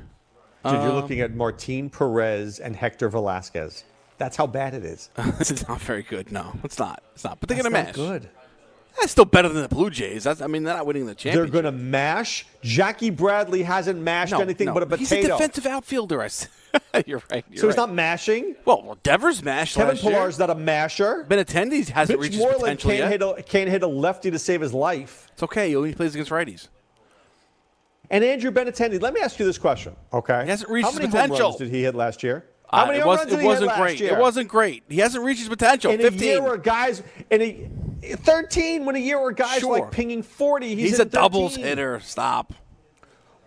Dude, 0.63 0.71
you're 0.73 0.81
Um, 0.91 0.95
looking 0.95 1.19
at 1.19 1.33
Martin 1.35 1.89
Perez 1.89 2.59
and 2.59 2.75
Hector 2.75 3.09
Velazquez. 3.09 3.83
That's 4.17 4.37
how 4.37 4.47
bad 4.47 4.73
it 4.73 4.85
is. 4.85 5.09
this 5.39 5.51
is 5.51 5.67
not 5.67 5.81
very 5.81 6.03
good. 6.03 6.31
No, 6.31 6.53
it's 6.63 6.79
not. 6.79 7.03
It's 7.15 7.23
not. 7.23 7.39
But 7.39 7.49
they're 7.49 7.57
gonna 7.57 7.69
not 7.69 7.85
mash. 7.87 7.95
good. 7.95 8.29
That's 8.99 9.11
still 9.11 9.25
better 9.25 9.49
than 9.49 9.63
the 9.63 9.67
Blue 9.67 9.89
Jays. 9.89 10.23
That's. 10.23 10.39
I 10.39 10.45
mean, 10.47 10.63
they're 10.63 10.75
not 10.77 10.85
winning 10.85 11.07
the 11.07 11.15
championship. 11.15 11.51
They're 11.51 11.61
going 11.63 11.73
to 11.75 11.77
mash. 11.81 12.45
Jackie 12.61 13.09
Bradley 13.09 13.63
hasn't 13.63 13.99
mashed 13.99 14.33
no, 14.33 14.39
anything 14.39 14.67
no. 14.67 14.73
but 14.75 14.83
a 14.83 14.85
potato. 14.85 15.15
He's 15.15 15.25
a 15.25 15.27
defensive 15.29 15.65
outfielder. 15.65 16.21
I 16.21 16.25
s- 16.25 16.47
you're 17.07 17.21
right. 17.31 17.43
You're 17.49 17.59
so 17.59 17.67
he's 17.67 17.75
right. 17.75 17.87
not 17.87 17.91
mashing. 17.93 18.55
Well, 18.65 18.83
well, 18.85 18.97
Devers 19.01 19.41
mashed 19.43 19.75
Kevin 19.77 19.95
last 19.95 20.03
year. 20.03 20.13
Pillar's 20.13 20.37
not 20.37 20.51
a 20.51 20.55
masher. 20.55 21.25
Benintendi 21.27 21.89
hasn't 21.89 22.19
Mitch 22.19 22.31
reached 22.33 22.43
his 22.43 22.53
potential 22.55 22.91
can't 22.91 22.99
yet. 22.99 23.11
hit, 23.11 23.21
a, 23.23 23.41
can't 23.41 23.69
hit 23.69 23.81
a 23.81 23.87
lefty 23.87 24.29
to 24.29 24.37
save 24.37 24.61
his 24.61 24.75
life. 24.75 25.27
It's 25.33 25.41
okay. 25.43 25.69
He 25.69 25.75
only 25.75 25.95
plays 25.95 26.13
against 26.13 26.29
righties. 26.31 26.67
And 28.13 28.23
Andrew 28.23 28.51
Benintendi, 28.51 29.01
let 29.01 29.13
me 29.15 29.21
ask 29.21 29.39
you 29.39 29.45
this 29.45 29.57
question, 29.57 29.95
okay? 30.13 30.43
He 30.43 30.49
hasn't 30.51 30.69
reached 30.69 30.85
How 30.85 30.91
his 30.91 30.99
many 30.99 31.11
potential. 31.11 31.47
runs 31.49 31.55
did 31.57 31.69
he 31.69 31.81
hit 31.81 31.95
last 31.95 32.21
year? 32.21 32.45
How 32.71 32.83
Uh, 32.83 32.87
many 32.87 32.99
it 32.99 33.05
was, 33.07 33.17
runs 33.17 33.29
did 33.31 33.39
it 33.39 33.41
he 33.41 33.47
wasn't 33.47 33.71
hit 33.71 33.77
last 33.79 33.79
great. 33.81 33.99
year? 33.99 34.13
It 34.13 34.19
wasn't 34.19 34.47
great. 34.49 34.83
He 34.87 34.97
hasn't 34.99 35.23
reached 35.25 35.39
his 35.39 35.49
potential. 35.49 35.91
in 35.91 35.99
a 35.99 36.03
15. 36.03 36.21
year 36.29 36.41
where 36.43 36.57
guys 36.57 37.01
in 37.31 37.41
a 37.41 37.69
13 38.17 38.85
when 38.85 38.95
a 38.95 38.99
year 38.99 39.19
where 39.19 39.31
guys 39.31 39.61
Sure. 39.61 39.79
like 39.79 39.89
pinging 39.91 40.21
40 40.21 40.75
he's, 40.75 40.91
He's 40.91 40.99
a 40.99 41.05
doubles 41.05 41.55
hitter. 41.55 41.99
Stop. 42.01 42.53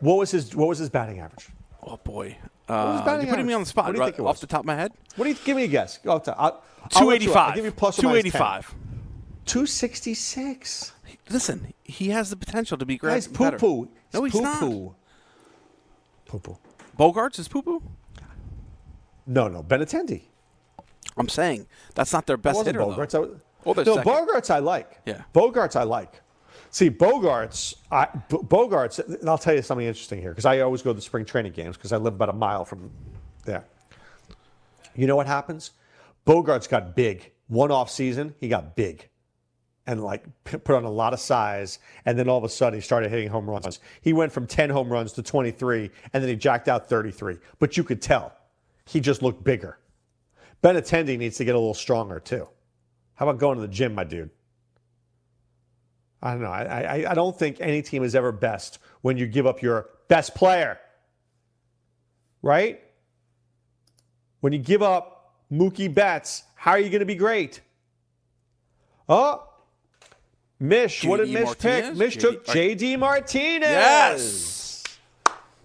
what 0.01 0.17
was 0.19 0.33
his 0.33 0.55
what 0.57 0.67
was 0.69 0.79
his 0.79 0.91
batting 0.91 1.21
average 1.21 1.49
Oh 1.87 1.99
boy. 2.03 2.37
What 2.67 2.77
was 2.87 2.93
his 2.95 3.01
Uh, 3.03 3.05
batting 3.05 3.27
you're 3.27 3.31
putting 3.35 3.47
me 3.47 3.53
on 3.55 3.61
the 3.61 3.67
spot 3.67 3.85
What 3.87 3.93
do 3.93 3.99
you 3.99 4.01
right 4.01 4.15
think 4.17 4.27
it 4.27 4.29
off 4.29 4.41
the 4.41 4.47
top 4.49 4.61
of 4.61 4.67
my 4.67 4.75
head. 4.75 4.91
what 5.15 5.27
do 5.27 5.31
you 5.31 5.37
give 5.45 5.57
me 5.57 5.63
a 5.65 5.69
guess 5.69 5.99
Go 5.99 6.19
to, 6.19 6.37
I'll, 6.37 6.63
I'll 6.83 6.89
285. 6.89 7.37
I'll 7.37 7.55
give 7.55 7.65
you 7.67 7.71
plus 7.71 7.99
or 8.01 8.03
minus 8.03 8.23
10. 8.25 8.33
285. 8.33 8.75
266 9.45 10.93
Listen, 11.29 11.73
he 11.83 12.11
has 12.11 12.31
the 12.31 12.37
potential 12.37 12.79
to 12.79 12.87
be 12.87 12.97
great. 12.97 13.13
guys 13.13 13.27
poo 13.29 13.51
poo 13.53 13.89
No, 14.17 14.25
he's 14.25 14.33
poo 14.33 14.41
not. 14.43 14.61
poo 14.61 14.95
poo 16.27 16.39
poo 16.41 16.59
Bogaerts 16.99 17.39
is 17.39 17.49
poo 17.49 17.63
poo. 17.63 17.83
no 19.27 19.49
no 19.49 19.63
Benintendi 19.63 20.23
I'm 21.17 21.29
saying 21.29 21.67
that's 21.95 22.13
not 22.13 22.27
their 22.27 22.37
best 22.37 22.65
hitter. 22.67 22.81
Bogaerts. 22.81 23.11
Though. 23.11 23.19
I 23.19 23.27
was- 23.27 23.41
Well, 23.65 23.75
they're 23.75 23.85
no, 23.87 23.95
second. 23.97 24.13
Bogaerts 24.13 24.51
I 24.51 24.59
like. 24.59 25.01
Yeah. 25.07 25.23
Bogaerts 25.35 25.75
I 25.77 25.83
like. 25.85 26.21
See, 26.71 26.91
Bogaerts, 26.91 27.75
I, 27.91 28.07
B- 28.29 28.37
Bogaerts, 28.37 28.99
and 29.21 29.29
I'll 29.29 29.39
tell 29.39 29.55
you 29.55 29.63
something 29.63 29.87
interesting 29.87 30.21
here 30.21 30.31
because 30.31 30.45
I 30.45 30.61
always 30.61 30.83
go 30.83 30.91
to 30.91 30.95
the 30.95 31.01
spring 31.01 31.25
training 31.25 31.53
games 31.53 31.77
because 31.77 31.93
I 31.93 31.97
live 31.97 32.15
about 32.15 32.29
a 32.29 32.35
mile 32.35 32.65
from 32.67 32.91
there. 33.45 33.65
You 34.95 35.07
know 35.07 35.17
what 35.17 35.27
happens? 35.27 35.71
Bogaerts 36.27 36.69
got 36.69 36.95
big. 36.95 37.33
One 37.49 37.71
off 37.71 37.91
season, 37.91 38.35
he 38.41 38.49
got 38.49 38.77
big 38.77 39.09
and 39.87 40.03
like 40.03 40.25
put 40.45 40.71
on 40.71 40.85
a 40.85 40.91
lot 40.91 41.13
of 41.13 41.21
size. 41.21 41.79
And 42.05 42.19
then 42.19 42.29
all 42.29 42.39
of 42.39 42.45
a 42.45 42.49
sudden, 42.49 42.79
he 42.79 42.83
started 42.83 43.11
hitting 43.11 43.29
home 43.29 43.49
runs. 43.49 43.81
He 44.01 44.13
went 44.13 44.33
from 44.33 44.47
10 44.47 44.71
home 44.71 44.93
runs 44.93 45.13
to 45.13 45.23
23, 45.23 45.91
and 46.13 46.23
then 46.23 46.29
he 46.29 46.37
jacked 46.37 46.69
out 46.69 46.89
33. 46.89 47.39
But 47.59 47.77
you 47.77 47.85
could 47.85 48.03
tell 48.03 48.33
he 48.87 49.01
just 49.01 49.23
looked 49.23 49.45
bigger. 49.45 49.79
Benintendi 50.63 51.19
needs 51.19 51.37
to 51.37 51.45
get 51.45 51.55
a 51.55 51.59
little 51.59 51.75
stronger 51.75 52.19
too. 52.19 52.49
How 53.15 53.29
about 53.29 53.39
going 53.39 53.57
to 53.57 53.63
the 53.63 53.73
gym, 53.73 53.95
my 53.95 54.05
dude? 54.05 54.31
I 56.23 56.33
don't 56.33 56.43
know. 56.43 56.51
I, 56.51 56.65
I, 56.65 57.11
I 57.11 57.15
don't 57.15 57.39
think 57.39 57.59
any 57.61 57.83
team 57.83 58.03
is 58.03 58.15
ever 58.15 58.33
best 58.33 58.79
when 59.03 59.17
you 59.17 59.27
give 59.27 59.47
up 59.47 59.63
your 59.63 59.91
best 60.09 60.35
player. 60.35 60.79
Right? 62.43 62.81
When 64.41 64.53
you 64.53 64.59
give 64.59 64.83
up 64.83 65.35
Mookie 65.53 65.93
Betts, 65.93 66.43
how 66.55 66.73
are 66.73 66.79
you 66.79 66.91
going 66.91 67.01
to 67.01 67.07
be 67.07 67.15
great? 67.15 67.61
Oh, 69.09 69.47
Mish, 70.59 71.05
what 71.05 71.19
did 71.19 71.29
Mish 71.31 71.59
pick? 71.59 71.95
Mish 71.95 72.17
took 72.17 72.47
J.D. 72.47 72.97
Martinez. 72.97 73.69
Yes. 73.69 74.85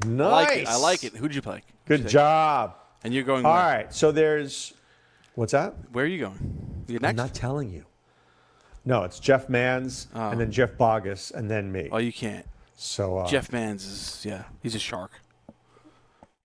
Nice. 0.06 0.28
I 0.28 0.32
like 0.32 0.58
it. 0.58 0.68
I 0.68 0.76
like 0.76 1.04
it. 1.04 1.16
Who'd 1.16 1.34
you 1.34 1.42
play? 1.42 1.64
Good 1.86 2.08
job. 2.08 2.76
And 3.04 3.14
you're 3.14 3.24
going. 3.24 3.46
All 3.46 3.54
where? 3.54 3.64
right. 3.64 3.94
So 3.94 4.12
there's. 4.12 4.74
What's 5.36 5.54
that? 5.54 5.74
Where 5.92 6.06
are 6.06 6.08
you 6.08 6.20
going? 6.20 6.84
You 6.88 7.00
I'm 7.04 7.16
not 7.16 7.34
telling 7.34 7.72
you. 7.72 7.86
No, 8.84 9.04
it's 9.04 9.20
Jeff 9.20 9.48
Mans 9.48 10.08
and 10.14 10.40
then 10.40 10.52
Jeff 10.52 10.72
Boggis 10.74 11.34
and 11.34 11.50
then 11.50 11.72
me. 11.72 11.90
Oh, 11.92 12.00
you 12.00 12.12
can't. 12.12 12.46
So 12.76 13.20
uh, 13.20 13.28
Jeff 13.28 13.52
Mans 13.52 13.86
is 13.86 14.26
yeah. 14.26 14.44
He's 14.62 14.76
a 14.76 14.80
shark. 14.80 15.12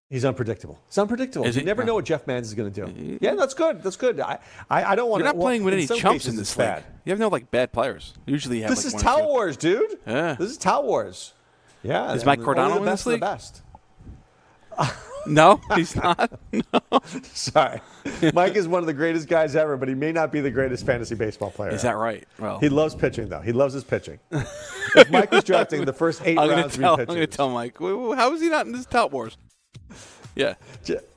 He's 0.08 0.24
unpredictable. 0.24 0.80
It's 0.86 0.98
unpredictable. 0.98 1.46
Is 1.46 1.56
you 1.56 1.60
he? 1.60 1.66
never 1.66 1.82
No. 1.82 1.88
know 1.88 1.94
what 1.96 2.04
Jeff 2.04 2.26
Mans 2.28 2.46
is 2.46 2.54
going 2.54 2.72
to 2.72 2.86
do. 2.86 3.18
Yeah, 3.20 3.34
that's 3.34 3.54
good. 3.54 3.82
That's 3.82 3.96
good. 3.96 4.20
I, 4.20 4.38
I, 4.70 4.92
I 4.92 4.94
don't 4.94 5.10
want 5.10 5.24
You're 5.24 5.32
to. 5.32 5.36
not 5.36 5.42
playing 5.42 5.64
with 5.64 5.74
any 5.74 5.86
chumps 5.86 6.02
cases 6.02 6.28
in 6.28 6.36
this 6.36 6.56
league. 6.56 6.66
bad. 6.68 6.84
You 7.04 7.10
have 7.10 7.18
no 7.18 7.26
like 7.28 7.50
bad 7.50 7.72
players. 7.72 8.14
Usually, 8.24 8.58
you 8.58 8.62
have 8.64 8.70
This 8.70 8.84
like 8.84 8.94
is 8.94 9.02
Tout. 9.02 9.24
Wars, 9.24 9.56
dude. 9.56 9.98
Yeah. 10.06 10.34
This 10.34 10.50
is 10.52 10.58
Tout 10.58 10.84
Wars. 10.84 11.32
Yeah. 11.82 12.12
Is 12.12 12.24
Mike 12.24 12.38
only 12.38 12.54
Cardano 12.54 12.74
the 12.74 12.76
in 12.78 12.84
best 12.84 13.04
this 13.04 13.14
of 13.14 13.20
the 13.20 13.26
league? 13.26 13.32
best. 13.32 13.62
No, 15.28 15.60
he's 15.74 15.96
not. 15.96 16.38
no. 16.52 17.00
Sorry. 17.24 17.80
Mike 18.32 18.54
is 18.54 18.68
one 18.68 18.78
of 18.84 18.86
the 18.86 18.94
greatest 18.94 19.26
guys 19.26 19.56
ever, 19.56 19.76
but 19.76 19.88
he 19.88 19.94
may 19.96 20.12
not 20.12 20.30
be 20.30 20.40
the 20.40 20.52
greatest 20.52 20.86
fantasy 20.86 21.16
baseball 21.16 21.50
player. 21.50 21.70
Is 21.72 21.82
that 21.82 21.96
right? 21.96 22.24
Well, 22.38 22.60
He 22.60 22.68
loves 22.68 22.94
pitching, 22.94 23.28
though. 23.28 23.40
He 23.40 23.50
loves 23.50 23.74
his 23.74 23.82
pitching. 23.82 24.20
if 24.30 25.10
Mike 25.10 25.32
was 25.32 25.42
drafting 25.42 25.84
the 25.84 25.92
first 25.92 26.22
8 26.24 26.38
I'm 26.38 26.48
rounds, 26.50 26.76
tell. 26.76 26.94
I'm 27.00 27.06
gonna 27.06 27.26
tell 27.26 27.50
Mike. 27.50 27.80
"Wait, 27.80 27.92
wait, 27.94 28.16
How 28.16 28.32
is 28.34 28.40
he 28.40 28.48
not 28.48 28.66
in 28.66 28.72
this 28.72 28.86
Tout 28.86 29.10
Wars? 29.10 29.36
Yeah. 30.36 30.52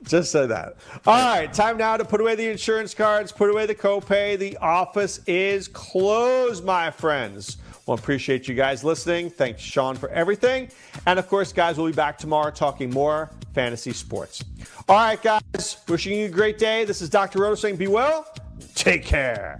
Just 0.03 0.31
say 0.31 0.45
that. 0.47 0.77
All 1.05 1.13
right, 1.13 1.53
time 1.53 1.75
now 1.77 1.97
to 1.97 2.05
put 2.05 2.21
away 2.21 2.35
the 2.35 2.49
insurance 2.49 2.93
cards, 2.93 3.33
put 3.33 3.49
away 3.49 3.65
the 3.65 3.75
copay. 3.75 4.39
The 4.39 4.55
office 4.59 5.19
is 5.27 5.67
closed, 5.67 6.63
my 6.63 6.89
friends. 6.89 7.57
Well, 7.85 7.97
appreciate 7.97 8.47
you 8.47 8.55
guys 8.55 8.81
listening. 8.83 9.29
Thanks, 9.29 9.61
Sean, 9.61 9.97
for 9.97 10.07
everything. 10.09 10.69
And 11.05 11.19
of 11.19 11.27
course, 11.27 11.51
guys, 11.51 11.77
we'll 11.77 11.87
be 11.87 11.93
back 11.93 12.17
tomorrow 12.17 12.49
talking 12.49 12.91
more 12.91 13.29
fantasy 13.53 13.91
sports. 13.91 14.41
All 14.87 14.95
right, 14.95 15.21
guys, 15.21 15.77
wishing 15.89 16.17
you 16.17 16.27
a 16.27 16.29
great 16.29 16.57
day. 16.57 16.85
This 16.85 17.01
is 17.01 17.09
Dr. 17.09 17.39
Roto 17.39 17.55
saying 17.55 17.75
be 17.75 17.87
well. 17.87 18.25
Take 18.73 19.03
care. 19.03 19.59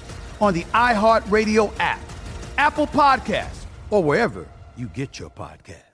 on 0.41 0.53
the 0.53 0.63
iHeartRadio 0.73 1.71
app, 1.79 2.01
Apple 2.57 2.87
Podcasts, 2.87 3.65
or 3.89 4.03
wherever 4.03 4.47
you 4.75 4.87
get 4.87 5.19
your 5.19 5.29
podcast. 5.29 5.91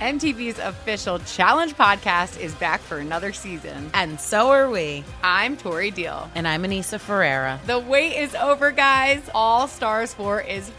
MTV's 0.00 0.60
official 0.60 1.18
Challenge 1.18 1.74
podcast 1.74 2.38
is 2.38 2.54
back 2.54 2.80
for 2.80 2.98
another 2.98 3.32
season. 3.32 3.90
And 3.94 4.20
so 4.20 4.50
are 4.50 4.70
we. 4.70 5.02
I'm 5.24 5.56
Tori 5.56 5.90
Deal. 5.90 6.30
And 6.36 6.46
I'm 6.46 6.62
Aneesa 6.62 7.00
Ferreira. 7.00 7.58
The 7.66 7.80
wait 7.80 8.16
is 8.16 8.32
over, 8.36 8.70
guys. 8.70 9.28
All 9.34 9.66
Stars 9.66 10.14
4 10.14 10.42
is 10.42 10.70